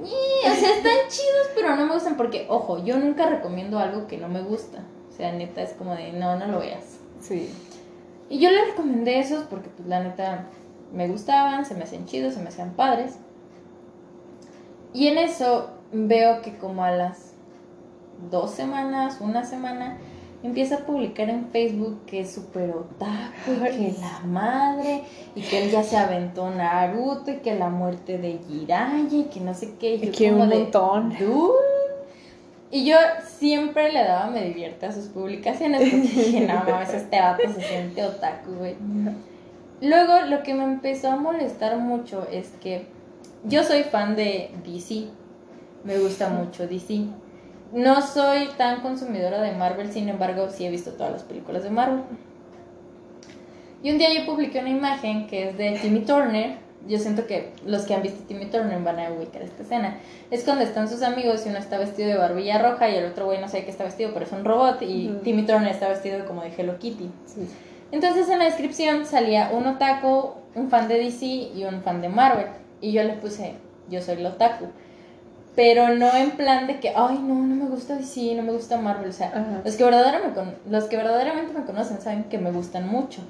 O 0.00 0.54
sea, 0.54 0.76
están 0.76 0.92
chidos, 1.08 1.50
pero 1.54 1.74
no 1.74 1.86
me 1.86 1.94
gustan 1.94 2.16
porque, 2.16 2.46
ojo, 2.48 2.84
yo 2.84 2.98
nunca 2.98 3.26
recomiendo 3.26 3.78
algo 3.78 4.06
que 4.06 4.18
no 4.18 4.28
me 4.28 4.42
gusta. 4.42 4.84
O 5.08 5.12
sea, 5.12 5.32
neta 5.32 5.62
es 5.62 5.72
como 5.72 5.94
de, 5.94 6.12
no, 6.12 6.38
no 6.38 6.46
lo 6.46 6.60
veas. 6.60 6.98
sí. 7.20 7.50
Y 8.28 8.38
yo 8.38 8.48
le 8.48 8.64
recomendé 8.64 9.18
esos 9.18 9.42
porque, 9.46 9.70
pues, 9.70 9.88
la 9.88 10.04
neta, 10.04 10.46
me 10.92 11.08
gustaban, 11.08 11.64
se 11.64 11.74
me 11.74 11.84
hacían 11.84 12.06
chidos, 12.06 12.34
se 12.34 12.40
me 12.40 12.48
hacían 12.48 12.70
padres. 12.70 13.16
Y 14.92 15.08
en 15.08 15.18
eso 15.18 15.70
veo 15.92 16.42
que 16.42 16.56
como 16.56 16.84
a 16.84 16.90
las 16.90 17.34
dos 18.30 18.50
semanas, 18.50 19.18
una 19.20 19.44
semana, 19.44 19.98
empieza 20.42 20.76
a 20.76 20.78
publicar 20.80 21.28
en 21.28 21.46
Facebook 21.48 22.00
que 22.06 22.20
es 22.20 22.32
súper 22.32 22.70
otaku 22.70 23.52
y 23.72 23.92
que 23.92 24.00
la 24.00 24.20
madre, 24.26 25.04
y 25.34 25.42
que 25.42 25.64
él 25.64 25.70
ya 25.70 25.82
se 25.82 25.96
aventó 25.96 26.50
Naruto 26.50 27.30
y 27.30 27.36
que 27.36 27.54
la 27.54 27.68
muerte 27.68 28.18
de 28.18 28.38
Jiraiya 28.48 29.18
y 29.18 29.24
que 29.24 29.40
no 29.40 29.54
sé 29.54 29.74
qué. 29.78 29.94
Y 29.94 30.06
yo 30.06 30.12
que 30.12 30.30
como 30.30 30.44
un 30.44 30.50
de, 30.50 30.58
montón. 30.58 31.10
"Dude". 31.18 31.70
Y 32.72 32.84
yo 32.84 32.96
siempre 33.26 33.92
le 33.92 34.04
daba 34.04 34.30
me 34.30 34.44
divierte 34.44 34.86
a 34.86 34.92
sus 34.92 35.06
publicaciones 35.06 35.80
porque 35.80 35.96
dije, 35.96 36.40
no 36.46 36.62
mames, 36.64 36.94
este 36.94 37.20
vato 37.20 37.42
se 37.52 37.60
siente 37.60 38.04
otaku, 38.04 38.52
güey. 38.52 38.76
Luego, 39.80 40.20
lo 40.28 40.42
que 40.42 40.54
me 40.54 40.64
empezó 40.64 41.10
a 41.10 41.16
molestar 41.16 41.78
mucho 41.78 42.26
es 42.30 42.50
que 42.62 42.86
yo 43.44 43.64
soy 43.64 43.84
fan 43.84 44.14
de 44.16 44.50
DC. 44.64 45.06
Me 45.84 45.98
gusta 45.98 46.28
mucho 46.28 46.66
DC. 46.66 47.04
No 47.72 48.02
soy 48.02 48.48
tan 48.58 48.80
consumidora 48.80 49.40
de 49.40 49.52
Marvel, 49.52 49.90
sin 49.92 50.08
embargo, 50.08 50.48
sí 50.50 50.66
he 50.66 50.70
visto 50.70 50.92
todas 50.92 51.12
las 51.12 51.22
películas 51.22 51.62
de 51.62 51.70
Marvel. 51.70 52.02
Y 53.82 53.90
un 53.90 53.98
día 53.98 54.12
yo 54.12 54.26
publiqué 54.26 54.58
una 54.58 54.70
imagen 54.70 55.26
que 55.26 55.48
es 55.48 55.56
de 55.56 55.78
Timmy 55.80 56.00
Turner. 56.00 56.58
Yo 56.86 56.98
siento 56.98 57.26
que 57.26 57.52
los 57.64 57.82
que 57.82 57.94
han 57.94 58.02
visto 58.02 58.24
Timmy 58.26 58.46
Turner 58.46 58.82
van 58.82 58.98
a 58.98 59.10
ubicar 59.12 59.42
esta 59.42 59.62
escena. 59.62 59.98
Es 60.30 60.44
cuando 60.44 60.64
están 60.64 60.88
sus 60.88 61.02
amigos 61.02 61.46
y 61.46 61.50
uno 61.50 61.58
está 61.58 61.78
vestido 61.78 62.08
de 62.08 62.16
barbilla 62.16 62.58
roja 62.58 62.90
y 62.90 62.96
el 62.96 63.06
otro 63.06 63.26
güey 63.26 63.40
no 63.40 63.48
sé 63.48 63.64
qué 63.64 63.70
está 63.70 63.84
vestido, 63.84 64.10
pero 64.12 64.26
es 64.26 64.32
un 64.32 64.44
robot. 64.44 64.82
Y. 64.82 65.08
Timmy 65.22 65.46
Turner 65.46 65.70
está 65.70 65.88
vestido 65.88 66.26
como 66.26 66.42
de 66.42 66.52
Hello 66.56 66.78
Kitty. 66.78 67.10
Sí. 67.24 67.48
Entonces 67.92 68.28
en 68.28 68.38
la 68.38 68.44
descripción 68.44 69.04
salía 69.04 69.50
un 69.52 69.66
otaku, 69.66 70.32
un 70.54 70.70
fan 70.70 70.88
de 70.88 70.98
DC 70.98 71.26
y 71.26 71.64
un 71.64 71.82
fan 71.82 72.00
de 72.00 72.08
Marvel. 72.08 72.46
Y 72.80 72.92
yo 72.92 73.02
le 73.02 73.14
puse, 73.14 73.54
yo 73.88 74.00
soy 74.00 74.16
el 74.16 74.26
otaku. 74.26 74.66
Pero 75.56 75.88
no 75.94 76.14
en 76.14 76.30
plan 76.32 76.66
de 76.66 76.78
que, 76.78 76.90
ay, 76.90 77.18
no, 77.18 77.34
no 77.34 77.54
me 77.56 77.66
gusta 77.66 77.96
DC, 77.96 78.34
no 78.36 78.42
me 78.42 78.52
gusta 78.52 78.78
Marvel. 78.78 79.10
O 79.10 79.12
sea, 79.12 79.28
Ajá. 79.28 79.60
los 79.64 79.74
que, 79.74 79.84
verdaderamente 79.84 80.40
los 80.68 80.84
que 80.84 80.96
verdaderamente 80.96 81.52
me 81.52 81.64
conocen 81.64 82.00
saben 82.00 82.24
que 82.24 82.38
me 82.38 82.52
gustan 82.52 82.88
mucho. 82.88 83.20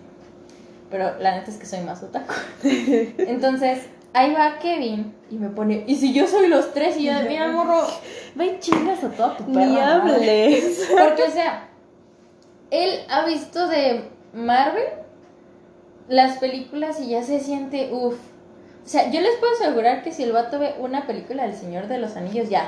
Pero 0.91 1.19
la 1.19 1.37
neta 1.37 1.51
es 1.51 1.57
que 1.57 1.67
soy 1.67 1.81
más 1.81 2.03
otaku. 2.03 2.35
Entonces, 2.63 3.87
ahí 4.13 4.33
va 4.35 4.59
Kevin 4.59 5.15
y 5.31 5.37
me 5.39 5.49
pone, 5.49 5.85
¿y 5.87 5.97
si 5.97 6.13
yo 6.13 6.27
soy 6.27 6.49
los 6.49 6.75
tres? 6.75 6.97
Y 6.99 7.05
yo, 7.05 7.15
de, 7.15 7.29
mira, 7.29 7.49
morro, 7.49 7.87
ve 8.35 8.59
chingas 8.61 9.03
a 9.03 9.11
toda 9.11 9.37
tu 9.37 9.45
perra 9.47 9.67
Ni 9.67 9.73
madre". 9.77 9.85
hables. 9.85 10.89
Porque, 10.91 11.23
o 11.23 11.31
sea, 11.31 11.69
él 12.71 13.01
ha 13.09 13.25
visto 13.25 13.67
de 13.69 14.11
Marvel 14.33 14.85
las 16.09 16.39
películas 16.39 17.01
y 17.01 17.09
ya 17.11 17.23
se 17.23 17.41
siente, 17.41 17.91
uff. 17.93 18.17
O 18.85 18.89
sea, 18.89 19.11
yo 19.11 19.21
les 19.21 19.37
puedo 19.37 19.53
asegurar 19.53 20.03
que 20.03 20.11
si 20.13 20.23
el 20.25 20.33
vato 20.33 20.59
ve 20.59 20.75
una 20.81 21.07
película 21.07 21.45
del 21.45 21.55
Señor 21.55 21.87
de 21.87 21.99
los 21.99 22.17
Anillos, 22.17 22.49
ya. 22.49 22.65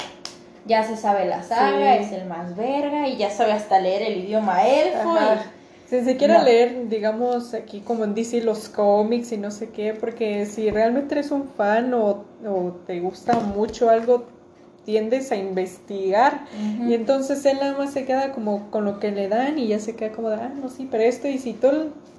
Ya 0.65 0.85
se 0.85 0.97
sabe 0.97 1.25
la 1.25 1.43
saga, 1.43 1.97
Sí. 1.99 2.05
es 2.05 2.13
el 2.13 2.27
más 2.29 2.55
verga 2.55 3.09
y 3.09 3.17
ya 3.17 3.31
sabe 3.31 3.53
hasta 3.53 3.81
leer 3.81 4.03
el 4.03 4.19
idioma 4.19 4.65
elfo. 4.69 5.13
Si 5.89 6.03
se 6.05 6.17
quiere 6.17 6.35
No. 6.39 6.45
leer, 6.45 6.89
digamos, 6.89 7.53
aquí 7.53 7.81
como 7.81 8.05
en 8.05 8.15
DC 8.15 8.43
los 8.43 8.69
cómics 8.69 9.33
y 9.33 9.39
no 9.39 9.51
sé 9.51 9.71
qué, 9.71 9.93
porque 9.93 10.47
si 10.47 10.71
realmente 10.71 11.15
eres 11.17 11.33
un 11.33 11.49
fan 11.49 11.93
o, 11.95 12.25
o 12.47 12.73
te 12.87 13.01
gusta 13.01 13.35
mucho 13.41 13.91
algo, 13.91 14.25
tiendes 14.85 15.31
a 15.33 15.37
investigar. 15.37 16.47
y- 16.89 16.95
entonces 16.95 17.45
él 17.47 17.59
nada 17.61 17.77
más 17.79 17.93
se 17.93 18.05
queda 18.05 18.33
como 18.33 18.71
con 18.71 18.85
lo 18.85 18.99
que 18.99 19.11
le 19.13 19.29
dan 19.29 19.59
y 19.59 19.69
ya 19.69 19.79
se 19.79 19.95
queda 19.95 20.13
como 20.13 20.29
de, 20.31 20.37
ah, 20.37 20.53
no, 20.55 20.69
sí, 20.69 20.89
pero 20.91 21.03
esto, 21.05 21.29
y 21.29 21.39
si 21.39 21.53
tú, 21.53 21.69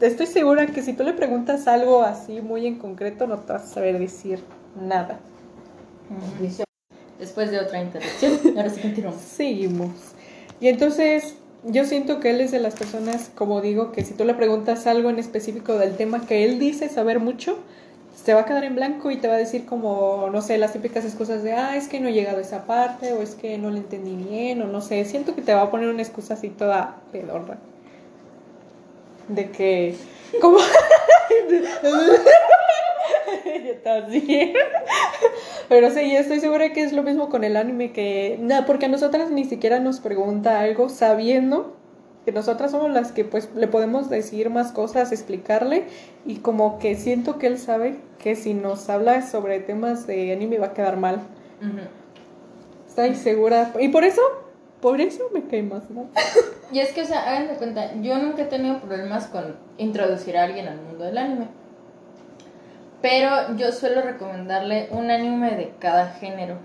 estoy 0.02 0.26
segura 0.28 0.66
que 0.68 0.82
si 0.82 0.94
tú 0.94 1.04
le 1.04 1.14
preguntas 1.14 1.68
algo 1.68 2.04
así 2.04 2.42
muy 2.42 2.66
en 2.68 2.76
concreto, 2.80 3.28
no 3.28 3.38
te 3.40 3.54
vas 3.54 3.64
a 3.64 3.68
saber 3.68 4.00
decir 4.00 4.40
nada. 4.82 5.20
Después 7.20 7.52
de 7.52 7.60
otra 7.60 7.82
interrupción, 7.82 8.34
ahora 8.58 8.70
sí 8.70 8.82
continuamos. 8.82 9.22
Seguimos. 9.22 9.92
Y 10.60 10.68
entonces 10.68 11.36
yo 11.66 11.86
siento 11.86 12.20
que 12.20 12.32
él 12.32 12.42
es 12.42 12.52
de 12.52 12.60
las 12.60 12.76
personas, 12.76 13.32
como 13.36 13.62
digo, 13.62 13.92
que 13.92 14.04
si 14.04 14.14
tú 14.14 14.26
le 14.26 14.34
preguntas 14.34 14.86
algo 14.88 15.10
en 15.10 15.20
específico 15.20 15.78
del 15.78 15.96
tema 15.96 16.26
que 16.26 16.44
él 16.44 16.60
dice 16.60 16.90
saber 16.90 17.20
mucho, 17.20 17.58
se 18.24 18.34
va 18.34 18.42
a 18.42 18.46
quedar 18.46 18.64
en 18.64 18.76
blanco 18.76 19.12
y 19.12 19.18
te 19.18 19.28
va 19.28 19.34
a 19.34 19.38
decir 19.38 19.66
como, 19.66 20.30
no 20.32 20.42
sé, 20.42 20.58
las 20.58 20.72
típicas 20.72 21.04
excusas 21.04 21.44
de, 21.44 21.54
ah, 21.54 21.76
es 21.76 21.90
que 21.90 22.00
no 22.00 22.08
he 22.08 22.14
llegado 22.14 22.38
a 22.38 22.42
esa 22.42 22.66
parte, 22.66 23.12
o 23.12 23.22
es 23.22 23.36
que 23.36 23.58
no 23.58 23.70
le 23.70 23.80
entendí 23.80 24.16
bien, 24.16 24.62
o 24.62 24.68
no 24.68 24.80
sé, 24.80 25.04
siento 25.04 25.36
que 25.36 25.42
te 25.42 25.54
va 25.54 25.64
a 25.64 25.72
poner 25.72 25.90
una 25.90 26.02
excusa 26.02 26.36
así 26.36 26.48
toda 26.48 27.02
pedorra. 27.12 27.58
De 29.28 29.50
que, 29.52 29.96
como... 30.42 30.58
Yo 33.46 33.76
también. 33.84 34.54
Pero 35.68 35.90
sí, 35.92 36.16
estoy 36.16 36.40
segura 36.40 36.72
que 36.72 36.84
es 36.84 36.94
lo 36.94 37.04
mismo 37.04 37.30
con 37.30 37.44
el 37.44 37.58
anime 37.58 37.92
que 37.92 38.38
nada, 38.40 38.66
porque 38.66 38.86
a 38.86 38.90
nosotras 38.90 39.32
ni 39.32 39.44
siquiera 39.44 39.80
nos 39.80 40.00
pregunta 40.00 40.62
algo 40.62 40.88
sabiendo 40.88 41.76
que 42.26 42.32
nosotras 42.32 42.72
somos 42.72 42.92
las 42.92 43.12
que 43.12 43.26
pues 43.26 43.50
le 43.56 43.68
podemos 43.68 44.10
decir 44.10 44.50
más 44.50 44.72
cosas, 44.72 45.12
explicarle 45.12 45.86
y 46.26 46.38
como 46.38 46.80
que 46.80 46.96
siento 46.96 47.38
que 47.38 47.48
él 47.48 47.58
sabe 47.58 47.98
que 48.20 48.36
si 48.36 48.54
nos 48.54 48.90
habla 48.90 49.22
sobre 49.22 49.60
temas 49.60 50.08
de 50.08 50.32
anime 50.32 50.58
va 50.58 50.68
a 50.68 50.74
quedar 50.74 50.98
mal. 50.98 51.16
Ujú. 51.62 51.82
Estoy 52.88 53.16
segura 53.16 53.74
y 53.80 53.90
por 53.90 54.04
eso, 54.04 54.22
por 54.82 55.02
eso 55.02 55.24
me 55.34 55.44
cae 55.44 55.64
más 55.64 55.90
mal. 55.90 56.08
Y 56.74 56.80
es 56.80 56.92
que, 56.92 57.04
o 57.04 57.06
sea, 57.06 57.30
hagan 57.30 57.50
de 57.50 57.54
cuenta, 57.54 57.94
yo 58.02 58.18
nunca 58.18 58.42
he 58.42 58.46
tenido 58.46 58.80
problemas 58.80 59.28
con 59.28 59.56
introducir 59.78 60.36
a 60.36 60.46
alguien 60.46 60.68
al 60.68 60.82
mundo 60.82 61.04
del 61.04 61.20
anime. 61.20 61.48
Pero 63.00 63.56
yo 63.58 63.72
suelo 63.72 64.02
recomendarle 64.02 64.88
un 64.90 65.12
anime 65.12 65.56
de 65.56 65.74
cada 65.78 66.08
género. 66.14 66.56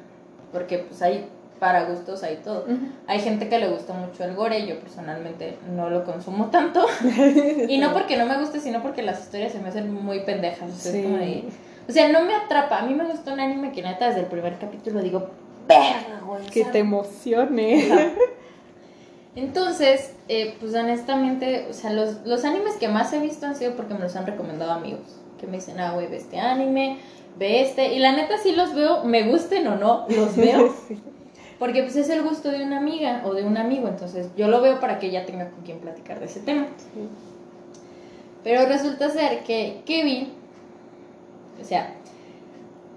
Porque 0.50 0.78
pues 0.78 1.02
hay 1.02 1.28
para 1.58 1.84
gustos, 1.84 2.22
hay 2.22 2.36
todo. 2.44 2.64
Hay 3.06 3.20
gente 3.20 3.48
que 3.48 3.58
le 3.58 3.68
gusta 3.68 3.92
mucho 3.94 4.24
el 4.24 4.34
gore, 4.34 4.66
yo 4.66 4.78
personalmente 4.80 5.58
no 5.74 5.90
lo 5.90 6.04
consumo 6.04 6.46
tanto. 6.50 6.86
Y 7.68 7.78
no 7.78 7.92
porque 7.92 8.16
no 8.16 8.26
me 8.26 8.38
guste, 8.38 8.60
sino 8.60 8.82
porque 8.82 9.02
las 9.02 9.20
historias 9.20 9.52
se 9.52 9.58
me 9.60 9.68
hacen 9.68 9.92
muy 9.92 10.20
pendejas. 10.20 10.70
O 10.70 10.76
sea, 10.76 10.92
es 10.92 10.96
Sí. 10.98 11.02
como 11.02 11.16
de- 11.18 11.44
o 11.88 11.92
sea, 11.92 12.08
no 12.10 12.22
me 12.24 12.34
atrapa. 12.34 12.78
A 12.78 12.82
mí 12.82 12.94
me 12.94 13.04
gusta 13.04 13.32
un 13.32 13.40
anime 13.40 13.72
que 13.72 13.82
neta 13.82 14.08
desde 14.08 14.20
el 14.20 14.26
primer 14.26 14.58
capítulo 14.58 15.00
digo, 15.00 15.30
verga, 15.66 16.20
güey. 16.24 16.46
Que 16.46 16.64
te 16.64 16.78
emocione. 16.80 17.90
Ajá. 17.90 18.10
Entonces, 19.36 20.14
eh, 20.28 20.56
pues 20.60 20.74
honestamente, 20.74 21.66
o 21.70 21.72
sea, 21.72 21.92
los, 21.92 22.24
los 22.26 22.44
animes 22.44 22.74
que 22.74 22.88
más 22.88 23.12
he 23.12 23.20
visto 23.20 23.46
han 23.46 23.54
sido 23.56 23.74
porque 23.76 23.94
me 23.94 24.00
los 24.00 24.16
han 24.16 24.26
recomendado 24.26 24.72
amigos. 24.72 25.20
Que 25.38 25.46
me 25.46 25.58
dicen, 25.58 25.78
ah, 25.80 25.92
güey, 25.92 26.08
ve 26.08 26.16
este 26.16 26.40
anime, 26.40 26.98
ve 27.38 27.62
este. 27.62 27.94
Y 27.94 28.00
la 28.00 28.12
neta 28.12 28.36
sí 28.42 28.52
los 28.52 28.74
veo, 28.74 29.04
me 29.04 29.30
gusten 29.30 29.66
o 29.68 29.76
no, 29.76 30.06
los 30.08 30.34
veo. 30.36 30.74
Sí. 30.88 30.98
Porque 31.58 31.82
pues 31.82 31.96
es 31.96 32.08
el 32.10 32.22
gusto 32.22 32.50
de 32.50 32.62
una 32.62 32.78
amiga 32.78 33.22
o 33.24 33.34
de 33.34 33.44
un 33.44 33.56
amigo. 33.56 33.88
Entonces 33.88 34.28
yo 34.36 34.48
lo 34.48 34.60
veo 34.60 34.78
para 34.80 34.98
que 34.98 35.08
ella 35.08 35.26
tenga 35.26 35.50
con 35.50 35.62
quien 35.64 35.78
platicar 35.78 36.20
de 36.20 36.26
ese 36.26 36.40
tema. 36.40 36.66
Pero 38.44 38.66
resulta 38.66 39.10
ser 39.10 39.42
que 39.42 39.82
Kevin, 39.84 40.32
o 41.60 41.64
sea, 41.64 41.92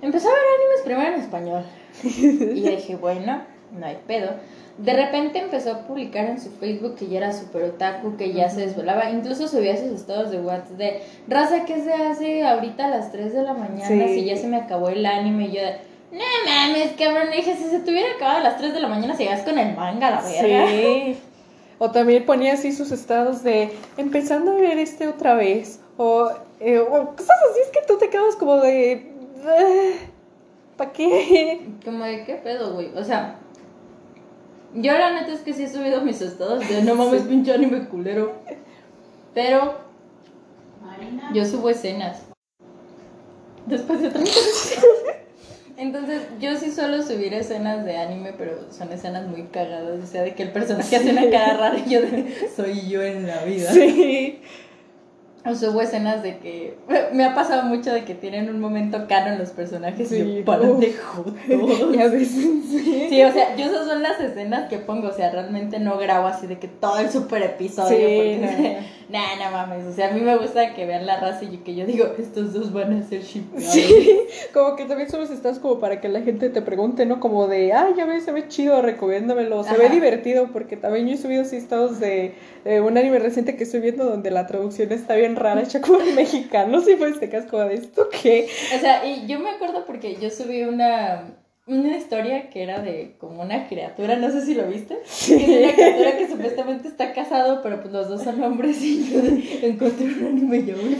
empezó 0.01 0.27
a 0.27 0.31
ver 0.31 0.41
animes 0.59 0.81
primero 0.85 1.15
en 1.15 1.21
español. 1.21 1.63
Y 2.03 2.61
dije, 2.61 2.95
bueno, 2.95 3.41
no 3.77 3.85
hay 3.85 3.97
pedo. 4.07 4.31
De 4.77 4.93
repente 4.93 5.39
empezó 5.39 5.71
a 5.73 5.79
publicar 5.87 6.25
en 6.25 6.39
su 6.39 6.49
Facebook 6.51 6.95
que 6.95 7.07
ya 7.07 7.17
era 7.17 7.33
super 7.33 7.63
otaku, 7.63 8.15
que 8.15 8.31
ya 8.33 8.49
se 8.49 8.61
desvelaba. 8.61 9.09
Incluso 9.09 9.47
subía 9.47 9.75
sus 9.75 9.91
estados 9.91 10.31
de 10.31 10.39
WhatsApp 10.39 10.77
de 10.77 11.01
raza 11.27 11.65
que 11.65 11.83
se 11.83 11.93
hace 11.93 12.45
ahorita 12.45 12.85
a 12.85 12.89
las 12.89 13.11
3 13.11 13.33
de 13.33 13.43
la 13.43 13.53
mañana 13.53 13.87
Sí. 13.87 14.13
si 14.13 14.25
ya 14.25 14.37
se 14.37 14.47
me 14.47 14.57
acabó 14.57 14.89
el 14.89 15.05
anime. 15.05 15.47
Y 15.47 15.51
yo 15.51 15.61
de, 15.61 15.75
no 16.11 16.23
mames, 16.45 16.91
cabrón. 16.97 17.31
Dije, 17.35 17.55
si 17.55 17.63
se 17.63 17.79
te 17.79 17.91
hubiera 17.91 18.13
acabado 18.15 18.39
a 18.39 18.43
las 18.43 18.57
3 18.57 18.73
de 18.73 18.79
la 18.79 18.87
mañana, 18.87 19.15
sigas 19.15 19.41
con 19.41 19.57
el 19.57 19.75
manga, 19.75 20.07
a 20.07 20.11
la 20.11 20.21
verga. 20.21 20.67
Sí. 20.67 21.17
O 21.79 21.89
también 21.89 22.25
ponía 22.25 22.53
así 22.53 22.71
sus 22.73 22.91
estados 22.91 23.43
de 23.43 23.71
empezando 23.97 24.51
a 24.51 24.55
ver 24.55 24.77
este 24.77 25.07
otra 25.07 25.33
vez. 25.33 25.79
O, 25.97 26.29
eh, 26.59 26.79
o 26.79 27.15
cosas 27.15 27.37
así, 27.49 27.59
es 27.61 27.69
que 27.69 27.79
tú 27.87 27.97
te 27.97 28.09
quedas 28.09 28.35
como 28.35 28.57
de. 28.57 29.11
¿Para 30.77 30.91
qué? 30.91 31.67
Como 31.83 32.03
de 32.03 32.23
qué 32.25 32.35
pedo, 32.35 32.73
güey. 32.73 32.91
O 32.95 33.03
sea, 33.03 33.39
yo 34.73 34.93
la 34.93 35.11
neta 35.11 35.33
es 35.33 35.41
que 35.41 35.53
sí 35.53 35.63
he 35.63 35.69
subido 35.69 36.01
mis 36.01 36.21
estados 36.21 36.67
de 36.67 36.83
no 36.83 36.95
mames, 36.95 37.21
pinche 37.29 37.53
anime 37.53 37.87
culero. 37.87 38.33
Pero 39.33 39.75
yo 41.33 41.45
subo 41.45 41.69
escenas. 41.69 42.23
Después 43.65 44.01
de 44.01 44.09
30 44.09 44.31
Entonces, 45.77 46.21
yo 46.39 46.55
sí 46.57 46.71
suelo 46.71 47.01
subir 47.01 47.33
escenas 47.33 47.85
de 47.85 47.97
anime, 47.97 48.33
pero 48.37 48.71
son 48.71 48.91
escenas 48.91 49.27
muy 49.27 49.43
cagadas. 49.43 50.03
O 50.03 50.05
sea, 50.05 50.23
de 50.23 50.33
que 50.33 50.43
el 50.43 50.51
personaje 50.51 50.95
hace 50.95 51.11
una 51.11 51.29
cara 51.29 51.57
rara 51.57 51.77
y 51.85 51.89
yo 51.89 52.01
de, 52.01 52.49
soy 52.55 52.87
yo 52.87 53.01
en 53.01 53.27
la 53.27 53.43
vida. 53.43 53.71
Sí. 53.71 54.41
O 55.43 55.55
subo 55.55 55.81
escenas 55.81 56.21
de 56.21 56.37
que. 56.37 56.77
Me 57.13 57.25
ha 57.25 57.33
pasado 57.33 57.63
mucho 57.63 57.91
de 57.91 58.03
que 58.03 58.13
tienen 58.13 58.47
un 58.49 58.59
momento 58.59 59.07
canon 59.07 59.39
los 59.39 59.49
personajes 59.49 60.07
Sí, 60.07 60.17
y 60.17 60.43
yo, 60.43 60.45
joder. 60.45 61.97
Ya 61.97 62.07
ves, 62.09 62.27
sí. 62.27 63.07
Sí, 63.09 63.23
o 63.23 63.31
sea, 63.31 63.55
yo 63.55 63.65
esas 63.65 63.87
son 63.87 64.03
las 64.03 64.19
escenas 64.19 64.69
que 64.69 64.77
pongo, 64.77 65.07
o 65.07 65.13
sea, 65.13 65.31
realmente 65.31 65.79
no 65.79 65.97
grabo 65.97 66.27
así 66.27 66.45
de 66.45 66.59
que 66.59 66.67
todo 66.67 66.99
el 66.99 67.09
super 67.09 67.41
episodio, 67.41 67.97
Sí, 67.97 68.03
porque 68.03 68.37
no. 68.39 68.87
nah, 69.11 69.35
no 69.35 69.51
mames, 69.51 69.85
o 69.85 69.93
sea, 69.93 70.09
a 70.09 70.11
mí 70.11 70.21
me 70.21 70.37
gusta 70.37 70.73
que 70.73 70.85
vean 70.85 71.05
la 71.05 71.19
raza 71.19 71.43
y 71.43 71.57
que 71.57 71.75
yo 71.75 71.85
digo, 71.85 72.05
estos 72.17 72.53
dos 72.53 72.71
van 72.71 72.93
a 72.93 73.03
ser 73.03 73.21
shippeados. 73.21 73.71
Sí, 73.71 74.21
como 74.53 74.75
que 74.75 74.85
también 74.85 75.09
subes 75.09 75.29
estás 75.29 75.59
como 75.59 75.79
para 75.79 76.01
que 76.01 76.09
la 76.09 76.21
gente 76.21 76.49
te 76.49 76.61
pregunte, 76.61 77.05
¿no? 77.05 77.19
Como 77.19 77.47
de, 77.47 77.73
ah, 77.73 77.89
ya 77.95 78.05
ves, 78.05 78.23
se 78.23 78.31
ve 78.31 78.47
chido, 78.47 78.81
recomiéndamelo, 78.81 79.63
se 79.63 79.77
ve 79.77 79.89
divertido, 79.89 80.49
porque 80.51 80.77
también 80.77 81.07
yo 81.07 81.15
he 81.15 81.17
subido 81.17 81.41
así 81.41 81.57
estados 81.57 81.99
de, 81.99 82.33
de 82.63 82.81
un 82.81 82.97
anime 82.97 83.19
reciente 83.19 83.55
que 83.55 83.63
estoy 83.63 83.81
viendo 83.81 84.05
donde 84.05 84.31
la 84.31 84.47
traducción 84.47 84.91
está 84.91 85.15
bien 85.15 85.35
rara, 85.35 85.61
hecha 85.61 85.81
como 85.81 86.01
en 86.01 86.15
mexicano, 86.15 86.81
y 86.87 86.95
pues 86.95 87.19
te 87.19 87.29
quedas 87.29 87.45
como 87.45 87.63
de, 87.63 87.75
¿esto 87.75 88.09
qué? 88.09 88.47
O 88.75 88.79
sea, 88.79 89.05
y 89.05 89.27
yo 89.27 89.39
me 89.39 89.49
acuerdo 89.49 89.85
porque 89.85 90.15
yo 90.15 90.29
subí 90.29 90.63
una, 90.63 91.35
una 91.71 91.97
historia 91.97 92.49
que 92.49 92.63
era 92.63 92.81
de 92.81 93.13
como 93.19 93.41
una 93.41 93.67
criatura, 93.67 94.15
no 94.17 94.29
sé 94.31 94.45
si 94.45 94.53
lo 94.53 94.67
viste, 94.67 94.97
que 95.27 95.35
es 95.35 95.63
una 95.63 95.73
criatura 95.73 96.17
que 96.17 96.27
supuestamente 96.27 96.87
está 96.87 97.13
casado, 97.13 97.61
pero 97.63 97.81
pues 97.81 97.93
los 97.93 98.09
dos 98.09 98.23
son 98.23 98.43
hombres 98.43 98.81
y 98.83 99.09
yo 99.09 99.19
encontré 99.67 100.05
un 100.07 100.25
anime 100.27 100.63
yo 100.65 100.75
me. 100.77 100.95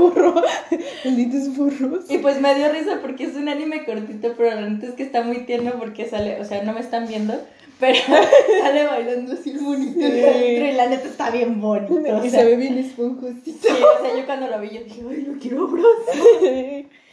Burro, 0.00 0.34
malditos 1.04 1.56
burros. 1.56 2.04
Y 2.10 2.18
pues 2.18 2.40
me 2.40 2.54
dio 2.54 2.70
risa 2.70 2.98
porque 3.00 3.24
es 3.24 3.34
un 3.34 3.48
anime 3.48 3.84
cortito, 3.84 4.34
pero 4.36 4.54
la 4.60 4.68
neta 4.68 4.86
es 4.86 4.92
que 4.94 5.02
está 5.02 5.22
muy 5.22 5.38
tierno 5.46 5.72
porque 5.78 6.06
sale, 6.06 6.40
o 6.40 6.44
sea, 6.44 6.62
no 6.62 6.72
me 6.72 6.80
están 6.80 7.06
viendo, 7.08 7.34
pero 7.80 7.98
sale 8.62 8.84
bailando 8.86 9.32
así 9.32 9.50
el 9.50 9.58
bonito 9.58 10.00
Sí. 10.00 10.46
y 10.46 10.72
la 10.72 10.86
neta 10.88 11.08
está 11.08 11.30
bien 11.30 11.60
bonito. 11.60 11.94
O 11.94 12.24
Y 12.24 12.30
sea, 12.30 12.40
se 12.40 12.46
ve 12.46 12.56
bien 12.56 12.78
esponjosito. 12.78 13.68
sí, 13.68 13.68
o 13.68 14.04
sea, 14.04 14.16
yo 14.18 14.26
cuando 14.26 14.46
lo 14.48 14.60
vi 14.60 14.68
yo 14.70 14.84
dije, 14.84 15.02
ay, 15.10 15.22
lo 15.22 15.38
quiero 15.38 15.64
abrazar. 15.64 16.84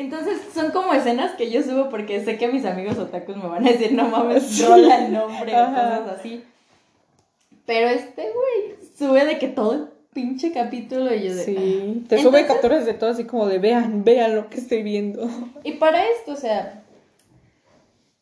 Entonces 0.00 0.40
son 0.54 0.70
como 0.70 0.94
escenas 0.94 1.32
que 1.32 1.50
yo 1.50 1.62
subo 1.62 1.90
porque 1.90 2.24
sé 2.24 2.38
que 2.38 2.48
mis 2.48 2.64
amigos 2.64 2.96
otakus 2.96 3.36
me 3.36 3.46
van 3.46 3.66
a 3.66 3.70
decir, 3.70 3.92
no 3.92 4.08
mames, 4.08 4.66
rola 4.66 5.04
el 5.04 5.12
nombre 5.12 5.52
o 5.54 5.66
cosas 5.66 6.08
así. 6.18 6.42
Pero 7.66 7.88
este 7.90 8.22
güey 8.22 8.76
sube 8.98 9.26
de 9.26 9.38
que 9.38 9.48
todo 9.48 9.74
el 9.74 9.88
pinche 10.14 10.52
capítulo 10.52 11.14
y 11.14 11.24
yo 11.24 11.34
de... 11.34 11.44
Sí, 11.44 11.54
te 11.54 11.82
Entonces- 12.16 12.22
sube 12.22 12.46
capturas 12.46 12.86
de 12.86 12.94
todo 12.94 13.10
así 13.10 13.24
como 13.24 13.46
de, 13.46 13.58
vean, 13.58 14.02
vean 14.02 14.36
lo 14.36 14.48
que 14.48 14.56
estoy 14.56 14.82
viendo. 14.82 15.28
Y 15.64 15.72
para 15.72 16.02
esto, 16.06 16.32
o 16.32 16.36
sea, 16.36 16.82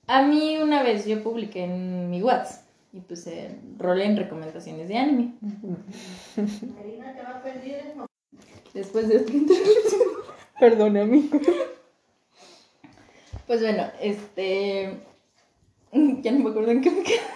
a 0.08 0.22
mí 0.22 0.56
una 0.60 0.82
vez 0.82 1.06
yo 1.06 1.22
publiqué 1.22 1.62
en 1.62 2.10
mi 2.10 2.20
WhatsApp 2.24 2.64
y 2.92 2.98
puse 2.98 3.50
rol 3.78 4.00
en 4.00 4.16
recomendaciones 4.16 4.88
de 4.88 4.98
anime. 4.98 5.32
Después 8.74 9.06
de 9.06 9.16
esta 9.18 9.32
introducción. 9.32 10.07
Perdón, 10.60 10.96
amigo. 10.96 11.38
Pues 13.46 13.60
bueno, 13.62 13.90
este. 14.00 14.98
Ya 15.92 16.32
no 16.32 16.40
me 16.40 16.50
acuerdo 16.50 16.70
en 16.70 16.82
qué 16.82 16.90
me 16.90 17.02
quedé. 17.02 17.20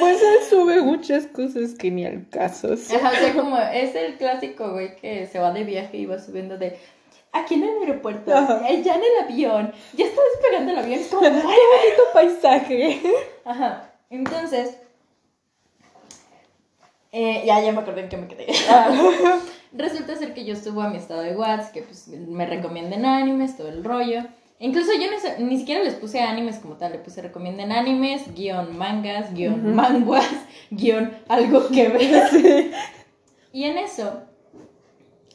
Pues 0.00 0.20
él 0.22 0.38
sube 0.50 0.80
muchas 0.82 1.26
cosas 1.28 1.74
que 1.74 1.90
ni 1.90 2.04
al 2.04 2.28
caso. 2.28 2.76
sí. 2.76 2.94
Ajá, 2.96 3.10
o 3.10 3.14
sea, 3.14 3.32
como 3.34 3.56
es 3.58 3.94
el 3.94 4.16
clásico, 4.16 4.72
güey, 4.72 4.96
que 4.96 5.26
se 5.26 5.38
va 5.38 5.52
de 5.52 5.62
viaje 5.64 5.96
y 5.98 6.06
va 6.06 6.18
subiendo 6.18 6.58
de. 6.58 6.76
Aquí 7.32 7.54
en 7.54 7.64
el 7.64 7.78
aeropuerto, 7.80 8.32
Ajá. 8.34 8.62
eh, 8.68 8.82
ya 8.84 8.94
en 8.94 9.02
el 9.02 9.24
avión, 9.24 9.72
ya 9.94 10.06
está 10.06 10.20
despegando 10.32 10.70
el 10.72 10.78
avión, 10.78 11.00
es 11.00 11.08
como, 11.08 11.22
"Ay, 11.26 11.32
bonito 11.40 12.02
paisaje. 12.12 13.00
Ajá, 13.44 13.92
entonces. 14.10 14.76
Eh, 17.16 17.44
ya, 17.46 17.60
ya 17.60 17.70
me 17.70 17.78
acordé 17.78 18.02
en 18.02 18.08
qué 18.08 18.16
me 18.16 18.26
quedé. 18.26 18.46
Resulta 19.72 20.16
ser 20.16 20.34
que 20.34 20.44
yo 20.44 20.56
subo 20.56 20.82
a 20.82 20.90
mi 20.90 20.96
estado 20.96 21.22
de 21.22 21.36
WhatsApp, 21.36 21.72
que 21.72 21.82
pues 21.82 22.08
me 22.08 22.44
recomienden 22.44 23.06
animes, 23.06 23.56
todo 23.56 23.68
el 23.68 23.84
rollo. 23.84 24.24
Incluso 24.58 24.90
yo 24.94 25.06
no 25.10 25.46
ni 25.46 25.58
siquiera 25.58 25.84
les 25.84 25.94
puse 25.94 26.20
animes 26.20 26.56
como 26.58 26.74
tal, 26.74 26.90
le 26.90 26.98
puse 26.98 27.22
recomienden 27.22 27.70
animes, 27.70 28.34
guion 28.34 28.76
mangas, 28.76 29.32
guion 29.32 29.60
Ujú. 29.60 29.74
manguas, 29.74 30.28
guion 30.70 31.16
algo 31.28 31.68
que 31.68 31.88
ver. 31.88 32.70
Y 33.52 33.62
en 33.62 33.78
eso, 33.78 34.22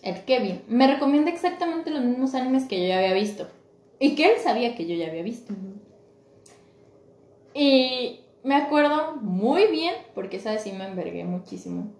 el 0.02 0.26
Kevin 0.26 0.62
me 0.68 0.88
recomienda 0.88 1.32
exactamente 1.32 1.90
los 1.90 2.04
mismos 2.04 2.36
animes 2.36 2.66
que 2.66 2.82
yo 2.82 2.88
ya 2.90 2.98
había 2.98 3.14
visto. 3.14 3.48
Y 3.98 4.16
que 4.16 4.26
él 4.26 4.40
sabía 4.44 4.76
que 4.76 4.86
yo 4.86 4.96
ya 4.96 5.08
había 5.08 5.24
visto. 5.24 5.54
Y 7.54 8.20
me 8.44 8.56
acuerdo 8.56 9.18
muy 9.18 9.68
bien, 9.68 9.94
porque 10.16 10.38
esa 10.38 10.52
vez 10.52 10.64
sí 10.64 10.72
me 10.72 10.88
envergué 10.88 11.24
muchísimo. 11.24 11.92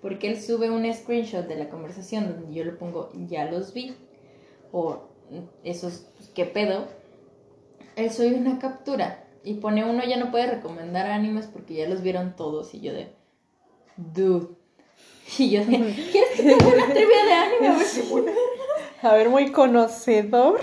Porque 0.00 0.28
él 0.28 0.40
sube 0.40 0.70
un 0.70 0.92
screenshot 0.92 1.46
de 1.46 1.56
la 1.56 1.68
conversación 1.68 2.28
donde 2.28 2.54
yo 2.54 2.64
le 2.64 2.72
pongo 2.72 3.10
ya 3.28 3.50
los 3.50 3.74
vi. 3.74 3.96
O 4.72 5.08
esos, 5.64 6.06
pues, 6.16 6.30
¿qué 6.30 6.44
pedo? 6.44 6.86
Él 7.96 8.10
sube 8.10 8.34
una 8.34 8.58
captura 8.58 9.24
y 9.42 9.54
pone 9.54 9.84
uno 9.84 10.04
ya 10.04 10.16
no 10.16 10.30
puede 10.30 10.46
recomendar 10.46 11.10
animes 11.10 11.46
porque 11.46 11.74
ya 11.74 11.88
los 11.88 12.02
vieron 12.02 12.36
todos. 12.36 12.74
Y 12.74 12.80
yo 12.80 12.92
de, 12.92 13.12
dude. 13.96 14.48
Y 15.38 15.50
yo 15.50 15.64
de, 15.64 15.76
¿quieres 16.10 16.30
que 16.36 16.42
te 16.42 16.54
haga 16.54 16.66
una 16.66 16.86
trivia 16.86 17.24
de 17.24 17.32
anime? 17.32 17.68
A 17.68 17.78
ver 17.78 17.86
si 17.86 18.02
puedo". 18.02 18.26
A 19.02 19.14
ver, 19.14 19.28
muy 19.28 19.52
conocedor. 19.52 20.60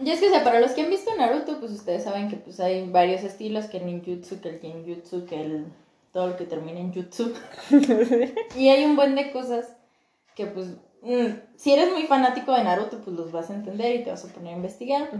Y 0.00 0.10
es 0.10 0.20
que, 0.20 0.28
o 0.28 0.30
sea, 0.30 0.44
para 0.44 0.60
los 0.60 0.72
que 0.72 0.82
han 0.82 0.90
visto 0.90 1.14
Naruto, 1.16 1.58
pues 1.58 1.72
ustedes 1.72 2.04
saben 2.04 2.28
que 2.28 2.36
pues 2.36 2.60
hay 2.60 2.88
varios 2.88 3.22
estilos, 3.24 3.66
que 3.66 3.78
el 3.78 3.86
ninjutsu, 3.86 4.40
que 4.40 4.50
el 4.50 4.60
genjutsu, 4.60 5.26
que 5.26 5.40
el... 5.40 5.66
todo 6.12 6.28
lo 6.28 6.36
que 6.36 6.44
termina 6.44 6.78
en 6.78 6.92
jutsu. 6.92 7.32
Y 8.56 8.68
hay 8.68 8.84
un 8.84 8.96
buen 8.96 9.14
de 9.16 9.32
cosas 9.32 9.76
que 10.36 10.46
pues, 10.46 10.68
mm, 11.02 11.56
si 11.56 11.72
eres 11.72 11.92
muy 11.92 12.04
fanático 12.04 12.52
de 12.52 12.62
Naruto, 12.62 13.00
pues 13.00 13.16
los 13.16 13.32
vas 13.32 13.50
a 13.50 13.54
entender 13.54 13.96
y 13.96 14.04
te 14.04 14.10
vas 14.10 14.24
a 14.24 14.28
poner 14.28 14.54
a 14.54 14.56
investigar. 14.56 15.10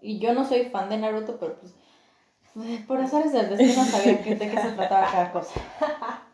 Y 0.00 0.18
yo 0.18 0.32
no 0.32 0.46
soy 0.46 0.66
fan 0.66 0.88
de 0.90 0.98
Naruto, 0.98 1.38
pero 1.38 1.56
pues, 1.58 1.74
eh, 2.66 2.84
por 2.86 3.00
azares 3.00 3.32
del 3.32 3.48
destino 3.48 3.84
sabía 3.90 4.22
que, 4.22 4.36
de 4.36 4.50
qué 4.50 4.60
se 4.60 4.72
trataba 4.72 5.10
cada 5.10 5.32
cosa. 5.32 5.60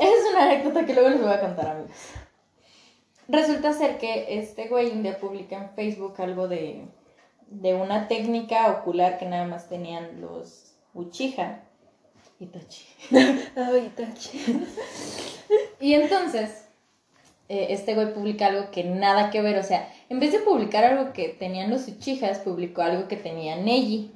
Esa 0.00 0.14
es 0.14 0.30
una 0.32 0.44
anécdota 0.44 0.86
que 0.86 0.94
luego 0.94 1.10
les 1.10 1.20
voy 1.20 1.32
a 1.32 1.40
contar, 1.40 1.66
amigos. 1.66 1.96
Resulta 3.28 3.74
ser 3.74 3.98
que 3.98 4.38
este 4.38 4.68
güey 4.68 4.90
un 4.90 5.02
día 5.02 5.18
publica 5.18 5.56
en 5.56 5.70
Facebook 5.74 6.14
algo 6.18 6.48
de, 6.48 6.86
de 7.48 7.74
una 7.74 8.08
técnica 8.08 8.70
ocular 8.70 9.18
que 9.18 9.26
nada 9.26 9.46
más 9.46 9.68
tenían 9.68 10.20
los 10.20 10.74
Uchiha. 10.94 11.62
Itachi. 12.40 12.86
Ay, 13.10 13.92
Tachi. 13.96 14.64
Y 15.80 15.94
entonces, 15.94 16.66
eh, 17.48 17.66
este 17.70 17.94
güey 17.94 18.14
publica 18.14 18.46
algo 18.46 18.70
que 18.70 18.84
nada 18.84 19.30
que 19.30 19.42
ver, 19.42 19.58
o 19.58 19.62
sea, 19.62 19.92
en 20.08 20.20
vez 20.20 20.32
de 20.32 20.38
publicar 20.38 20.84
algo 20.84 21.12
que 21.12 21.28
tenían 21.28 21.68
los 21.70 21.88
Uchijas, 21.88 22.38
publicó 22.38 22.82
algo 22.82 23.08
que 23.08 23.16
tenía 23.16 23.56
Neji, 23.56 24.12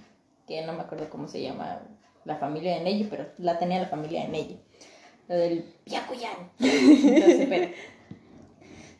que 0.46 0.62
no 0.62 0.72
me 0.72 0.82
acuerdo 0.82 1.10
cómo 1.10 1.28
se 1.28 1.42
llama 1.42 1.82
la 2.24 2.36
familia 2.36 2.76
de 2.76 2.84
Neji, 2.84 3.04
pero 3.10 3.26
la 3.38 3.58
tenía 3.58 3.80
la 3.80 3.88
familia 3.88 4.22
de 4.22 4.28
Neji. 4.28 4.60
Lo 5.28 5.34
del 5.36 5.64
Byakuyan. 5.86 6.50
Entonces, 6.60 7.46
pero- 7.48 7.72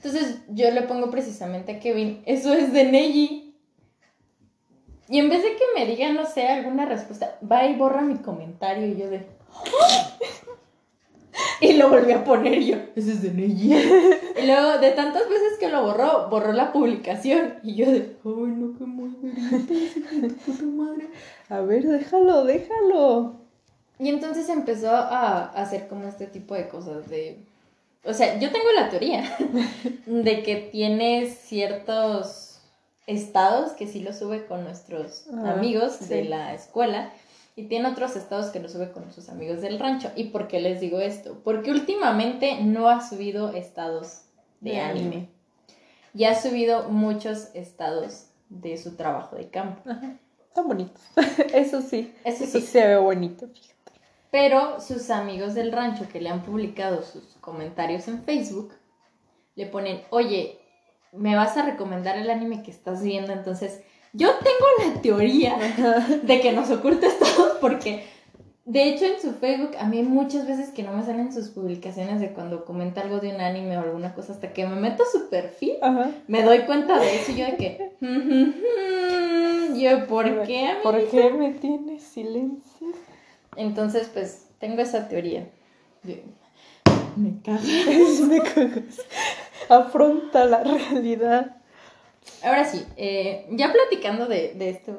Entonces 0.03 0.41
yo 0.49 0.69
le 0.73 0.83
pongo 0.83 1.11
precisamente 1.11 1.73
a 1.73 1.79
Kevin, 1.79 2.23
eso 2.27 2.53
es 2.53 2.73
de 2.73 2.91
Neji. 2.91 3.55
Y 5.09 5.19
en 5.21 5.29
vez 5.29 5.45
de 5.45 5.51
que 5.51 5.63
me 5.77 5.87
diga, 5.87 6.13
no 6.13 6.27
sé, 6.27 6.49
alguna 6.49 6.87
respuesta, 6.87 7.39
va 7.49 7.67
y 7.67 7.77
borra 7.77 8.03
mi 8.03 8.17
comentario 8.17 8.89
y 8.89 8.97
yo 8.97 9.09
de... 9.09 9.27
Y 11.61 11.75
lo 11.75 11.89
volví 11.89 12.11
a 12.11 12.25
poner 12.25 12.61
yo, 12.61 12.77
ese 12.97 13.13
es 13.13 13.23
de 13.23 13.31
Neji. 13.31 13.75
Y 14.43 14.47
luego, 14.47 14.79
de 14.79 14.91
tantas 14.91 15.29
veces 15.29 15.57
que 15.61 15.69
lo 15.69 15.85
borró, 15.85 16.29
borró 16.29 16.53
la 16.53 16.73
publicación. 16.73 17.55
Y 17.63 17.77
yo 17.77 17.87
de, 17.87 18.17
ay, 18.25 18.33
no, 18.33 18.77
qué 18.77 18.85
puta 20.45 20.65
madre. 20.65 21.11
A 21.49 21.61
ver, 21.61 21.87
déjalo, 21.87 22.45
déjalo. 22.45 23.37
Y 24.01 24.09
entonces 24.09 24.49
empezó 24.49 24.91
a 24.91 25.45
hacer 25.51 25.87
como 25.87 26.09
este 26.09 26.27
tipo 26.27 26.57
de 26.57 26.69
cosas 26.69 27.09
de... 27.09 27.52
O 28.05 28.13
sea, 28.15 28.39
yo 28.39 28.51
tengo 28.51 28.73
la 28.75 28.89
teoría 28.91 29.25
de 30.07 30.43
que 30.43 30.57
tiene 30.57 31.27
ciertos 31.27 32.61
estados 33.07 33.73
que 33.73 33.87
sí 33.87 34.01
lo 34.01 34.13
sube 34.13 34.47
con 34.47 34.65
nuestros 34.65 35.27
amigos 35.29 36.09
de 36.09 36.25
la 36.25 36.55
escuela 36.55 37.13
y 37.55 37.65
tiene 37.65 37.89
otros 37.89 38.17
estados 38.17 38.47
que 38.51 38.61
lo 38.61 38.69
sube 38.69 38.91
con 38.93 39.13
sus 39.13 39.29
amigos 39.29 39.61
del 39.61 39.79
rancho. 39.79 40.11
¿Y 40.17 40.25
por 40.25 40.49
qué 40.49 40.61
les 40.61 40.81
digo 40.81 41.01
esto? 41.01 41.41
Porque 41.45 41.71
últimamente 41.71 42.59
no 42.63 42.89
ha 42.89 43.07
subido 43.07 43.53
estados 43.55 44.23
de, 44.61 44.73
De 44.73 44.81
anime. 44.81 45.07
anime. 45.07 45.29
Y 46.15 46.25
ha 46.25 46.41
subido 46.41 46.89
muchos 46.89 47.49
estados 47.55 48.27
de 48.49 48.77
su 48.79 48.97
trabajo 48.97 49.37
de 49.37 49.49
campo. 49.49 49.83
Ajá. 49.89 50.17
Están 50.49 50.69
bonitos. 50.69 51.01
Eso 51.55 51.81
sí. 51.83 52.13
Eso 52.25 52.45
Eso 52.45 52.61
sí. 52.61 52.67
se 52.67 52.87
ve 52.87 52.97
bonito, 52.97 53.49
fíjate. 53.49 53.72
Pero 54.33 54.81
sus 54.81 55.11
amigos 55.11 55.53
del 55.53 55.73
rancho 55.73 56.09
que 56.11 56.19
le 56.19 56.31
han 56.31 56.43
publicado 56.43 57.03
sus 57.03 57.37
comentarios 57.43 58.09
en 58.09 58.25
Facebook 58.25 58.73
le 59.55 59.67
ponen, 59.67 60.01
oye, 60.09 60.59
me 61.13 61.37
vas 61.37 61.59
a 61.59 61.67
recomendar 61.67 62.17
el 62.17 62.31
anime 62.31 62.63
que 62.63 62.71
estás 62.71 63.03
viendo. 63.03 63.31
Entonces, 63.35 63.83
yo 64.15 64.31
tengo 64.37 64.95
la 64.95 65.03
teoría 65.03 65.59
de 66.23 66.41
que 66.41 66.53
nos 66.53 66.71
oculta 66.71 67.07
estados 67.09 67.59
porque, 67.61 68.07
de 68.65 68.85
hecho, 68.85 69.05
en 69.05 69.21
su 69.21 69.35
Facebook, 69.35 69.77
a 69.79 69.85
mí 69.85 70.03
muchas 70.03 70.47
veces 70.47 70.71
que 70.71 70.83
no 70.83 70.95
me 70.95 71.05
salen 71.05 71.31
sus 71.31 71.51
publicaciones 71.51 72.19
de 72.19 72.33
cuando 72.33 72.65
comenta 72.65 73.03
algo 73.03 73.21
de 73.21 73.35
un 73.35 73.41
anime 73.43 73.77
o 73.77 73.83
alguna 73.83 74.15
cosa, 74.15 74.33
hasta 74.33 74.55
que 74.55 74.67
me 74.67 74.77
meto 74.77 75.03
a 75.03 75.13
su 75.13 75.29
perfil, 75.29 75.75
Ajá. 75.83 76.11
me 76.27 76.43
doy 76.43 76.61
cuenta 76.61 76.99
de 76.99 77.17
eso 77.17 77.33
y 77.33 77.37
yo 77.37 77.45
de 77.45 77.57
que, 77.59 77.93
yo, 79.79 80.07
¿por 80.07 80.45
qué? 80.45 80.71
¿Por 80.83 81.07
qué 81.11 81.29
me 81.29 81.53
tienes 81.53 82.03
silencio? 82.03 82.89
Entonces, 83.57 84.11
pues, 84.13 84.49
tengo 84.59 84.81
esa 84.81 85.09
teoría. 85.09 85.49
Me 87.17 87.41
caga. 87.43 87.61
Me 88.29 88.41
cagas. 88.41 89.01
Afronta 89.69 90.45
la 90.47 90.65
realidad. 90.65 91.57
Ahora 92.43 92.65
sí, 92.65 92.85
eh, 92.97 93.47
ya 93.51 93.73
platicando 93.73 94.27
de, 94.27 94.55
de 94.55 94.71
esto, 94.71 94.99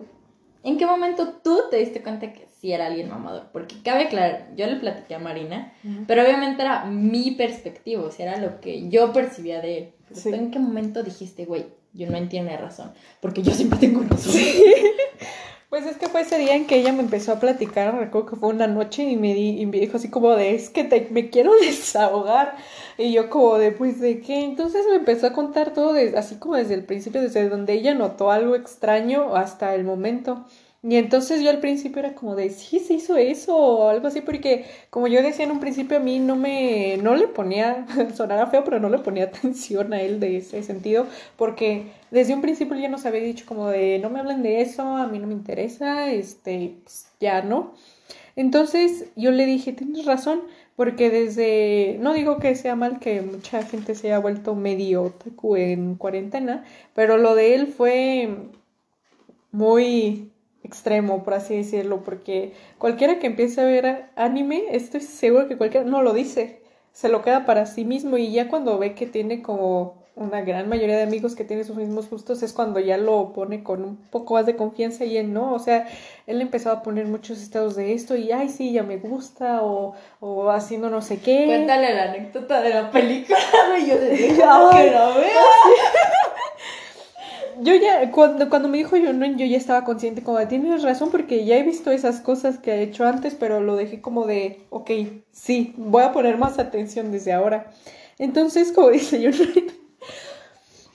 ¿en 0.63 0.77
qué 0.77 0.85
momento 0.85 1.39
tú 1.43 1.61
te 1.69 1.77
diste 1.77 2.01
cuenta 2.01 2.31
que 2.33 2.47
sí 2.59 2.71
era 2.71 2.87
alguien 2.87 3.09
mamador? 3.09 3.49
Porque 3.51 3.75
cabe 3.83 4.03
aclarar, 4.03 4.49
yo 4.55 4.65
le 4.67 4.77
platiqué 4.77 5.15
a 5.15 5.19
Marina, 5.19 5.73
pero 6.07 6.23
obviamente 6.23 6.61
era 6.61 6.85
mi 6.85 7.31
perspectiva, 7.31 8.03
o 8.03 8.11
sea, 8.11 8.31
era 8.31 8.41
lo 8.41 8.61
que 8.61 8.89
yo 8.89 9.11
percibía 9.13 9.61
de 9.61 9.77
él. 9.77 9.89
Sí. 10.13 10.29
¿tú 10.29 10.35
en 10.35 10.51
qué 10.51 10.59
momento 10.59 11.01
dijiste, 11.03 11.45
güey, 11.45 11.65
yo 11.93 12.09
no 12.09 12.17
entiendo 12.17 12.55
razón? 12.57 12.93
Porque 13.19 13.41
yo 13.41 13.51
siempre 13.51 13.79
tengo 13.79 14.03
razón. 14.03 14.33
Pues 15.73 15.87
es 15.87 15.97
que 15.97 16.07
fue 16.07 16.21
ese 16.21 16.37
día 16.37 16.55
en 16.55 16.67
que 16.67 16.75
ella 16.75 16.93
me 16.93 16.99
empezó 16.99 17.31
a 17.31 17.39
platicar, 17.39 17.97
recuerdo 17.97 18.29
que 18.29 18.35
fue 18.35 18.49
una 18.49 18.67
noche 18.67 19.05
y 19.05 19.15
me, 19.15 19.33
di, 19.33 19.59
y 19.59 19.65
me 19.65 19.79
dijo 19.79 19.97
así 19.97 20.07
como 20.07 20.29
de, 20.35 20.53
es 20.53 20.69
que 20.69 20.83
te, 20.83 21.07
me 21.09 21.31
quiero 21.31 21.51
desahogar. 21.61 22.55
Y 22.95 23.11
yo 23.11 23.27
como 23.31 23.57
de, 23.57 23.71
pues 23.71 23.99
de 23.99 24.21
qué. 24.21 24.43
Entonces 24.43 24.85
me 24.87 24.97
empezó 24.97 25.25
a 25.25 25.33
contar 25.33 25.73
todo 25.73 25.95
así 26.15 26.35
como 26.35 26.57
desde 26.57 26.75
el 26.75 26.85
principio, 26.85 27.21
desde 27.21 27.49
donde 27.49 27.73
ella 27.73 27.95
notó 27.95 28.29
algo 28.29 28.55
extraño 28.55 29.35
hasta 29.35 29.73
el 29.73 29.83
momento. 29.83 30.45
Y 30.85 30.97
entonces 30.97 31.41
yo 31.41 31.49
al 31.49 31.61
principio 31.61 31.99
era 31.99 32.13
como 32.13 32.35
de, 32.35 32.49
sí, 32.49 32.79
se 32.79 32.95
hizo 32.95 33.15
eso 33.15 33.55
o 33.55 33.89
algo 33.89 34.07
así, 34.07 34.19
porque 34.19 34.65
como 34.89 35.07
yo 35.07 35.23
decía 35.23 35.45
en 35.45 35.51
un 35.51 35.61
principio 35.61 35.95
a 35.95 36.01
mí 36.01 36.19
no 36.19 36.35
me, 36.35 36.97
no 36.97 37.15
le 37.15 37.27
ponía, 37.29 37.85
sonara 38.15 38.47
feo, 38.47 38.65
pero 38.65 38.81
no 38.81 38.89
le 38.89 38.99
ponía 38.99 39.23
atención 39.25 39.93
a 39.93 40.01
él 40.01 40.19
de 40.19 40.37
ese 40.37 40.61
sentido, 40.61 41.07
porque 41.37 41.85
desde 42.11 42.33
un 42.33 42.41
principio 42.41 42.75
ya 42.77 42.89
nos 42.89 43.05
había 43.05 43.21
dicho 43.21 43.45
como 43.47 43.69
de, 43.69 43.99
no 43.99 44.09
me 44.09 44.19
hablen 44.19 44.43
de 44.43 44.61
eso, 44.61 44.83
a 44.97 45.07
mí 45.07 45.19
no 45.19 45.27
me 45.27 45.33
interesa, 45.33 46.11
este, 46.11 46.75
pues, 46.83 47.07
ya 47.21 47.41
no. 47.41 47.73
Entonces 48.35 49.05
yo 49.15 49.31
le 49.31 49.45
dije, 49.45 49.71
tienes 49.73 50.05
razón, 50.05 50.41
porque 50.75 51.09
desde, 51.09 51.97
no 52.01 52.13
digo 52.13 52.39
que 52.39 52.55
sea 52.55 52.75
mal 52.75 52.99
que 52.99 53.21
mucha 53.21 53.63
gente 53.63 53.95
se 53.95 54.07
haya 54.07 54.19
vuelto 54.19 54.55
medio 54.55 55.03
otaku 55.03 55.55
en 55.55 55.95
cuarentena, 55.95 56.65
pero 56.93 57.17
lo 57.17 57.35
de 57.35 57.55
él 57.55 57.67
fue 57.67 58.49
muy 59.51 60.32
extremo, 60.73 61.23
por 61.23 61.35
así 61.35 61.55
decirlo, 61.55 62.03
porque 62.03 62.53
cualquiera 62.79 63.19
que 63.19 63.27
empiece 63.27 63.61
a 63.61 63.65
ver 63.65 64.05
anime, 64.15 64.63
estoy 64.71 65.01
seguro 65.01 65.47
que 65.47 65.55
cualquiera 65.55 65.85
no 65.85 66.01
lo 66.01 66.13
dice, 66.13 66.61
se 66.93 67.09
lo 67.09 67.21
queda 67.21 67.45
para 67.45 67.67
sí 67.67 67.85
mismo 67.85 68.17
y 68.17 68.31
ya 68.31 68.49
cuando 68.49 68.79
ve 68.79 68.95
que 68.95 69.05
tiene 69.05 69.43
como 69.43 70.01
una 70.15 70.41
gran 70.41 70.69
mayoría 70.69 70.97
de 70.97 71.03
amigos 71.03 71.35
que 71.35 71.43
tienen 71.43 71.65
sus 71.65 71.75
mismos 71.75 72.07
gustos 72.09 72.43
es 72.43 72.53
cuando 72.53 72.79
ya 72.79 72.97
lo 72.97 73.33
pone 73.33 73.63
con 73.63 73.83
un 73.83 73.97
poco 74.11 74.35
más 74.35 74.45
de 74.45 74.55
confianza 74.55 75.05
y 75.05 75.17
él 75.17 75.31
no, 75.33 75.53
o 75.53 75.59
sea, 75.59 75.87
él 76.27 76.41
empezó 76.41 76.71
a 76.71 76.81
poner 76.83 77.05
muchos 77.05 77.39
estados 77.41 77.75
de 77.75 77.93
esto 77.93 78.15
y 78.15 78.31
ay 78.31 78.49
sí, 78.49 78.71
ya 78.73 78.83
me 78.83 78.97
gusta 78.97 79.61
o, 79.63 79.93
o 80.19 80.49
haciendo 80.49 80.89
no 80.89 81.01
sé 81.01 81.19
qué. 81.19 81.45
Cuéntale 81.45 81.95
la 81.95 82.03
anécdota 82.05 82.61
de 82.61 82.69
la 82.69 82.89
película, 82.91 83.37
güey, 83.69 83.87
yo 83.87 83.99
desde 83.99 84.35
que 84.35 84.43
Ay. 84.47 84.89
lo 84.91 85.13
veo. 85.15 86.22
Yo 87.61 87.75
ya, 87.75 88.11
cuando, 88.11 88.49
cuando 88.49 88.69
me 88.69 88.77
dijo 88.77 88.95
yo 88.97 89.13
no, 89.13 89.25
yo 89.25 89.45
ya 89.45 89.57
estaba 89.57 89.83
consciente 89.83 90.23
como 90.23 90.37
de 90.39 90.45
tienes 90.47 90.83
razón 90.83 91.11
porque 91.11 91.45
ya 91.45 91.57
he 91.57 91.63
visto 91.63 91.91
esas 91.91 92.21
cosas 92.21 92.57
que 92.57 92.71
ha 92.71 92.75
hecho 92.77 93.05
antes, 93.05 93.35
pero 93.35 93.61
lo 93.61 93.75
dejé 93.75 94.01
como 94.01 94.25
de, 94.25 94.61
ok, 94.69 94.91
sí, 95.31 95.73
voy 95.77 96.03
a 96.03 96.11
poner 96.11 96.37
más 96.37 96.59
atención 96.59 97.11
desde 97.11 97.33
ahora. 97.33 97.71
Entonces, 98.19 98.71
como 98.71 98.89
dice 98.91 99.21
yo, 99.21 99.31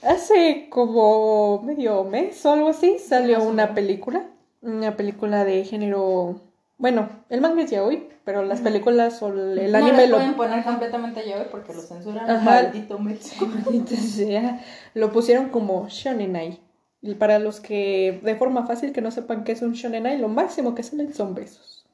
hace 0.02 0.68
como 0.70 1.62
medio 1.62 2.04
mes 2.04 2.44
o 2.46 2.52
algo 2.52 2.68
así, 2.68 2.98
salió 2.98 3.42
una 3.42 3.74
película, 3.74 4.26
una 4.62 4.96
película 4.96 5.44
de 5.44 5.64
género, 5.64 6.40
bueno, 6.78 7.08
el 7.28 7.40
manga 7.40 7.62
es 7.62 7.70
ya 7.70 7.82
hoy, 7.82 8.08
pero 8.24 8.44
las 8.44 8.60
películas 8.60 9.20
o 9.22 9.28
el, 9.28 9.70
no 9.72 9.78
anime 9.78 10.06
lo... 10.06 10.16
pueden 10.16 10.34
poner 10.34 10.64
completamente 10.64 11.28
ya 11.28 11.38
hoy 11.38 11.46
porque 11.50 11.74
lo 11.74 11.82
censuran. 11.82 12.30
Ajá. 12.30 12.62
Maldito 12.62 12.98
México. 13.00 13.48
Sea. 13.96 14.64
Lo 14.94 15.12
pusieron 15.12 15.48
como 15.48 15.88
shonenai. 15.88 16.60
Y 17.02 17.14
para 17.14 17.40
los 17.40 17.60
que 17.60 18.20
de 18.22 18.36
forma 18.36 18.66
fácil 18.66 18.92
que 18.92 19.00
no 19.00 19.10
sepan 19.10 19.42
qué 19.42 19.52
es 19.52 19.62
un 19.62 19.72
shonenai, 19.72 20.18
lo 20.18 20.28
máximo 20.28 20.74
que 20.76 20.84
salen 20.84 21.12
son 21.12 21.34
besos. 21.34 21.86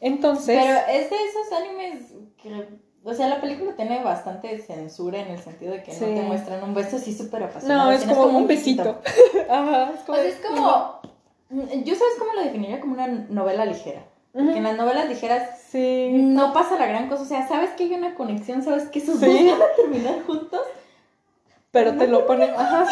Entonces, 0.00 0.58
Pero 0.60 0.78
es 0.90 1.10
de 1.10 1.16
esos 1.16 1.52
animes 1.52 2.12
que, 2.42 2.68
o 3.04 3.14
sea, 3.14 3.28
la 3.28 3.40
película 3.40 3.76
tiene 3.76 4.02
bastante 4.02 4.58
censura 4.58 5.20
en 5.20 5.28
el 5.28 5.38
sentido 5.38 5.72
de 5.72 5.82
que 5.84 5.92
no 5.92 5.98
te 5.98 6.22
muestran 6.22 6.64
un 6.64 6.74
beso 6.74 6.96
así 6.96 7.14
súper 7.14 7.44
apasionado. 7.44 7.84
no, 7.84 7.92
es 7.92 8.04
como, 8.04 8.36
un 8.36 8.48
besito. 8.48 9.00
Ajá, 9.48 9.92
es 9.94 10.00
O 10.00 10.06
como, 10.06 10.18
sea, 10.18 10.26
es 10.26 10.36
como, 10.36 11.00
yo 11.84 11.94
sabes 11.94 12.14
cómo 12.18 12.32
lo 12.34 12.42
definiría 12.42 12.80
como 12.80 12.94
una 12.94 13.06
novela 13.06 13.64
ligera. 13.64 14.07
Porque 14.32 14.58
en 14.58 14.62
las 14.64 14.76
novelas 14.76 15.08
ligeras 15.08 15.60
Sí. 15.70 16.10
no 16.12 16.52
pasa 16.52 16.78
la 16.78 16.86
gran 16.86 17.08
cosa, 17.08 17.22
o 17.22 17.26
sea, 17.26 17.46
sabes 17.48 17.70
que 17.70 17.84
hay 17.84 17.94
una 17.94 18.14
conexión, 18.14 18.62
sabes 18.62 18.84
que 18.88 19.00
esos 19.00 19.18
Sí. 19.20 19.26
dos 19.26 19.58
van 19.58 19.62
a 19.68 19.74
terminar 19.76 20.22
juntos. 20.26 20.60
Pero 21.70 21.96
te 21.96 22.06
lo 22.06 22.26
ponen. 22.26 22.50
Ajá. 22.56 22.86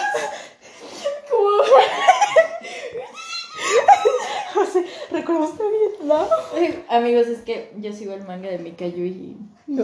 Así, 4.60 4.84
¿Recuerdas 5.10 5.58
de 5.58 5.64
Vietnam? 5.70 6.26
Ay, 6.54 6.84
Amigos, 6.88 7.26
es 7.26 7.40
que 7.42 7.72
yo 7.78 7.92
sigo 7.92 8.12
el 8.14 8.24
manga 8.24 8.48
de 8.48 8.58
Mikayu 8.58 9.04
y 9.04 9.36
No. 9.66 9.82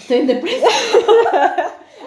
estoy 0.00 0.18
en 0.18 0.26
depresión. 0.26 0.70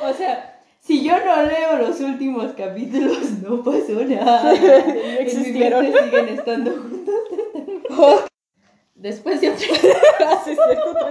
o 0.04 0.14
sea, 0.14 0.60
si 0.82 1.04
yo 1.04 1.14
no 1.26 1.44
leo 1.44 1.78
los 1.78 2.00
últimos 2.02 2.52
capítulos, 2.54 3.18
no 3.42 3.64
pasó 3.64 4.04
nada. 4.06 4.44
No 4.44 4.52
En 4.52 4.96
mi 4.96 5.18
existieron. 5.20 5.84
mente 5.84 6.04
siguen 6.04 6.30
estando 6.30 6.72
juntos. 6.72 7.16
Después 8.98 9.42
de 9.42 9.50
otra 9.52 9.66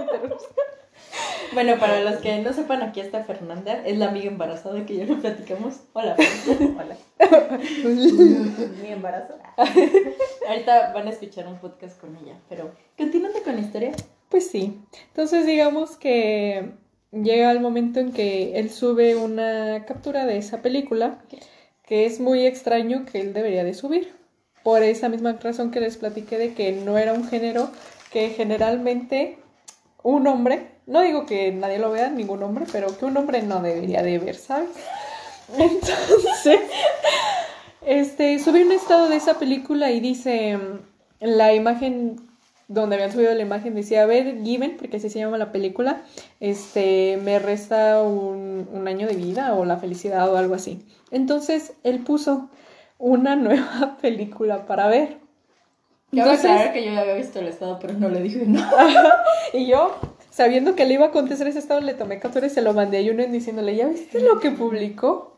interrupción. 0.01 0.51
Bueno, 1.53 1.79
para 1.79 2.01
los 2.01 2.17
que 2.17 2.39
no 2.39 2.51
sepan, 2.51 2.81
aquí 2.81 2.99
está 2.99 3.23
Fernanda, 3.23 3.81
es 3.85 3.97
la 3.97 4.09
amiga 4.09 4.27
embarazada 4.27 4.85
que 4.85 4.97
ya 4.97 5.05
le 5.05 5.15
platicamos. 5.15 5.79
Hola, 5.93 6.15
Fernanda. 6.15 6.83
Hola. 6.83 6.97
Mi 8.83 8.89
embarazo. 8.89 9.35
Ahorita 10.47 10.91
van 10.93 11.07
a 11.07 11.11
escuchar 11.11 11.47
un 11.47 11.57
podcast 11.59 11.99
con 11.99 12.15
ella, 12.17 12.37
pero 12.49 12.71
continuando 12.97 13.41
con 13.41 13.55
la 13.55 13.61
historia. 13.61 13.91
Pues 14.29 14.49
sí. 14.49 14.81
Entonces 15.07 15.45
digamos 15.45 15.95
que 15.95 16.73
llega 17.11 17.51
el 17.51 17.61
momento 17.61 18.01
en 18.01 18.11
que 18.11 18.59
él 18.59 18.69
sube 18.69 19.15
una 19.15 19.85
captura 19.85 20.25
de 20.25 20.37
esa 20.37 20.61
película 20.61 21.23
que 21.83 22.05
es 22.05 22.19
muy 22.19 22.45
extraño 22.45 23.05
que 23.05 23.21
él 23.21 23.33
debería 23.33 23.63
de 23.63 23.73
subir. 23.73 24.16
Por 24.67 24.83
esa 24.83 25.07
misma 25.07 25.31
razón 25.31 25.71
que 25.71 25.79
les 25.79 25.95
platiqué 25.95 26.37
de 26.37 26.53
que 26.53 26.73
no 26.73 26.97
era 26.97 27.13
un 27.13 27.25
género 27.25 27.69
que 28.11 28.31
generalmente 28.31 29.37
un 30.03 30.27
hombre, 30.27 30.67
no 30.87 30.99
digo 30.99 31.25
que 31.25 31.53
nadie 31.53 31.79
lo 31.79 31.89
vea, 31.89 32.09
ningún 32.09 32.43
hombre, 32.43 32.65
pero 32.69 32.87
que 32.97 33.05
un 33.05 33.15
hombre 33.15 33.41
no 33.43 33.61
debería 33.61 34.03
de 34.03 34.19
ver, 34.19 34.35
¿sabes? 34.35 34.67
Entonces, 35.57 36.59
este, 37.85 38.39
subí 38.39 38.63
un 38.63 38.73
estado 38.73 39.07
de 39.07 39.15
esa 39.15 39.39
película 39.39 39.89
y 39.91 40.01
dice, 40.01 40.57
mm, 40.57 40.79
la 41.21 41.53
imagen 41.53 42.19
donde 42.67 42.97
habían 42.97 43.13
subido 43.13 43.33
la 43.33 43.43
imagen 43.43 43.73
decía, 43.73 44.03
a 44.03 44.05
ver, 44.05 44.43
Given, 44.43 44.75
porque 44.75 44.97
así 44.97 45.09
se 45.09 45.19
llama 45.19 45.37
la 45.37 45.53
película, 45.53 46.01
este, 46.41 47.17
me 47.23 47.39
resta 47.39 48.03
un, 48.03 48.67
un 48.73 48.87
año 48.89 49.07
de 49.07 49.15
vida 49.15 49.53
o 49.53 49.63
la 49.63 49.77
felicidad 49.77 50.29
o 50.29 50.35
algo 50.35 50.55
así. 50.55 50.85
Entonces, 51.09 51.71
él 51.85 51.99
puso 51.99 52.49
una 52.97 53.35
nueva 53.35 53.97
película 54.01 54.65
para 54.65 54.87
ver. 54.87 55.17
Cabe 56.09 56.21
Entonces, 56.21 56.45
aclarar 56.45 56.73
que 56.73 56.85
yo 56.85 56.91
ya 56.93 57.01
había 57.01 57.15
visto 57.15 57.39
el 57.39 57.47
estado, 57.47 57.79
pero 57.79 57.93
no 57.93 58.07
le 58.09 58.21
dije 58.21 58.45
no. 58.45 58.65
y 59.53 59.67
yo, 59.67 59.95
sabiendo 60.29 60.75
que 60.75 60.85
le 60.85 60.93
iba 60.93 61.07
a 61.07 61.11
contestar 61.11 61.47
ese 61.47 61.59
estado, 61.59 61.81
le 61.81 61.93
tomé 61.93 62.19
captura 62.19 62.47
y 62.47 62.49
se 62.49 62.61
lo 62.61 62.73
mandé 62.73 62.99
a 62.99 63.01
Yunen 63.01 63.31
diciéndole, 63.31 63.75
¿ya 63.75 63.87
viste 63.87 64.21
lo 64.21 64.39
que 64.39 64.51
publicó? 64.51 65.37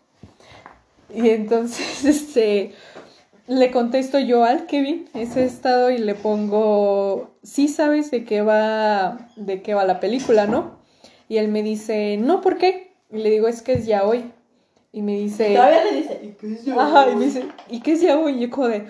Y 1.13 1.29
entonces, 1.29 2.05
este, 2.05 2.73
le 3.47 3.71
contesto 3.71 4.19
yo 4.19 4.43
al 4.43 4.67
Kevin 4.67 5.09
ese 5.15 5.43
estado 5.43 5.89
y 5.89 5.97
le 5.97 6.13
pongo, 6.13 7.31
sí 7.41 7.67
sabes 7.67 8.11
de 8.11 8.23
qué 8.23 8.41
va, 8.41 9.27
de 9.35 9.63
qué 9.63 9.73
va 9.73 9.85
la 9.85 9.99
película, 9.99 10.45
¿no? 10.45 10.77
Y 11.27 11.37
él 11.37 11.47
me 11.47 11.63
dice, 11.63 12.17
no, 12.17 12.41
¿por 12.41 12.57
qué? 12.57 12.93
Y 13.11 13.17
le 13.17 13.29
digo, 13.31 13.47
es 13.47 13.61
que 13.63 13.73
es 13.73 13.87
ya 13.87 14.03
hoy. 14.03 14.31
Y 14.91 15.01
me 15.01 15.17
dice... 15.17 15.53
Todavía 15.53 15.83
le 15.83 15.97
dice, 15.97 16.19
¿y 16.23 16.27
qué 16.29 16.53
es 16.53 16.65
ya 16.65 16.73
Ajá, 16.73 17.05
hoy?" 17.05 17.13
y 17.13 17.15
me 17.15 17.25
dice, 17.25 17.45
¿y 17.69 17.79
qué 17.81 17.91
es 17.93 18.03
hoy? 18.03 18.37
Y 18.37 18.39
yo 18.39 18.49
como 18.49 18.67
de, 18.67 18.87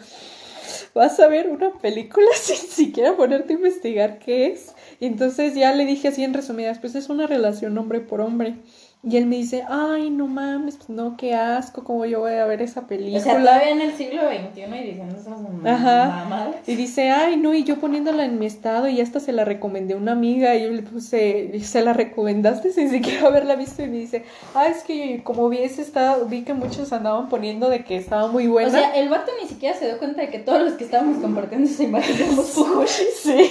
vas 0.93 1.19
a 1.19 1.27
ver 1.27 1.49
una 1.49 1.73
película 1.73 2.27
sin 2.35 2.57
siquiera 2.57 3.15
ponerte 3.15 3.53
a 3.53 3.57
investigar 3.57 4.19
qué 4.19 4.47
es. 4.47 4.73
Y 4.99 5.05
entonces 5.05 5.55
ya 5.55 5.73
le 5.73 5.85
dije 5.85 6.07
así 6.07 6.23
en 6.23 6.33
resumidas, 6.33 6.79
pues 6.79 6.95
es 6.95 7.09
una 7.09 7.27
relación 7.27 7.77
hombre 7.77 7.99
por 7.99 8.21
hombre. 8.21 8.55
Y 9.01 9.15
él 9.15 9.27
me 9.27 9.37
dice, 9.37 9.63
ay, 9.69 10.09
no 10.09 10.27
mames, 10.27 10.75
pues 10.75 10.89
no, 10.89 11.15
qué 11.15 11.33
asco, 11.33 11.85
cómo 11.85 12.05
yo 12.05 12.19
voy 12.19 12.33
a 12.33 12.45
ver 12.45 12.61
esa 12.61 12.85
película. 12.85 13.19
O 13.19 13.23
sea, 13.23 13.39
todavía 13.39 13.69
en 13.69 13.79
el 13.79 13.93
siglo 13.93 14.23
XXI 14.23 14.61
y 14.61 14.83
diciendo 14.83 15.15
esas 15.15 15.39
Ajá. 15.65 16.07
mamadas. 16.07 16.55
Y 16.67 16.75
dice, 16.75 17.09
ay, 17.09 17.37
no, 17.37 17.53
y 17.53 17.63
yo 17.63 17.77
poniéndola 17.77 18.25
en 18.25 18.37
mi 18.39 18.45
estado 18.45 18.89
y 18.89 18.99
hasta 18.99 19.21
se 19.21 19.31
la 19.31 19.45
recomendé 19.45 19.93
a 19.93 19.97
una 19.97 20.11
amiga 20.11 20.53
y 20.55 20.63
yo 20.63 20.71
le 20.71 20.81
puse, 20.81 21.61
se 21.63 21.81
la 21.81 21.93
recomendaste 21.93 22.73
sin 22.73 22.91
siquiera 22.91 23.27
haberla 23.27 23.55
visto 23.55 23.81
y 23.81 23.87
me 23.87 23.99
dice, 23.99 24.25
ah, 24.53 24.67
es 24.67 24.83
que 24.83 25.21
como 25.23 25.47
vi 25.47 25.59
ese 25.59 25.81
estado, 25.81 26.25
vi 26.25 26.41
que 26.41 26.53
muchos 26.53 26.91
andaban 26.91 27.29
poniendo 27.29 27.69
de 27.69 27.85
que 27.85 27.95
estaba 27.95 28.27
muy 28.27 28.47
buena. 28.47 28.67
O 28.67 28.71
sea, 28.71 28.93
el 28.97 29.07
vato 29.07 29.31
ni 29.41 29.47
siquiera 29.47 29.77
se 29.77 29.85
dio 29.85 29.97
cuenta 29.97 30.23
de 30.23 30.29
que 30.29 30.39
todos 30.39 30.61
los 30.61 30.73
que 30.73 30.83
estábamos 30.83 31.19
compartiendo 31.19 31.69
esa 31.69 31.83
imagen 31.83 32.17
éramos 32.17 32.47
sí. 33.23 33.49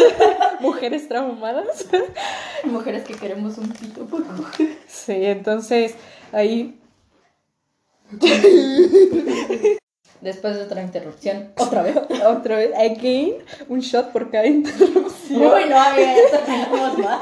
Mujeres 0.60 1.08
traumadas. 1.08 1.88
Mujeres 2.62 3.02
que 3.02 3.14
queremos 3.14 3.58
un 3.58 3.70
pito 3.70 4.04
por 4.06 4.22
Sí, 4.86 5.24
entonces 5.24 5.94
ahí 6.32 6.78
Después 10.20 10.56
de 10.56 10.62
otra 10.62 10.82
interrupción, 10.82 11.52
otra 11.58 11.82
vez. 11.82 11.96
otra 12.26 12.56
vez, 12.56 12.72
again, 12.74 13.34
un 13.68 13.80
shot 13.80 14.10
por 14.10 14.30
cada 14.30 14.46
interrupción. 14.46 15.42
Uy, 15.42 15.68
no, 15.68 15.78
amiga, 15.78 16.14
ya 16.14 16.38
terminamos 16.38 16.98
más. 16.98 17.20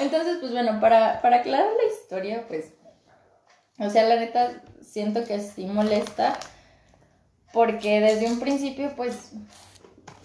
Entonces, 0.00 0.38
pues 0.40 0.52
bueno, 0.52 0.78
para, 0.80 1.22
para 1.22 1.36
aclarar 1.36 1.66
la 1.66 1.92
historia, 1.92 2.44
pues, 2.48 2.74
o 3.78 3.88
sea, 3.88 4.04
la 4.04 4.16
neta, 4.16 4.62
siento 4.82 5.24
que 5.24 5.40
sí 5.40 5.64
molesta, 5.66 6.38
porque 7.52 8.00
desde 8.00 8.26
un 8.26 8.40
principio, 8.40 8.92
pues, 8.94 9.32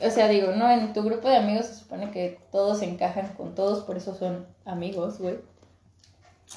o 0.02 0.10
sea, 0.10 0.28
digo, 0.28 0.52
no, 0.52 0.70
en 0.70 0.92
tu 0.92 1.04
grupo 1.04 1.30
de 1.30 1.38
amigos 1.38 1.68
se 1.68 1.76
supone 1.76 2.12
que 2.12 2.40
todos 2.52 2.82
encajan 2.82 3.30
con 3.36 3.56
todos, 3.56 3.84
por 3.86 3.96
eso 3.96 4.14
son 4.14 4.46
amigos, 4.66 5.20
güey. 5.20 5.38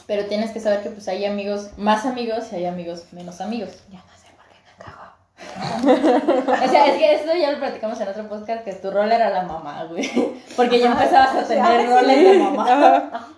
Pero 0.06 0.26
tienes 0.26 0.50
que 0.50 0.60
saber 0.60 0.82
que 0.82 0.90
pues 0.90 1.06
hay 1.08 1.24
amigos, 1.24 1.70
más 1.76 2.06
amigos 2.06 2.52
y 2.52 2.56
hay 2.56 2.66
amigos 2.66 3.06
menos 3.12 3.40
amigos. 3.40 3.70
Ya 3.90 3.98
no 3.98 4.16
sé 4.16 4.28
por 4.36 4.46
qué 4.48 4.58
me 4.66 4.84
cago. 4.84 6.52
o 6.64 6.68
sea, 6.68 6.86
es 6.86 6.98
que 6.98 7.14
esto 7.14 7.34
ya 7.34 7.52
lo 7.52 7.58
platicamos 7.58 8.00
en 8.00 8.08
otro 8.08 8.28
podcast, 8.28 8.64
que 8.64 8.72
tu 8.72 8.90
rol 8.90 9.12
era 9.12 9.30
la 9.30 9.42
mamá, 9.42 9.84
güey. 9.84 10.10
Porque 10.56 10.80
ya 10.80 10.92
empezabas 10.92 11.36
a 11.36 11.46
tener 11.46 11.88
roles 11.88 12.24
de 12.24 12.38
mamá. 12.38 13.28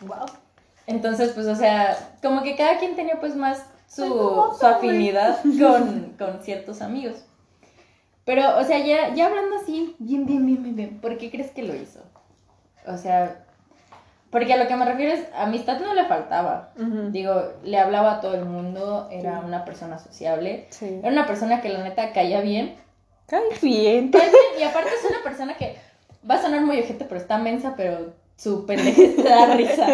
Wow. 0.00 0.26
Entonces, 0.86 1.30
pues, 1.32 1.46
o 1.46 1.54
sea, 1.54 1.96
como 2.20 2.42
que 2.42 2.56
cada 2.56 2.78
quien 2.78 2.96
tenía 2.96 3.20
pues 3.20 3.36
más 3.36 3.64
su, 3.86 4.04
su 4.58 4.66
afinidad 4.66 5.38
con, 5.60 6.14
con 6.18 6.42
ciertos 6.42 6.82
amigos. 6.82 7.24
Pero, 8.24 8.58
o 8.58 8.64
sea, 8.64 8.78
ya, 8.78 9.14
ya 9.14 9.26
hablando 9.26 9.56
así, 9.56 9.96
bien, 9.98 10.26
bien, 10.26 10.46
bien, 10.46 10.62
bien, 10.62 10.76
bien, 10.76 11.00
¿por 11.00 11.18
qué 11.18 11.30
crees 11.30 11.50
que 11.50 11.62
lo 11.62 11.74
hizo? 11.74 12.00
O 12.86 12.96
sea, 12.96 13.44
porque 14.32 14.52
a 14.52 14.56
lo 14.56 14.66
que 14.66 14.74
me 14.74 14.84
refiero 14.86 15.12
es, 15.12 15.24
amistad 15.36 15.78
no 15.80 15.94
le 15.94 16.06
faltaba. 16.06 16.70
Digo, 17.10 17.52
le 17.62 17.78
hablaba 17.78 18.14
a 18.14 18.20
todo 18.20 18.34
el 18.34 18.44
mundo, 18.46 19.06
era 19.12 19.38
Sí. 19.40 19.46
una 19.46 19.64
persona 19.64 19.98
sociable, 19.98 20.66
Sí. 20.70 20.98
era 21.02 21.12
una 21.12 21.26
persona 21.26 21.60
que 21.60 21.68
la 21.68 21.84
neta 21.84 22.12
caía 22.12 22.40
bien. 22.40 22.74
Cae 23.26 23.42
bien. 23.62 24.10
Cae 24.10 24.22
bien, 24.30 24.42
Y 24.58 24.62
aparte 24.64 24.88
es 24.88 25.08
una 25.08 25.22
persona 25.22 25.54
que 25.56 25.76
va 26.28 26.36
a 26.36 26.42
sonar 26.42 26.62
muy 26.62 26.80
ojete, 26.80 27.04
pero 27.04 27.20
está 27.20 27.36
mensa, 27.38 27.74
pero 27.76 28.12
su 28.42 28.66
pendejez 28.66 29.14
te 29.16 29.22
da 29.22 29.54
risa. 29.54 29.86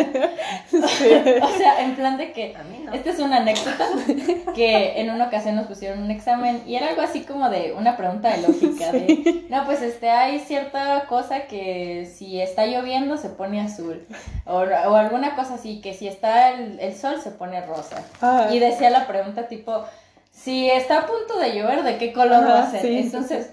Sí. 0.70 0.78
O 1.42 1.48
sea, 1.58 1.82
en 1.84 1.94
plan 1.96 2.16
de 2.16 2.32
que 2.32 2.54
A 2.56 2.62
mí 2.64 2.80
no. 2.84 2.92
esta 2.94 3.10
es 3.10 3.18
una 3.18 3.38
anécdota 3.38 3.86
que 4.54 5.00
en 5.00 5.10
una 5.10 5.26
ocasión 5.26 5.56
nos 5.56 5.66
pusieron 5.66 6.02
un 6.02 6.10
examen 6.10 6.62
y 6.66 6.76
era 6.76 6.88
algo 6.88 7.02
así 7.02 7.20
como 7.22 7.50
de 7.50 7.72
una 7.76 7.96
pregunta 7.96 8.30
de 8.30 8.42
lógica 8.46 8.92
de, 8.92 9.44
no, 9.50 9.64
pues 9.66 9.82
este 9.82 10.08
hay 10.10 10.38
cierta 10.40 11.04
cosa 11.08 11.42
que 11.46 12.10
si 12.12 12.40
está 12.40 12.66
lloviendo 12.66 13.16
se 13.16 13.28
pone 13.28 13.60
azul 13.60 14.06
o, 14.46 14.56
o 14.60 14.94
alguna 14.94 15.34
cosa 15.36 15.54
así 15.54 15.80
que 15.80 15.92
si 15.94 16.08
está 16.08 16.50
el, 16.52 16.78
el 16.80 16.94
sol 16.94 17.20
se 17.22 17.30
pone 17.32 17.60
rosa. 17.66 18.02
Ah, 18.22 18.48
Y 18.50 18.58
decía 18.60 18.90
la 18.90 19.06
pregunta 19.06 19.48
tipo, 19.48 19.84
si 20.32 20.70
está 20.70 21.00
a 21.00 21.06
punto 21.06 21.38
de 21.38 21.54
llover, 21.56 21.82
¿de 21.82 21.98
qué 21.98 22.12
color 22.12 22.46
va 22.48 22.62
a 22.62 22.70
ser? 22.70 22.80
sí, 22.82 22.98
Entonces, 22.98 23.50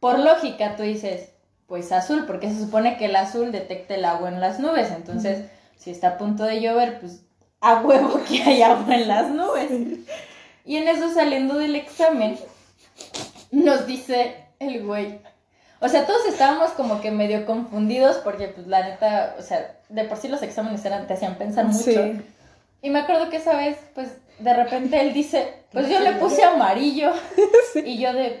por 0.00 0.18
lógica 0.18 0.76
tú 0.76 0.82
dices, 0.84 1.32
pues 1.68 1.92
azul, 1.92 2.24
porque 2.26 2.50
se 2.50 2.58
supone 2.58 2.96
que 2.96 3.04
el 3.04 3.14
azul 3.14 3.52
detecta 3.52 3.94
el 3.94 4.06
agua 4.06 4.30
en 4.30 4.40
las 4.40 4.58
nubes. 4.58 4.90
Entonces, 4.90 5.44
si 5.76 5.90
está 5.90 6.08
a 6.08 6.18
punto 6.18 6.44
de 6.44 6.60
llover, 6.60 6.98
pues 6.98 7.20
a 7.60 7.82
huevo 7.82 8.20
que 8.28 8.42
hay 8.42 8.62
agua 8.62 8.94
en 8.94 9.06
las 9.06 9.28
nubes. 9.30 9.70
Y 10.64 10.76
en 10.76 10.88
eso 10.88 11.12
saliendo 11.12 11.58
del 11.58 11.76
examen, 11.76 12.38
nos 13.50 13.86
dice 13.86 14.46
el 14.58 14.84
güey. 14.84 15.20
O 15.80 15.88
sea, 15.88 16.06
todos 16.06 16.26
estábamos 16.26 16.70
como 16.70 17.00
que 17.00 17.10
medio 17.10 17.46
confundidos 17.46 18.16
porque 18.16 18.48
pues 18.48 18.66
la 18.66 18.88
neta, 18.88 19.36
o 19.38 19.42
sea, 19.42 19.78
de 19.90 20.04
por 20.04 20.16
sí 20.16 20.28
los 20.28 20.42
exámenes 20.42 20.84
eran, 20.84 21.06
te 21.06 21.14
hacían 21.14 21.36
pensar 21.36 21.66
mucho. 21.66 21.84
Sí. 21.84 22.20
Y 22.80 22.90
me 22.90 23.00
acuerdo 23.00 23.28
que 23.28 23.36
esa 23.36 23.56
vez, 23.56 23.76
pues, 23.94 24.08
de 24.38 24.54
repente 24.54 25.00
él 25.00 25.12
dice, 25.12 25.64
pues 25.72 25.88
yo 25.88 26.00
le 26.00 26.12
puse 26.12 26.42
amarillo. 26.42 27.12
Y 27.74 27.98
yo 27.98 28.12
de, 28.12 28.40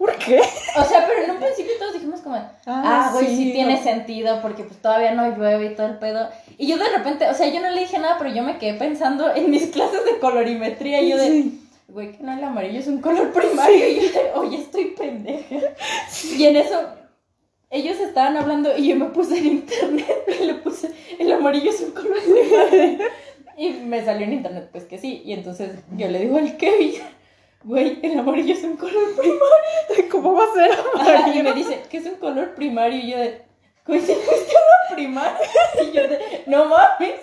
¿Por 0.00 0.16
qué? 0.16 0.40
o 0.40 0.84
sea, 0.84 1.06
pero 1.06 1.24
en 1.24 1.32
un 1.32 1.36
principio 1.36 1.72
todos 1.78 1.92
dijimos 1.92 2.22
como, 2.22 2.34
ah, 2.64 3.10
güey, 3.12 3.36
sí, 3.36 3.52
tiene 3.52 3.76
no. 3.76 3.82
sentido 3.82 4.40
porque 4.40 4.64
pues 4.64 4.80
todavía 4.80 5.12
no 5.12 5.36
llueve 5.36 5.66
y 5.66 5.74
todo 5.74 5.88
el 5.88 5.98
pedo. 5.98 6.30
Y 6.56 6.68
yo 6.68 6.78
de 6.78 6.88
repente, 6.88 7.28
o 7.28 7.34
sea, 7.34 7.48
yo 7.52 7.60
no 7.60 7.70
le 7.70 7.82
dije 7.82 7.98
nada, 7.98 8.16
pero 8.16 8.32
yo 8.32 8.42
me 8.42 8.56
quedé 8.56 8.78
pensando 8.78 9.30
en 9.34 9.50
mis 9.50 9.66
clases 9.72 10.06
de 10.06 10.18
colorimetría 10.18 11.02
y 11.02 11.10
yo 11.10 11.18
de, 11.18 11.50
güey, 11.88 12.12
que 12.12 12.22
no, 12.22 12.32
el 12.32 12.42
amarillo 12.42 12.78
es 12.78 12.86
un 12.86 13.02
color 13.02 13.30
primario. 13.30 13.88
Y 13.90 13.96
yo 13.96 14.00
de, 14.00 14.30
oye, 14.36 14.56
estoy 14.56 14.86
pendeja. 14.96 15.56
Y 16.34 16.46
en 16.46 16.56
eso, 16.56 16.80
ellos 17.68 18.00
estaban 18.00 18.38
hablando 18.38 18.74
y 18.78 18.88
yo 18.88 18.96
me 18.96 19.10
puse 19.10 19.36
en 19.36 19.46
internet 19.48 20.16
y 20.40 20.44
le 20.46 20.54
puse, 20.54 20.92
el 21.18 21.30
amarillo 21.30 21.68
es 21.68 21.80
un 21.82 21.90
color 21.90 22.18
primario. 22.22 23.04
Y 23.58 23.68
me 23.72 24.02
salió 24.02 24.24
en 24.24 24.32
internet, 24.32 24.70
pues 24.72 24.84
que 24.84 24.96
sí. 24.96 25.20
Y 25.26 25.34
entonces 25.34 25.72
yo 25.94 26.08
le 26.08 26.20
digo 26.20 26.38
al 26.38 26.56
Kevin, 26.56 26.94
güey, 27.64 27.98
el 28.02 28.18
amarillo 28.18 28.54
es 28.54 28.64
un 28.64 28.76
color 28.76 29.14
primario. 29.16 29.40
¿Cómo 30.10 30.34
va 30.34 30.44
a 30.44 30.54
ser 30.54 30.70
Ajá, 30.94 31.10
y 31.10 31.38
amarillo? 31.38 31.44
me 31.44 31.52
dice, 31.54 31.82
¿qué 31.90 31.98
es 31.98 32.06
un 32.06 32.16
color 32.16 32.54
primario? 32.54 32.98
Y 32.98 33.10
yo 33.10 33.18
de, 33.18 33.42
güey, 33.86 34.00
¿sí 34.00 34.14
fuiste 34.14 34.56
a 34.56 34.90
la 34.90 34.94
primaria? 34.94 35.48
Y 35.82 35.96
yo 35.96 36.08
de, 36.08 36.42
no 36.46 36.66
mames. 36.66 37.20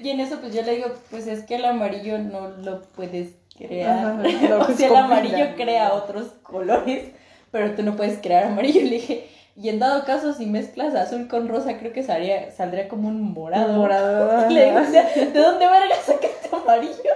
Y 0.00 0.10
en 0.10 0.20
eso 0.20 0.38
pues 0.40 0.54
yo 0.54 0.62
le 0.62 0.76
digo, 0.76 0.90
pues 1.10 1.26
es 1.26 1.42
que 1.42 1.56
el 1.56 1.64
amarillo 1.64 2.18
no 2.18 2.48
lo 2.48 2.82
puedes 2.82 3.32
crear. 3.56 3.98
Ajá, 3.98 4.22
no, 4.48 4.58
o 4.60 4.72
sea, 4.72 4.88
el 4.88 4.96
amarillo 4.96 5.56
crea 5.56 5.92
otros 5.92 6.28
colores, 6.44 7.10
pero 7.50 7.74
tú 7.74 7.82
no 7.82 7.96
puedes 7.96 8.18
crear 8.18 8.44
amarillo. 8.44 8.80
Y 8.80 8.84
le 8.84 8.96
dije, 8.96 9.28
y 9.56 9.70
en 9.70 9.80
dado 9.80 10.04
caso, 10.04 10.34
si 10.34 10.46
mezclas 10.46 10.94
azul 10.94 11.26
con 11.26 11.48
rosa, 11.48 11.78
creo 11.78 11.92
que 11.92 12.04
salría, 12.04 12.52
saldría 12.52 12.86
como 12.86 13.08
un 13.08 13.20
morado. 13.20 13.72
Morado. 13.72 14.48
Le 14.48 14.66
digo, 14.66 14.78
o 14.78 14.84
sea, 14.84 15.02
¿de 15.12 15.32
dónde 15.32 15.66
verga 15.66 15.96
sacaste 16.06 16.48
amarillo? 16.52 17.10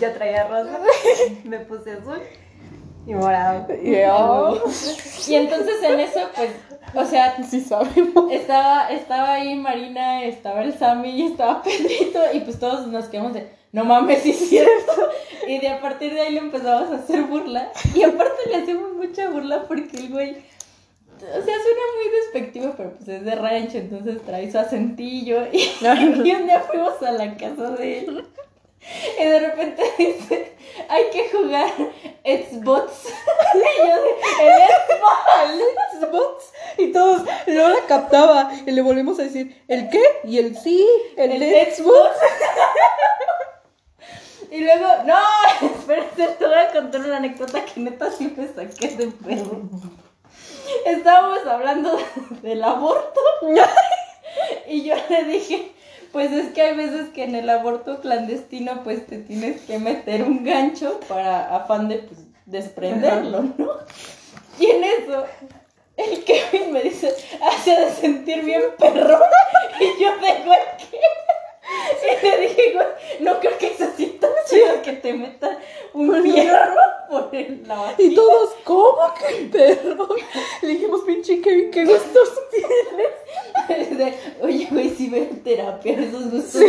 Yo 0.00 0.12
traía 0.12 0.46
rosa, 0.46 0.78
me 1.44 1.58
puse 1.60 1.92
azul 1.92 2.20
y 3.08 3.14
morado. 3.14 3.66
Y 3.82 3.92
yo, 3.92 4.62
Y 5.26 5.34
entonces 5.34 5.82
en 5.82 6.00
eso, 6.00 6.20
pues, 6.36 6.50
o 6.94 7.04
sea, 7.04 7.42
sí 7.42 7.60
sabemos. 7.60 8.30
estaba, 8.30 8.90
estaba 8.90 9.34
ahí 9.34 9.54
Marina, 9.56 10.24
estaba 10.24 10.62
el 10.62 10.76
Sammy 10.78 11.10
y 11.10 11.26
estaba 11.28 11.62
Pedrito 11.62 12.20
y 12.34 12.40
pues 12.40 12.58
todos 12.58 12.86
nos 12.86 13.06
quedamos 13.06 13.32
de, 13.32 13.48
no 13.72 13.84
mames, 13.84 14.22
sí 14.22 14.30
es 14.30 14.48
cierto. 14.48 14.92
Y 15.46 15.58
de 15.58 15.68
a 15.68 15.80
partir 15.80 16.12
de 16.12 16.20
ahí 16.20 16.34
le 16.34 16.40
empezamos 16.40 16.90
a 16.92 16.96
hacer 16.96 17.22
burla. 17.22 17.72
Y 17.94 18.02
aparte 18.02 18.48
le 18.50 18.56
hacemos 18.56 18.92
mucha 18.92 19.30
burla 19.30 19.64
porque 19.66 19.96
el 19.96 20.10
güey, 20.10 20.32
o 20.32 21.18
sea, 21.18 21.40
suena 21.40 21.82
muy 21.96 22.10
despectivo, 22.20 22.74
pero 22.76 22.92
pues 22.92 23.08
es 23.08 23.24
de 23.24 23.34
rancho, 23.34 23.78
entonces 23.78 24.20
trae 24.22 24.52
su 24.52 24.58
acentillo. 24.58 25.46
Y, 25.52 25.70
y 25.80 25.86
un 25.86 26.22
día 26.22 26.60
fuimos 26.60 27.02
a 27.02 27.12
la 27.12 27.36
casa 27.38 27.70
de 27.70 28.00
él. 28.00 28.24
Y 29.18 29.24
de 29.24 29.40
repente 29.40 29.82
dice, 29.98 30.56
hay 30.88 31.10
que 31.10 31.28
jugar 31.30 31.72
Xbox. 32.24 32.92
Y 33.54 33.88
yo 33.88 34.02
de, 34.02 34.10
el 34.46 34.62
Xbox. 34.88 36.00
Xbox. 36.00 36.52
Y 36.76 36.92
todos, 36.92 37.22
luego 37.46 37.68
la 37.68 37.86
captaba. 37.86 38.52
Y 38.66 38.70
le 38.70 38.82
volvimos 38.82 39.18
a 39.18 39.22
decir, 39.22 39.62
¿el 39.68 39.88
qué? 39.88 40.02
Y 40.24 40.38
el 40.38 40.56
sí, 40.56 40.86
el, 41.16 41.42
El 41.42 41.72
Xbox. 41.72 42.10
Y 44.50 44.60
luego, 44.60 44.86
no, 45.04 45.18
espérate, 45.60 46.26
te 46.38 46.46
voy 46.46 46.56
a 46.56 46.72
contar 46.72 47.02
una 47.02 47.18
anécdota 47.18 47.62
que 47.66 47.80
neta 47.80 48.10
sí 48.10 48.32
me 48.34 48.48
saqué 48.48 48.96
de 48.96 49.08
pedo. 49.08 49.60
Estábamos 50.86 51.46
hablando 51.46 51.98
del 52.40 52.64
aborto 52.64 53.20
y 54.66 54.84
yo 54.84 54.94
le 55.08 55.24
dije, 55.24 55.72
Pues 56.12 56.32
es 56.32 56.52
que 56.52 56.62
hay 56.62 56.76
veces 56.76 57.08
que 57.10 57.24
en 57.24 57.34
el 57.34 57.48
aborto 57.50 58.00
clandestino 58.00 58.82
pues 58.82 59.06
te 59.06 59.18
tienes 59.18 59.60
que 59.62 59.78
meter 59.78 60.22
un 60.22 60.44
gancho 60.44 60.98
para 61.08 61.54
afán 61.54 61.88
de 61.88 61.98
pues 61.98 62.20
desprenderlo, 62.46 63.42
¿no? 63.56 63.72
Y 64.58 64.66
en 64.66 64.84
eso 64.84 65.24
el 65.98 66.24
Kevin 66.24 66.72
me 66.72 66.82
dice, 66.82 67.14
hace 67.42 67.72
de 67.72 67.90
sentir 67.90 68.44
bien 68.44 68.62
perro. 68.78 69.18
Y 69.80 70.02
yo 70.02 70.10
de 70.16 70.44
güey, 70.44 70.58
¿qué? 70.78 70.98
Y 72.06 72.26
le 72.26 72.40
dije, 72.40 72.72
güey, 72.72 72.86
no 73.20 73.38
creo 73.40 73.58
que 73.58 73.74
se 73.74 73.90
sienta 73.92 74.28
chido 74.48 74.82
que 74.82 74.92
te 74.94 75.12
metan 75.12 75.58
un 75.92 76.22
fierro 76.22 76.80
por 77.10 77.28
el 77.34 77.66
la. 77.66 77.94
Y 77.98 78.14
todos, 78.14 78.50
¿cómo 78.64 79.12
que 79.18 79.46
perro? 79.46 80.08
Le 80.62 80.68
dijimos, 80.68 81.02
pinche 81.02 81.40
Kevin, 81.40 81.70
qué 81.70 81.84
gustos 81.84 82.32
tienes. 82.50 83.98
De, 83.98 84.14
Oye, 84.40 84.68
güey, 84.70 84.90
si 84.90 85.08
ven 85.10 85.42
terapia, 85.42 85.98
esos 86.00 86.30
gustos 86.30 86.62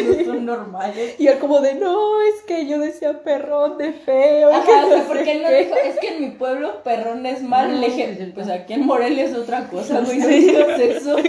no. 0.67 0.79
Y 1.17 1.27
él 1.27 1.39
como 1.39 1.59
de, 1.61 1.75
no, 1.75 2.21
es 2.21 2.41
que 2.43 2.65
yo 2.67 2.79
decía 2.79 3.21
perrón 3.23 3.77
de 3.77 3.93
feo. 3.93 4.49
que 4.49 4.55
Ajá, 4.55 4.85
no 4.87 5.03
porque 5.07 5.31
él 5.31 5.43
qué". 5.47 5.63
dijo, 5.65 5.75
es 5.83 5.99
que 5.99 6.07
en 6.15 6.21
mi 6.21 6.29
pueblo 6.31 6.83
perrón 6.83 7.25
es 7.25 7.41
mal. 7.41 7.79
Le 7.81 7.87
dije, 7.87 8.31
pues 8.33 8.49
aquí 8.49 8.73
en 8.73 8.85
Morelia 8.85 9.25
es 9.25 9.35
otra 9.35 9.67
cosa, 9.67 10.01
güey, 10.01 10.17
no 10.19 10.25
Sí. 10.27 10.33
digas 10.39 10.79
eso. 10.79 11.15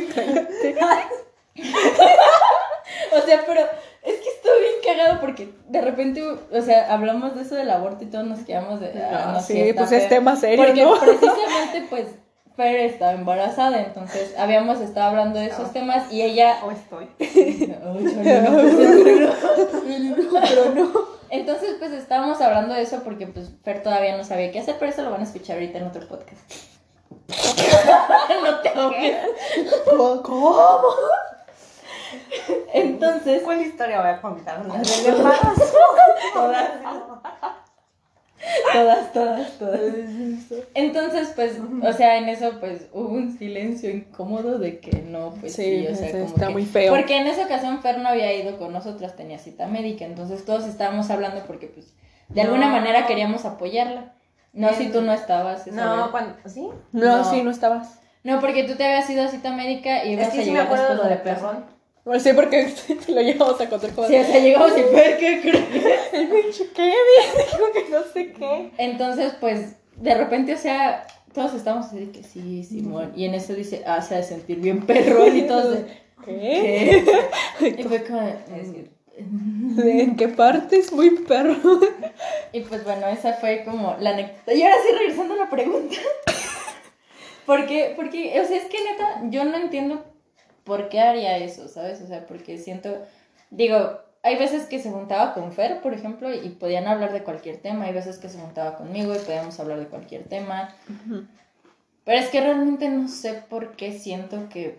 O 3.13 3.21
sea, 3.27 3.43
pero 3.47 3.61
es 4.03 4.15
que 4.15 4.29
estuvo 4.29 4.53
bien 4.61 4.97
cagado 4.97 5.21
porque 5.21 5.49
de 5.69 5.81
repente, 5.81 6.23
o 6.23 6.63
sea, 6.63 6.93
hablamos 6.93 7.35
de 7.35 7.43
eso 7.43 7.55
del 7.57 7.71
aborto 7.71 8.05
y 8.05 8.07
todos 8.09 8.25
nos 8.27 8.41
quedamos 8.41 8.81
de. 8.81 8.89
Ah, 9.03 9.25
Ah, 9.29 9.33
no, 9.35 9.41
sí, 9.43 9.61
está 9.61 9.83
pues 9.83 9.93
es 9.93 10.09
tema 10.09 10.37
serio, 10.37 10.65
Porque 10.65 10.83
¿no? 10.85 10.95
precisamente, 10.99 11.87
pues, 11.91 12.07
Fer 12.61 12.81
estaba 12.81 13.13
embarazada, 13.13 13.81
entonces 13.81 14.35
habíamos 14.39 14.81
estado 14.81 15.09
hablando 15.09 15.39
de 15.39 15.47
esos 15.47 15.73
temas 15.73 16.13
y 16.13 16.21
ella. 16.21 16.59
O 16.63 16.71
estoy. 16.71 17.09
Pero 17.19 17.95
no. 20.75 20.93
Entonces, 21.31 21.77
pues 21.79 21.93
estábamos 21.93 22.41
hablando 22.43 22.75
de 22.75 22.83
eso 22.83 23.01
porque 23.03 23.27
pues 23.27 23.51
Fer 23.65 23.83
todavía 23.83 24.15
no 24.17 24.25
sabía 24.25 24.53
qué 24.53 24.61
hacer, 24.61 24.77
pero 24.79 24.91
eso 24.91 25.03
lo 25.03 25.11
van 25.11 25.21
a 25.21 25.25
escuchar 25.25 25.57
ahorita 25.57 25.79
en 25.79 25.87
otro 25.87 26.07
podcast. 26.07 26.41
no 28.43 28.61
te 28.61 28.69
ahogues. 28.69 29.17
¿Cómo? 30.23 30.61
Entonces, 32.75 33.43
¿Cuál 33.43 33.63
historia 33.63 34.01
voy 34.01 34.11
a 34.11 34.21
contar? 34.21 34.67
¿La 34.67 34.79
del 34.79 35.07
embarazo? 35.07 35.65
todas, 36.35 36.71
todas, 38.73 39.13
todas, 39.13 39.51
todas. 39.59 39.81
Entonces, 40.75 41.33
pues, 41.35 41.59
o 41.83 41.93
sea, 41.93 42.19
en 42.19 42.29
eso, 42.29 42.53
pues, 42.61 42.87
hubo 42.93 43.09
un 43.09 43.37
silencio 43.39 43.91
incómodo 43.91 44.59
de 44.59 44.79
que 44.81 45.03
no, 45.03 45.35
pues 45.41 45.55
sí, 45.55 45.63
Sí, 45.63 45.87
o 45.89 45.95
sea, 45.95 46.07
está- 46.07 46.19
como 46.21 46.35
está 46.35 46.47
que- 46.47 46.53
muy 46.53 46.65
feo. 46.65 46.93
Porque 46.95 47.17
en 47.19 47.27
esa 47.27 47.45
ocasión 47.45 47.81
Fer 47.83 47.99
no 47.99 48.09
había 48.09 48.33
ido 48.35 48.59
con 48.59 48.73
nosotras, 48.73 49.17
tenía 49.17 49.39
cita 49.39 49.67
médica, 49.67 50.05
entonces 50.05 50.45
todos 50.45 50.67
estábamos 50.67 51.11
hablando 51.11 51.43
porque, 51.47 51.67
pues, 51.67 51.93
de 52.29 52.43
alguna 52.43 52.67
No. 52.67 52.73
manera 52.73 53.07
queríamos 53.07 53.45
apoyarla. 53.45 54.13
No, 54.53 54.73
si 54.73 54.89
tú 54.89 55.01
no 55.03 55.13
estabas. 55.13 55.67
esa 55.67 55.77
No, 55.85 55.97
vez. 56.03 56.07
cuando. 56.11 56.35
¿Sí? 56.47 56.69
No, 56.93 57.19
No. 57.19 57.25
sí, 57.25 57.43
no 57.43 57.51
estabas. 57.51 58.01
No, 58.25 58.41
porque 58.41 58.65
tú 58.65 58.75
te 58.75 58.85
habías 58.85 59.09
ido 59.09 59.23
a 59.25 59.29
cita 59.29 59.53
médica 59.53 60.05
y 60.05 60.13
ibas 60.15 60.29
Es 60.29 60.35
que 60.35 60.41
a 60.41 60.45
sí 60.45 60.51
me 60.51 60.59
acuerdo 60.61 60.89
después 60.89 60.99
lo 60.99 61.05
de 61.05 61.11
la 61.11 61.23
Bueno, 62.05 62.21
sí, 62.21 62.31
porque 62.35 62.75
lo 63.09 63.21
llevamos 63.21 63.61
a 63.61 63.69
contar 63.69 63.91
como 63.91 64.09
Sí, 64.09 64.17
o 64.17 64.25
sea, 64.25 64.39
llegamos 64.41 64.73
y 64.77 64.83
Fer, 64.83 65.19
¿qué 65.19 65.41
crees? 65.43 66.13
el 66.13 66.29
pinche 66.29 66.71
Kevin 66.75 66.95
dijo 67.37 67.65
que 67.73 67.91
no 67.91 68.03
sé 68.13 68.33
qué. 68.33 68.71
Entonces, 68.79 69.35
pues, 69.39 69.77
de 69.97 70.15
repente, 70.15 70.55
o 70.55 70.59
sea, 70.59 71.07
todos 71.35 71.55
estamos 71.55 71.87
así 71.87 72.01
de 72.01 72.11
que 72.11 72.23
sí, 72.23 72.65
Simón. 72.65 73.13
Y 73.15 73.27
en 73.27 73.35
eso 73.35 73.55
dice, 73.55 73.83
ah, 73.87 74.01
se 74.01 74.15
ha 74.15 74.19
de 74.19 74.25
sentir 74.25 74.61
bien 74.61 74.87
perro. 74.87 75.27
Y 75.29 75.43
todos 75.43 75.73
de, 75.73 75.85
¿Qué? 76.25 77.05
¿qué? 77.59 77.77
Y 77.79 77.83
fue 77.85 78.05
como, 78.05 78.21
de, 78.21 78.91
¿De 79.83 80.03
¿En 80.03 80.17
qué 80.17 80.29
parte 80.29 80.79
es 80.79 80.93
muy 80.93 81.11
perro? 81.11 81.81
Y 82.53 82.61
pues 82.63 82.83
bueno, 82.85 83.07
esa 83.07 83.35
fue 83.35 83.63
como 83.65 83.97
la 84.01 84.11
anécdota. 84.11 84.55
Y 84.55 84.63
ahora 84.63 84.77
sí, 84.83 84.97
regresando 84.97 85.35
a 85.35 85.39
la 85.39 85.51
pregunta. 85.51 85.97
porque, 87.47 87.93
porque, 87.95 88.41
o 88.41 88.47
sea, 88.47 88.57
es 88.57 88.65
que 88.65 88.79
neta, 88.83 89.23
yo 89.31 89.45
no 89.45 89.57
entiendo 89.57 90.05
por 90.65 90.89
qué 90.89 91.01
haría 91.01 91.37
eso, 91.39 91.69
¿sabes? 91.69 92.01
O 92.01 92.07
sea, 92.07 92.27
porque 92.27 92.59
siento, 92.59 92.99
digo, 93.51 93.99
hay 94.23 94.37
veces 94.37 94.67
que 94.67 94.79
se 94.81 94.91
juntaba 94.91 95.33
con 95.33 95.53
Fer, 95.53 95.81
por 95.81 95.95
ejemplo, 95.95 96.33
y 96.33 96.51
podían 96.51 96.87
hablar 96.87 97.13
de 97.13 97.23
cualquier 97.23 97.59
tema. 97.59 97.87
Hay 97.87 97.95
veces 97.95 98.19
que 98.19 98.29
se 98.29 98.39
juntaba 98.39 98.77
conmigo 98.77 99.15
y 99.15 99.19
podíamos 99.19 99.59
hablar 99.59 99.79
de 99.79 99.87
cualquier 99.87 100.25
tema. 100.25 100.75
Pero 102.05 102.19
es 102.19 102.29
que 102.29 102.41
realmente 102.41 102.89
no 102.89 103.09
sé 103.09 103.35
por 103.49 103.77
qué 103.77 103.99
siento 103.99 104.49
que 104.49 104.79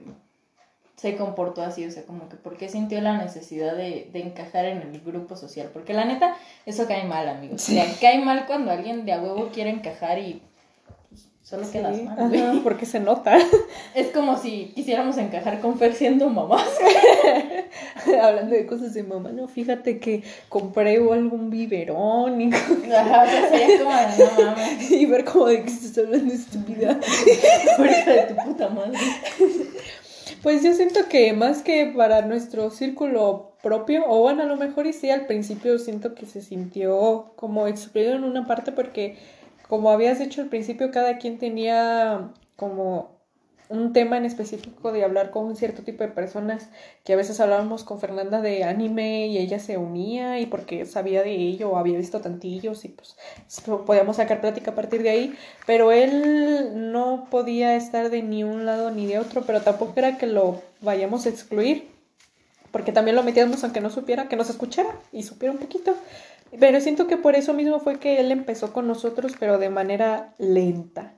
se 0.95 1.17
comportó 1.17 1.63
así, 1.63 1.83
o 1.83 1.89
sea, 1.89 2.03
como 2.03 2.29
que 2.29 2.35
por 2.35 2.57
qué 2.57 2.69
sintió 2.69 3.01
la 3.01 3.17
necesidad 3.17 3.75
de, 3.75 4.09
de 4.13 4.19
encajar 4.19 4.65
en 4.65 4.83
el 4.83 5.01
grupo 5.01 5.35
social. 5.35 5.71
Porque 5.73 5.93
la 5.93 6.05
neta, 6.05 6.35
eso 6.67 6.87
cae 6.87 7.05
mal, 7.05 7.27
amigos. 7.27 7.67
O 7.67 7.71
sea, 7.71 7.85
cae 7.99 8.23
mal 8.23 8.45
cuando 8.45 8.69
alguien 8.69 9.05
de 9.05 9.13
a 9.13 9.21
huevo 9.21 9.49
quiere 9.51 9.71
encajar 9.71 10.19
y 10.19 10.43
solo 11.51 11.65
Sí, 11.65 11.77
mal. 11.79 11.93
güey. 12.29 12.41
ajá, 12.41 12.59
porque 12.63 12.85
se 12.85 12.99
nota. 12.99 13.37
Es 13.95 14.07
como 14.07 14.37
si 14.37 14.71
quisiéramos 14.73 15.17
encajar 15.17 15.59
con 15.59 15.77
Fer 15.77 15.93
siendo 15.93 16.29
mamás. 16.29 16.65
Hablando 18.21 18.55
de 18.55 18.65
cosas 18.65 18.93
de 18.93 19.03
mamá, 19.03 19.31
no, 19.31 19.47
fíjate 19.47 19.99
que 19.99 20.23
compré 20.49 20.95
algún 20.95 21.49
biberón 21.49 22.41
y, 22.41 22.49
Ajá, 22.53 23.23
o 23.23 23.29
sea, 23.29 23.49
sería 23.49 23.77
como 23.83 23.95
de 23.95 24.25
no 24.25 24.45
mames, 24.51 24.91
y 24.91 25.05
ver 25.05 25.25
como 25.25 25.47
de 25.47 25.61
que 25.63 25.69
estás 25.69 25.97
hablando 26.05 26.33
estúpida. 26.33 26.99
por 27.77 27.85
hija 27.85 28.11
de 28.11 28.21
tu 28.33 28.35
puta 28.45 28.69
madre. 28.69 28.97
Pues 30.41 30.63
yo 30.63 30.73
siento 30.73 31.01
que 31.07 31.33
más 31.33 31.61
que 31.61 31.93
para 31.95 32.23
nuestro 32.23 32.71
círculo 32.71 33.51
propio, 33.61 34.03
o 34.07 34.21
bueno, 34.21 34.41
a 34.43 34.45
lo 34.47 34.55
mejor 34.57 34.87
y 34.87 34.93
sí, 34.93 35.09
al 35.11 35.27
principio 35.27 35.77
siento 35.77 36.15
que 36.15 36.25
se 36.25 36.41
sintió 36.41 37.33
como 37.35 37.67
excluido 37.67 38.13
en 38.15 38.23
una 38.23 38.47
parte 38.47 38.71
porque, 38.71 39.17
como 39.71 39.89
habías 39.89 40.19
dicho 40.19 40.41
al 40.41 40.49
principio, 40.49 40.91
cada 40.91 41.17
quien 41.17 41.37
tenía 41.37 42.33
como 42.57 43.21
un 43.69 43.93
tema 43.93 44.17
en 44.17 44.25
específico 44.25 44.91
de 44.91 45.05
hablar 45.05 45.31
con 45.31 45.45
un 45.45 45.55
cierto 45.55 45.81
tipo 45.83 46.03
de 46.03 46.09
personas, 46.09 46.67
que 47.05 47.13
a 47.13 47.15
veces 47.15 47.39
hablábamos 47.39 47.85
con 47.85 48.01
Fernanda 48.01 48.41
de 48.41 48.65
anime 48.65 49.27
y 49.27 49.37
ella 49.37 49.59
se 49.59 49.77
unía 49.77 50.41
y 50.41 50.45
porque 50.45 50.85
sabía 50.85 51.23
de 51.23 51.35
ello 51.35 51.69
o 51.69 51.77
había 51.77 51.97
visto 51.97 52.19
tantillos 52.19 52.83
y 52.83 52.89
pues 52.89 53.15
podíamos 53.85 54.17
sacar 54.17 54.41
plática 54.41 54.71
a 54.71 54.75
partir 54.75 55.03
de 55.03 55.09
ahí, 55.11 55.35
pero 55.65 55.93
él 55.93 56.91
no 56.91 57.27
podía 57.31 57.77
estar 57.77 58.09
de 58.09 58.23
ni 58.23 58.43
un 58.43 58.65
lado 58.65 58.91
ni 58.91 59.07
de 59.07 59.19
otro, 59.19 59.43
pero 59.43 59.61
tampoco 59.61 59.93
era 59.95 60.17
que 60.17 60.27
lo 60.27 60.61
vayamos 60.81 61.25
a 61.25 61.29
excluir, 61.29 61.87
porque 62.73 62.91
también 62.91 63.15
lo 63.15 63.23
metíamos 63.23 63.63
aunque 63.63 63.79
no 63.79 63.89
supiera, 63.89 64.27
que 64.27 64.35
nos 64.35 64.49
escuchara 64.49 64.99
y 65.13 65.23
supiera 65.23 65.53
un 65.53 65.59
poquito. 65.59 65.95
Pero 66.59 66.81
siento 66.81 67.07
que 67.07 67.17
por 67.17 67.35
eso 67.35 67.53
mismo 67.53 67.79
fue 67.79 67.99
que 67.99 68.19
él 68.19 68.31
empezó 68.31 68.73
con 68.73 68.87
nosotros, 68.87 69.33
pero 69.39 69.57
de 69.57 69.69
manera 69.69 70.33
lenta. 70.37 71.13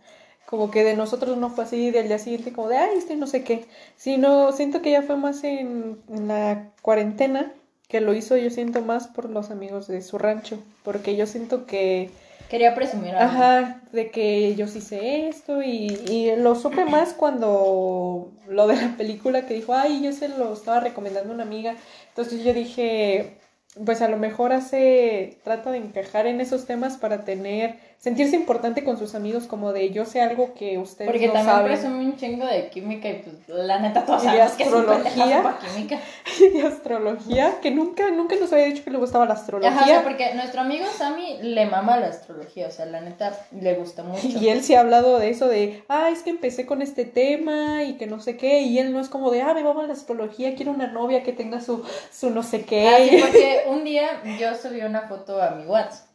Como 0.46 0.70
que 0.70 0.84
de 0.84 0.96
nosotros 0.96 1.38
no 1.38 1.50
fue 1.50 1.64
así 1.64 1.90
del 1.90 2.08
día 2.08 2.20
siguiente, 2.20 2.54
como 2.54 2.70
de, 2.70 2.78
ay, 2.78 2.98
este 2.98 3.16
no 3.16 3.26
sé 3.26 3.44
qué. 3.44 3.66
Sino 3.96 4.52
siento 4.52 4.82
que 4.82 4.92
ya 4.92 5.02
fue 5.02 5.18
más 5.18 5.44
en, 5.44 5.98
en 6.10 6.28
la 6.28 6.70
cuarentena, 6.82 7.52
que 7.88 8.02
lo 8.02 8.14
hizo 8.14 8.38
yo 8.38 8.50
siento 8.50 8.82
más 8.82 9.08
por 9.08 9.30
los 9.30 9.50
amigos 9.50 9.88
de 9.88 10.02
su 10.02 10.18
rancho. 10.18 10.60
Porque 10.84 11.16
yo 11.16 11.26
siento 11.26 11.66
que 11.66 12.12
Quería 12.54 12.76
presumir 12.76 13.16
algo. 13.16 13.34
Ajá, 13.34 13.82
de 13.92 14.12
que 14.12 14.54
yo 14.54 14.68
sí 14.68 14.80
sé 14.80 15.28
esto 15.28 15.64
y, 15.64 15.88
y 16.08 16.36
lo 16.36 16.54
supe 16.54 16.86
más 16.86 17.14
cuando 17.14 18.32
lo 18.48 18.68
de 18.68 18.76
la 18.76 18.96
película 18.96 19.48
que 19.48 19.56
dijo, 19.56 19.74
ay, 19.74 20.04
yo 20.04 20.12
se 20.12 20.28
lo 20.28 20.54
estaba 20.54 20.80
recomendando 20.80 21.32
a 21.32 21.34
una 21.34 21.44
amiga. 21.44 21.76
Entonces 22.10 22.44
yo 22.44 22.54
dije, 22.54 23.38
pues 23.86 24.02
a 24.02 24.08
lo 24.08 24.18
mejor 24.18 24.54
hace, 24.54 25.38
trata 25.44 25.72
de 25.72 25.78
encajar 25.78 26.28
en 26.28 26.42
esos 26.42 26.66
temas 26.66 26.98
para 26.98 27.24
tener, 27.26 27.80
sentirse 28.04 28.36
importante 28.36 28.84
con 28.84 28.98
sus 28.98 29.16
amigos 29.16 29.46
como 29.46 29.72
de 29.72 29.92
yo 29.92 30.04
sé 30.04 30.22
algo 30.22 30.54
que 30.56 30.78
ustedes 30.78 31.10
Porque 31.10 31.28
no 31.28 31.34
también 31.34 31.56
saben. 31.56 31.72
presume 31.72 32.00
un 32.04 32.18
chingo 32.18 32.46
de 32.46 32.68
química 32.68 33.08
y 33.08 33.24
pues 33.24 33.48
la 33.48 33.80
neta 33.80 34.04
todos 34.04 34.24
sabemos 34.24 34.52
que 34.52 34.66
astrología. 34.66 35.42
para 35.42 35.58
química. 35.60 36.00
Y 36.54 36.60
astrología, 36.60 37.62
que 37.62 37.72
nunca, 37.72 38.12
nunca 38.12 38.36
nos 38.36 38.52
había 38.52 38.66
dicho 38.66 38.84
que 38.84 38.90
le 38.92 38.98
gustaba 38.98 39.26
la 39.26 39.36
astrología. 39.36 39.72
Ajá, 39.72 39.84
o 39.84 39.88
sea, 39.88 40.04
porque 40.04 40.34
nuestro 40.34 40.62
amigo 40.62 40.86
Sammy 40.98 41.38
le 41.44 41.66
mama 41.66 41.96
la 41.96 42.08
astrología, 42.08 42.68
o 42.68 42.72
sea, 42.72 42.86
la 42.88 43.00
neta 43.00 43.40
le 43.58 43.74
gusta 43.76 44.04
mucho. 44.04 44.28
Y 44.28 44.50
él 44.50 44.64
sí 44.64 44.76
ha 44.76 44.82
hablado 44.82 45.18
de 45.20 45.30
eso, 45.30 45.48
de, 45.48 45.84
ah, 45.88 46.10
es 46.12 46.24
que 46.24 46.32
empecé 46.32 46.66
con 46.66 46.82
este 46.82 47.06
tema 47.06 47.84
y 47.84 47.94
que 47.94 48.08
no 48.08 48.20
sé 48.20 48.36
qué, 48.36 48.62
y 48.64 48.80
él 48.80 48.92
no 48.92 49.00
es 49.00 49.08
como 49.08 49.32
de, 49.32 49.44
ah, 49.44 49.54
me 49.54 49.64
vamos 49.64 49.86
a 49.86 49.88
la 49.88 49.94
astrología, 49.94 50.56
quiero 50.56 50.74
una 50.74 50.88
novia 50.88 51.24
que 51.24 51.32
tenga 51.32 51.62
su, 51.62 51.86
su 52.12 52.32
no 52.32 52.44
sé 52.44 52.66
qué. 52.66 52.90
Ah, 52.90 52.98
sí, 53.10 53.18
porque 53.22 53.64
un 53.70 53.86
día 53.86 54.22
yo 54.38 54.54
subí 54.56 54.82
una 54.82 55.04
foto 55.08 55.42
a 55.42 55.52
mi 55.52 55.66
WhatsApp 55.66 56.13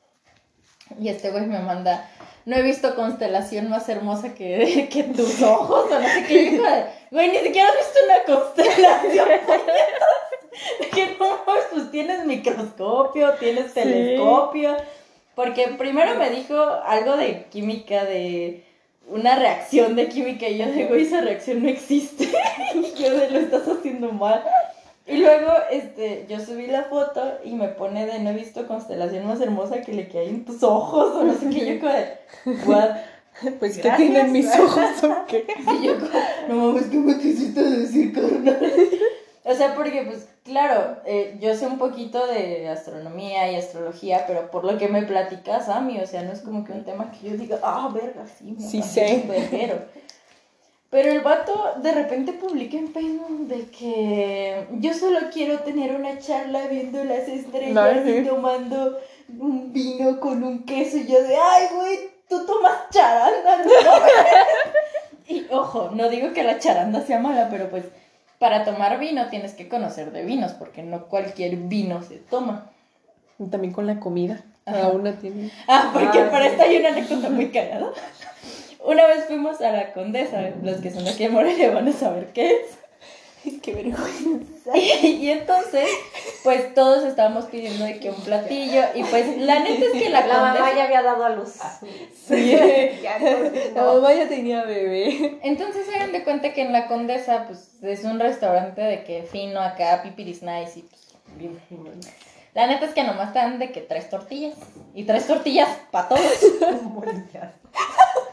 y 1.01 1.09
este 1.09 1.31
güey 1.31 1.47
me 1.47 1.59
manda, 1.59 2.09
no 2.45 2.57
he 2.57 2.63
visto 2.63 2.95
constelación 2.95 3.69
más 3.69 3.89
hermosa 3.89 4.35
que, 4.35 4.89
que 4.93 5.05
tus 5.05 5.43
ojos, 5.43 5.87
o 5.91 5.99
no 5.99 6.09
sé 6.09 6.25
qué, 6.27 6.57
yo 6.57 6.63
güey, 7.11 7.31
ni 7.31 7.39
siquiera 7.39 7.69
has 7.69 7.77
visto 7.77 7.99
una 8.05 8.39
constelación. 8.41 9.29
que 10.95 11.17
no, 11.19 11.45
pues 11.45 11.91
tienes 11.91 12.25
microscopio, 12.25 13.33
tienes 13.35 13.67
Sí. 13.67 13.75
telescopio, 13.75 14.77
porque 15.35 15.69
primero 15.79 16.15
me 16.17 16.31
dijo 16.31 16.57
algo 16.85 17.17
de 17.17 17.45
química, 17.45 18.05
de 18.05 18.65
una 19.07 19.37
reacción 19.37 19.95
de 19.97 20.09
química, 20.09 20.49
y 20.49 20.59
yo 20.59 20.67
güey, 20.89 21.03
esa 21.03 21.21
reacción 21.21 21.63
no 21.63 21.69
existe, 21.69 22.29
y 22.75 22.95
yo 23.01 23.19
de, 23.19 23.31
lo 23.31 23.39
estás 23.39 23.69
haciendo 23.69 24.13
mal. 24.13 24.43
Y 25.09 25.17
luego, 25.17 25.51
este, 25.71 26.27
yo 26.29 26.39
subí 26.39 26.67
la 26.67 26.85
foto 26.85 27.39
y 27.43 27.55
me 27.55 27.69
pone 27.69 28.05
de 28.05 28.19
no 28.19 28.31
he 28.31 28.35
visto 28.35 28.67
constelación 28.67 29.27
más 29.27 29.41
hermosa 29.41 29.81
que 29.81 29.95
le 29.95 30.07
que 30.07 30.19
hay 30.19 30.29
en 30.29 30.45
tus 30.45 30.63
ojos 30.63 31.15
o 31.15 31.25
no 31.25 31.33
sé 31.33 31.49
qué. 31.49 31.75
Yo 31.75 31.81
como 31.81 31.93
de, 31.93 32.19
what? 32.67 32.97
Pues, 33.61 33.79
¿qué 33.79 33.89
tienen 33.93 34.33
mis 34.33 34.53
ojos 34.59 35.05
o 35.05 35.27
qué? 35.29 35.47
Y 35.81 35.87
yo 35.87 35.95
como, 35.99 36.11
no 36.49 36.55
mames, 36.73 36.89
¿qué 36.89 36.97
me 36.99 37.17
quisiste 37.19 37.63
decir, 37.63 38.13
carnal? 38.13 38.59
O 39.45 39.55
sea, 39.55 39.77
porque, 39.77 40.03
pues, 40.03 40.29
claro, 40.45 40.97
eh, 41.07 41.39
yo 41.41 41.55
sé 41.55 41.67
un 41.67 41.79
poquito 41.79 42.27
de 42.27 42.69
astronomía 42.69 43.51
y 43.51 43.57
astrología, 43.57 44.25
pero 44.27 44.51
por 44.51 44.65
lo 44.65 44.77
que 44.77 44.89
me 44.89 45.03
platicas, 45.05 45.69
Ami, 45.69 46.01
o 46.01 46.07
sea, 46.07 46.23
no 46.23 46.33
es 46.33 46.41
como 46.41 46.65
que 46.65 46.73
un 46.73 46.85
tema 46.85 47.13
que 47.13 47.31
yo 47.31 47.37
diga, 47.37 47.59
ah, 47.63 47.91
verga, 47.95 48.27
sí, 48.27 48.57
me 48.59 48.61
Sí 48.61 48.83
sé. 48.83 49.25
Pero 50.91 51.13
el 51.13 51.21
vato 51.21 51.75
de 51.83 51.93
repente 51.93 52.33
publica 52.33 52.77
en 52.79 52.89
Facebook 52.93 53.47
de 53.49 53.67
que 53.67 54.67
yo 54.81 54.95
solo 54.95 55.19
quiero 55.33 55.59
tener 55.61 55.95
una 55.95 56.19
charla 56.19 56.67
viendo 56.67 57.05
las 57.05 57.29
estrellas 57.29 58.07
y 58.07 58.23
tomando 58.25 58.99
un 59.39 59.71
vino 59.73 60.19
con 60.19 60.43
un 60.43 60.65
queso 60.65 60.97
y 60.97 61.07
yo 61.07 61.23
de, 61.23 61.37
ay, 61.37 61.67
güey, 61.77 61.99
tú 62.29 62.47
tomas 62.47 62.89
charanda, 62.91 63.59
¿no? 63.65 63.71
y 65.29 65.47
ojo, 65.51 65.91
no 65.93 66.09
digo 66.09 66.33
que 66.33 66.43
la 66.43 66.59
charanda 66.59 67.03
sea 67.03 67.19
mala, 67.19 67.49
pero 67.51 67.69
pues 67.69 67.85
para 68.39 68.65
tomar 68.65 68.99
vino 68.99 69.29
tienes 69.29 69.53
que 69.53 69.69
conocer 69.69 70.11
de 70.13 70.25
vinos, 70.25 70.53
porque 70.53 70.83
no 70.83 71.07
cualquier 71.09 71.57
vino 71.57 72.03
se 72.03 72.17
toma. 72.17 72.71
Y 73.39 73.45
también 73.49 73.75
con 73.75 73.87
la 73.87 74.01
comida. 74.01 74.43
Cada 74.65 74.89
una 74.89 75.13
tiene. 75.19 75.51
Ah, 75.67 75.91
porque 75.93 76.19
Ah, 76.21 76.31
para 76.31 76.45
sí. 76.47 76.51
esto 76.53 76.63
hay 76.63 76.77
una 76.79 76.89
anécdota 76.91 77.29
muy 77.31 77.51
cagada. 77.51 77.91
Una 78.89 79.07
vez 79.07 79.27
fuimos 79.27 79.61
a 79.61 79.71
la 79.71 79.93
Condesa, 79.93 80.51
los 80.63 80.79
que 80.81 80.91
son 80.91 81.05
de 81.05 81.11
aquí 81.11 81.25
de 81.25 81.29
Morelia 81.29 81.71
van 81.73 81.89
a 81.89 81.93
saber 81.93 82.29
qué 82.33 82.53
es. 82.53 82.79
Qué 83.63 83.73
vergüenza. 83.75 84.71
Y 84.75 85.31
entonces, 85.31 85.89
pues 86.43 86.75
todos 86.75 87.05
estábamos 87.05 87.45
pidiendo 87.47 87.85
de 87.85 88.01
que 88.01 88.11
un 88.11 88.21
platillo, 88.23 88.83
y 88.95 89.03
pues 89.05 89.37
la 89.39 89.61
neta 89.61 89.85
es 89.85 89.93
que 90.03 90.09
la, 90.11 90.27
La 90.27 90.41
mamá 90.41 90.73
ya 90.75 90.85
había 90.85 91.03
dado 91.03 91.25
a 91.25 91.29
luz. 91.31 91.53
Sí. 92.27 92.51
Ya, 93.03 93.17
entonces, 93.17 93.75
La 93.75 93.83
no. 93.83 93.95
mamá 93.95 94.15
ya 94.15 94.27
tenía 94.29 94.65
bebé. 94.65 95.39
Entonces 95.43 95.87
hagan 95.95 96.13
de 96.13 96.25
cuenta 96.25 96.53
que 96.55 96.63
en 96.63 96.73
la 96.73 96.89
Condesa, 96.89 97.45
pues 97.47 97.83
es 97.83 98.05
un 98.05 98.19
restaurante 98.19 98.81
de 98.81 99.05
que 99.05 99.23
fino 99.23 99.61
acá, 99.61 100.03
pipiris 100.03 100.43
nice, 100.43 100.81
y 100.81 100.83
pues 100.83 101.03
Bien 101.37 101.61
fino. 101.69 101.91
la 102.55 102.67
neta 102.67 102.87
es 102.87 102.93
que 102.95 103.05
nomás 103.05 103.33
dan 103.35 103.59
de 103.59 103.71
que 103.71 103.81
tres 103.83 104.09
tortillas, 104.11 104.55
y 104.95 105.05
tres 105.05 105.27
tortillas 105.27 105.69
para 105.91 106.09
todos. 106.09 106.23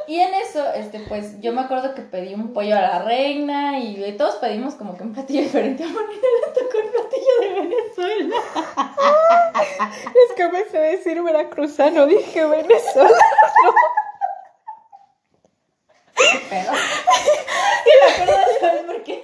Y 0.08 0.20
en 0.20 0.34
eso, 0.36 0.64
este, 0.74 1.00
pues, 1.00 1.40
yo 1.42 1.52
me 1.52 1.62
acuerdo 1.62 1.96
que 1.96 2.02
pedí 2.02 2.34
un 2.34 2.54
pollo 2.54 2.76
a 2.76 2.82
la 2.82 3.00
reina 3.04 3.80
y 3.80 4.16
todos 4.18 4.36
pedimos 4.36 4.76
como 4.76 4.96
que 4.96 5.04
un 5.04 5.14
platillo 5.14 5.42
diferente. 5.42 5.84
A 5.86 5.88
Marina 5.88 6.28
le 6.46 6.52
tocó 6.54 6.78
el 6.80 6.90
platillo 6.90 7.40
de 7.42 7.62
Venezuela. 7.62 8.36
Es 10.30 10.36
que 10.36 10.44
empecé 10.44 10.78
a 10.78 10.82
decir 10.82 11.22
veracruzano, 11.22 12.06
dije 12.06 12.46
Venezuela. 12.46 13.18
Pero... 16.50 16.72
Y 17.86 17.92
me 18.02 18.14
acuerdo, 18.14 18.52
¿sabes 18.60 18.84
por 18.84 19.04
qué? 19.04 19.24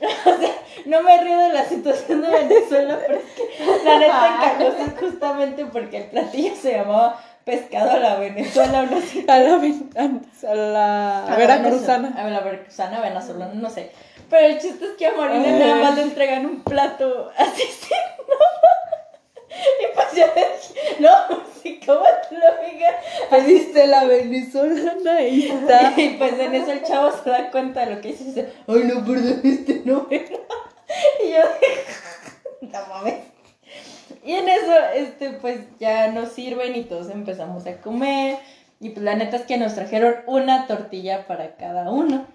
O 0.00 0.38
sea, 0.38 0.54
no 0.86 1.02
me 1.02 1.22
río 1.22 1.38
de 1.38 1.52
la 1.52 1.64
situación 1.64 2.22
de 2.22 2.30
Venezuela, 2.30 2.98
pero 3.00 3.18
es 3.18 3.24
que 3.32 3.84
la 3.84 3.98
neta 3.98 4.54
encajó 4.58 4.96
justamente 5.00 5.66
porque 5.66 5.98
el 5.98 6.04
platillo 6.10 6.54
se 6.54 6.72
llamaba 6.72 7.20
pescado 7.46 7.92
a 7.92 7.98
la 7.98 8.16
Venezuela 8.16 8.82
no 8.82 9.00
sé. 9.00 9.24
A 9.28 9.38
la, 9.38 9.54
a 10.50 10.54
la 10.54 11.32
A 11.32 11.36
veracruzana. 11.36 12.12
A 12.18 12.28
la 12.28 12.40
veracruzana, 12.40 13.00
venezolana, 13.00 13.54
no 13.54 13.70
sé. 13.70 13.92
Pero 14.28 14.46
el 14.46 14.58
chiste 14.58 14.84
es 14.84 14.90
que 14.98 15.06
a 15.06 15.12
Marina 15.12 15.44
Ay. 15.46 15.58
nada 15.60 15.76
más 15.76 15.96
le 15.96 16.02
entregan 16.02 16.44
un 16.44 16.60
plato 16.62 17.30
así 17.38 17.62
sin. 17.80 17.96
Y 19.80 19.94
pues 19.94 20.12
dije, 20.12 20.48
no, 20.98 21.10
sí, 21.62 21.80
¿cómo 21.86 22.02
te 22.28 22.34
lo 22.34 22.70
digas? 22.70 22.94
Pediste 23.30 23.86
la 23.86 24.04
venezolana 24.04 25.22
y 25.22 25.48
está. 25.48 25.94
Y 25.96 26.08
pues 26.18 26.38
en 26.38 26.54
eso 26.54 26.72
el 26.72 26.82
chavo 26.82 27.12
se 27.12 27.30
da 27.30 27.50
cuenta 27.50 27.86
de 27.86 27.94
lo 27.94 28.00
que 28.00 28.08
dice 28.08 28.24
y 28.24 28.26
dice, 28.26 28.52
ay 28.66 28.82
no, 28.84 29.04
perdón, 29.04 29.40
este 29.44 29.82
no 29.84 30.06
era. 30.10 30.36
Y 31.24 31.30
yo 31.30 31.42
dije, 31.60 32.72
no 32.72 32.86
mames. 32.88 33.35
Y 34.26 34.32
en 34.32 34.48
eso, 34.48 34.72
este, 34.92 35.30
pues 35.30 35.60
ya 35.78 36.10
nos 36.10 36.30
sirven 36.30 36.74
y 36.74 36.82
todos 36.82 37.10
empezamos 37.10 37.64
a 37.66 37.80
comer. 37.80 38.38
Y 38.80 38.90
pues 38.90 39.04
la 39.04 39.14
neta 39.14 39.36
es 39.36 39.44
que 39.44 39.56
nos 39.56 39.76
trajeron 39.76 40.16
una 40.26 40.66
tortilla 40.66 41.28
para 41.28 41.54
cada 41.54 41.90
uno. 41.90 42.26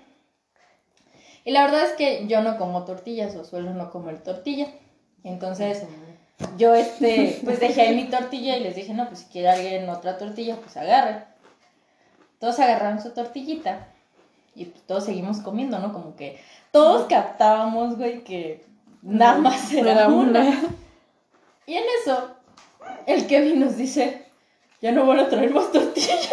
Y 1.44 1.52
la 1.52 1.66
verdad 1.66 1.84
es 1.84 1.92
que 1.94 2.28
yo 2.28 2.42
no 2.42 2.58
como 2.58 2.86
tortillas 2.86 3.36
o 3.36 3.44
suelo 3.44 3.74
no 3.74 3.92
comer 3.92 4.24
tortilla. 4.24 4.68
Entonces 5.26 5.84
yo, 6.58 6.74
este, 6.74 7.40
pues 7.44 7.60
dejé 7.60 7.82
ahí 7.82 7.96
mi 7.96 8.10
tortilla 8.10 8.56
y 8.56 8.64
les 8.64 8.76
dije, 8.76 8.94
no, 8.94 9.08
pues 9.08 9.20
si 9.20 9.26
quiere 9.26 9.50
alguien 9.50 9.90
otra 9.90 10.18
tortilla, 10.18 10.56
pues 10.56 10.78
agarre. 10.78 11.26
Todos 12.40 12.58
agarraron 12.60 13.02
su 13.02 13.12
tortillita 13.12 13.88
y 14.56 14.66
pues 14.66 14.82
todos 14.84 15.04
seguimos 15.04 15.40
comiendo, 15.40 15.78
¿no? 15.80 15.92
Como 15.92 16.16
que 16.16 16.40
todos 16.72 17.08
captábamos, 17.08 17.98
güey, 17.98 18.24
que 18.24 18.64
nada 19.02 19.38
más 19.40 19.74
era, 19.74 19.92
Era 19.92 20.08
una. 20.08 20.58
Y 21.66 21.76
en 21.76 21.84
eso, 22.02 22.36
el 23.06 23.28
Kevin 23.28 23.60
nos 23.60 23.78
dice, 23.78 24.26
ya 24.82 24.92
no 24.92 25.06
van 25.06 25.20
a 25.20 25.30
traer 25.30 25.52
más 25.52 25.72
tortillas. 25.72 26.30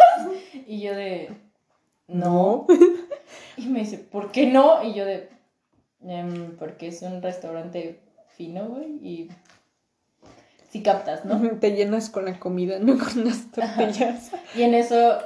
Y 0.67 0.81
yo 0.81 0.95
de, 0.95 1.29
no. 2.07 2.65
Y 3.57 3.67
me 3.67 3.79
dice, 3.79 3.97
¿por 3.97 4.31
qué 4.31 4.47
no? 4.47 4.83
Y 4.83 4.93
yo 4.93 5.05
de, 5.05 5.29
"Em, 6.07 6.55
porque 6.57 6.87
es 6.87 7.01
un 7.01 7.21
restaurante 7.21 7.99
fino, 8.37 8.65
güey, 8.67 8.87
y 9.05 9.29
si 10.69 10.81
captas, 10.81 11.25
¿no? 11.25 11.41
Te 11.59 11.71
llenas 11.71 12.09
con 12.09 12.23
la 12.25 12.39
comida, 12.39 12.79
no 12.79 12.97
con 12.97 13.25
las 13.25 13.51
tortillas. 13.51 14.31
Y 14.55 14.61
en 14.63 14.75
eso 14.75 15.19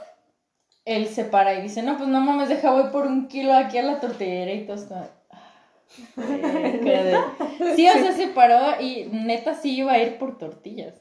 él 0.86 1.08
se 1.08 1.26
para 1.26 1.54
y 1.54 1.62
dice, 1.62 1.84
no, 1.84 1.95
pues 1.97 2.10
no 2.10 2.22
mames, 2.22 2.49
deja 2.49 2.72
voy 2.72 2.89
por 2.91 3.06
un 3.06 3.28
kilo 3.28 3.54
aquí 3.54 3.78
a 3.78 3.84
la 3.84 3.99
tortillera 3.99 4.51
y 4.51 4.66
todo 4.66 4.78
esto. 4.78 4.95
Sí, 7.76 7.88
o 7.89 7.94
sea, 7.94 8.12
se 8.14 8.28
paró 8.28 8.82
y 8.82 9.06
neta 9.12 9.54
sí 9.56 9.78
iba 9.78 9.94
a 9.94 10.00
ir 10.00 10.18
por 10.18 10.38
tortillas. 10.38 10.96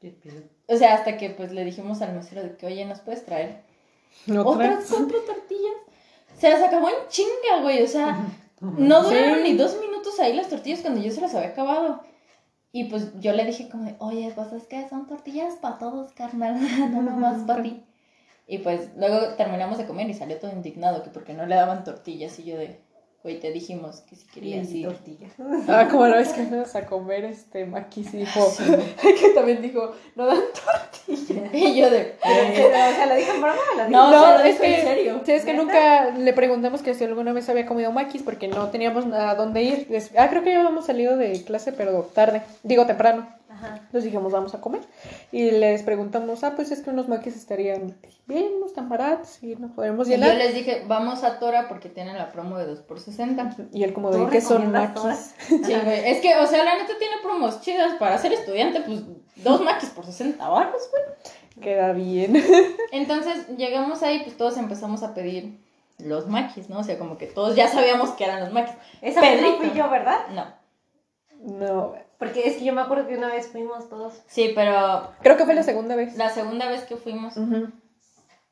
¿Qué 0.00 0.10
pedo? 0.10 0.42
O 0.68 0.76
sea, 0.76 0.94
hasta 0.94 1.16
que 1.16 1.30
pues 1.30 1.52
le 1.52 1.64
dijimos 1.64 2.02
al 2.02 2.14
mesero 2.14 2.42
de 2.42 2.56
que, 2.56 2.66
oye, 2.66 2.84
¿nos 2.84 3.00
puedes 3.00 3.24
traer 3.24 3.62
¿Otra? 4.28 4.42
otras 4.50 4.86
cuatro 4.90 5.18
tortillas? 5.20 5.74
Se 6.38 6.50
las 6.50 6.62
acabó 6.62 6.88
en 6.88 6.94
chinga, 7.08 7.62
güey. 7.62 7.82
O 7.82 7.86
sea, 7.88 8.18
no 8.60 9.02
duraron 9.02 9.38
Sí. 9.38 9.42
ni 9.44 9.54
dos 9.56 9.78
minutos 9.80 10.18
ahí 10.20 10.34
las 10.34 10.48
tortillas 10.48 10.80
cuando 10.80 11.00
yo 11.00 11.10
se 11.10 11.20
las 11.20 11.34
había 11.34 11.48
acabado. 11.48 12.02
Y 12.70 12.84
pues 12.84 13.18
yo 13.20 13.32
le 13.32 13.44
dije 13.44 13.68
como 13.68 13.84
de, 13.84 13.96
oye, 13.98 14.30
pues 14.34 14.52
es 14.52 14.66
que 14.66 14.88
son 14.88 15.06
tortillas 15.06 15.54
para 15.54 15.78
todos, 15.78 16.12
carnal, 16.12 16.58
no 16.92 17.02
nomás 17.02 17.42
para 17.44 17.62
ti. 17.62 17.82
Y 18.46 18.58
pues 18.58 18.90
luego 18.96 19.34
terminamos 19.34 19.78
de 19.78 19.86
comer 19.86 20.08
y 20.08 20.14
salió 20.14 20.38
todo 20.38 20.52
indignado 20.52 21.02
que 21.02 21.10
porque 21.10 21.34
no 21.34 21.46
le 21.46 21.54
daban 21.54 21.84
tortillas 21.84 22.38
y 22.38 22.44
yo 22.44 22.56
de, 22.56 22.80
güey, 23.22 23.40
te 23.40 23.50
dijimos 23.52 24.00
que 24.08 24.16
si 24.16 24.26
querías 24.26 24.70
Y 24.70 24.78
ir. 24.80 24.86
tortilla. 24.88 25.26
Ah, 25.68 25.88
como 25.90 26.06
la 26.06 26.16
vez 26.16 26.28
que 26.30 26.44
fuimos 26.44 26.74
a 26.74 26.86
comer, 26.86 27.24
este, 27.24 27.66
Maquis 27.66 28.12
dijo, 28.12 28.40
que 29.20 29.28
también 29.34 29.60
dijo, 29.60 29.92
no 30.16 30.26
dan 30.26 30.38
tortilla. 30.38 31.48
Y 31.52 31.74
yo 31.76 31.90
de, 31.90 32.16
Pero, 32.22 32.68
o 32.68 32.94
sea, 32.94 33.06
¿lo 33.06 33.14
dijo 33.16 33.32
en 33.34 33.40
broma 33.42 33.58
o 33.72 33.76
lo 33.76 33.84
dijo? 33.86 33.90
No, 33.98 34.10
No, 34.10 34.18
o 34.18 34.22
sea, 34.24 34.38
lo 34.38 34.44
es 34.44 34.52
dijo 34.52 34.64
en 34.64 34.74
que, 34.76 34.82
serio. 34.82 35.20
sí, 35.24 35.32
es 35.32 35.44
que 35.44 35.54
nunca 35.54 36.10
le 36.10 36.32
preguntamos 36.32 36.82
que 36.82 36.94
si 36.94 37.04
alguna 37.04 37.32
vez 37.32 37.48
había 37.48 37.66
comido 37.66 37.92
maquis 37.92 38.22
porque 38.22 38.48
no 38.48 38.68
teníamos 38.68 39.04
a 39.12 39.34
dónde 39.34 39.62
ir. 39.62 39.88
Ah, 40.16 40.28
creo 40.30 40.42
que 40.42 40.50
ya 40.52 40.58
habíamos 40.60 40.86
salido 40.86 41.16
de 41.16 41.42
clase, 41.44 41.72
pero 41.72 42.02
tarde, 42.14 42.42
digo 42.62 42.86
temprano. 42.86 43.26
Ajá. 43.58 43.74
Entonces 43.76 44.04
dijimos, 44.04 44.32
vamos 44.32 44.54
a 44.54 44.60
comer. 44.60 44.82
Y 45.32 45.50
les 45.50 45.82
preguntamos, 45.82 46.44
ah, 46.44 46.52
pues 46.54 46.70
es 46.70 46.80
que 46.80 46.90
unos 46.90 47.08
maquis 47.08 47.34
estarían 47.36 47.96
bien, 48.26 48.60
no 48.60 48.66
están 48.66 48.88
baratos 48.88 49.42
y 49.42 49.56
nos 49.56 49.72
podremos 49.72 50.06
Y 50.06 50.12
yo 50.12 50.16
llenar. 50.16 50.36
les 50.36 50.54
dije, 50.54 50.84
vamos 50.86 51.24
a 51.24 51.38
Tora 51.38 51.66
porque 51.68 51.88
tienen 51.88 52.16
la 52.16 52.30
promo 52.30 52.56
de 52.58 52.66
2 52.66 52.80
por 52.82 53.00
60 53.00 53.56
Y 53.72 53.82
él 53.82 53.92
como 53.92 54.10
de, 54.10 54.18
¿Tú 54.18 54.28
¿qué 54.30 54.40
son 54.40 54.70
maquis? 54.70 54.94
todas? 54.94 55.34
Sí, 55.48 55.56
güey. 55.84 56.08
Es 56.10 56.20
que, 56.20 56.36
o 56.36 56.46
sea, 56.46 56.62
la 56.64 56.76
neta 56.76 56.92
tiene 56.98 57.16
promos 57.22 57.60
chidas 57.60 57.94
para 57.98 58.16
ser 58.18 58.32
estudiante, 58.32 58.80
pues 58.82 59.00
dos 59.36 59.60
maquis 59.62 59.90
por 59.90 60.06
60 60.06 60.48
baros, 60.48 60.82
güey. 60.90 61.02
Queda 61.60 61.92
bien. 61.92 62.40
Entonces 62.92 63.48
llegamos 63.56 64.02
ahí, 64.04 64.20
pues 64.22 64.36
todos 64.36 64.56
empezamos 64.58 65.02
a 65.02 65.12
pedir 65.14 65.58
los 65.98 66.28
maquis, 66.28 66.68
¿no? 66.70 66.78
O 66.78 66.84
sea, 66.84 66.96
como 66.98 67.18
que 67.18 67.26
todos 67.26 67.56
ya 67.56 67.66
sabíamos 67.66 68.10
que 68.10 68.22
eran 68.24 68.38
los 68.40 68.52
maquis. 68.52 68.76
Esa 69.02 69.20
vez 69.20 69.42
no 69.42 69.56
fui 69.56 69.72
yo, 69.74 69.90
¿verdad? 69.90 70.18
No. 70.32 70.46
No, 71.40 71.94
Porque 72.18 72.48
es 72.48 72.56
que 72.56 72.64
yo 72.64 72.72
me 72.72 72.80
acuerdo 72.80 73.06
que 73.06 73.16
una 73.16 73.28
vez 73.28 73.46
fuimos 73.48 73.88
todos. 73.88 74.22
Sí, 74.26 74.52
pero 74.54 75.08
creo 75.22 75.36
que 75.36 75.44
fue 75.44 75.54
la 75.54 75.62
segunda 75.62 75.94
vez. 75.96 76.16
la 76.16 76.30
segunda 76.30 76.68
vez 76.68 76.82
que 76.82 76.96
fuimos. 76.96 77.34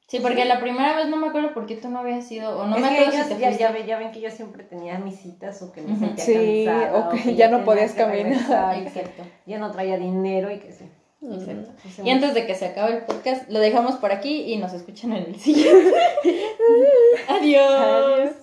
Sí, 0.08 0.20
porque 0.20 0.44
la 0.44 0.60
primera 0.60 0.94
vez 0.96 1.08
no 1.08 1.16
me 1.16 1.26
acuerdo 1.26 1.52
por 1.52 1.66
qué 1.66 1.74
tú 1.74 1.88
no 1.88 1.98
habías 1.98 2.30
ido, 2.30 2.56
o 2.60 2.64
no 2.68 2.76
es 2.76 2.82
me 2.82 2.88
que 2.90 2.94
acuerdo 2.98 3.12
ellos 3.14 3.26
si 3.26 3.34
te 3.34 3.40
ya, 3.40 3.46
fuiste. 3.48 3.64
ya, 3.64 3.72
ve- 3.72 3.86
ya 3.86 3.98
ven 3.98 4.12
que 4.12 4.20
yo 4.20 4.30
siempre 4.30 4.62
tenía 4.62 4.98
mis 4.98 5.16
citas 5.18 5.60
o 5.62 5.72
que 5.72 5.80
me 5.82 5.96
sentía 5.98 6.24
Sí, 6.24 6.64
cansada. 6.64 6.96
o 6.96 7.10
que 7.10 7.22
que 7.24 7.34
ya 7.34 7.48
no 7.48 7.64
podías 7.64 7.90
que 7.92 8.02
caminar. 8.02 8.76
que 8.76 8.82
Exacto. 8.86 9.24
ya 9.46 9.58
no 9.58 9.72
traía 9.72 9.98
dinero 9.98 10.52
y 10.52 10.60
que 10.60 10.70
sí. 10.72 10.84
Exacto. 11.22 11.72
Y 12.04 12.10
antes 12.10 12.34
de 12.34 12.46
que 12.46 12.54
se 12.54 12.66
acabe 12.66 12.98
el 12.98 13.02
podcast, 13.04 13.50
lo 13.50 13.58
dejamos 13.58 13.96
por 13.96 14.12
aquí 14.12 14.42
y 14.52 14.58
nos 14.58 14.72
escuchan 14.74 15.12
en 15.12 15.24
el 15.24 15.40
siguiente. 15.40 15.92
Adiós. 17.28 17.70
Adiós. 17.72 18.36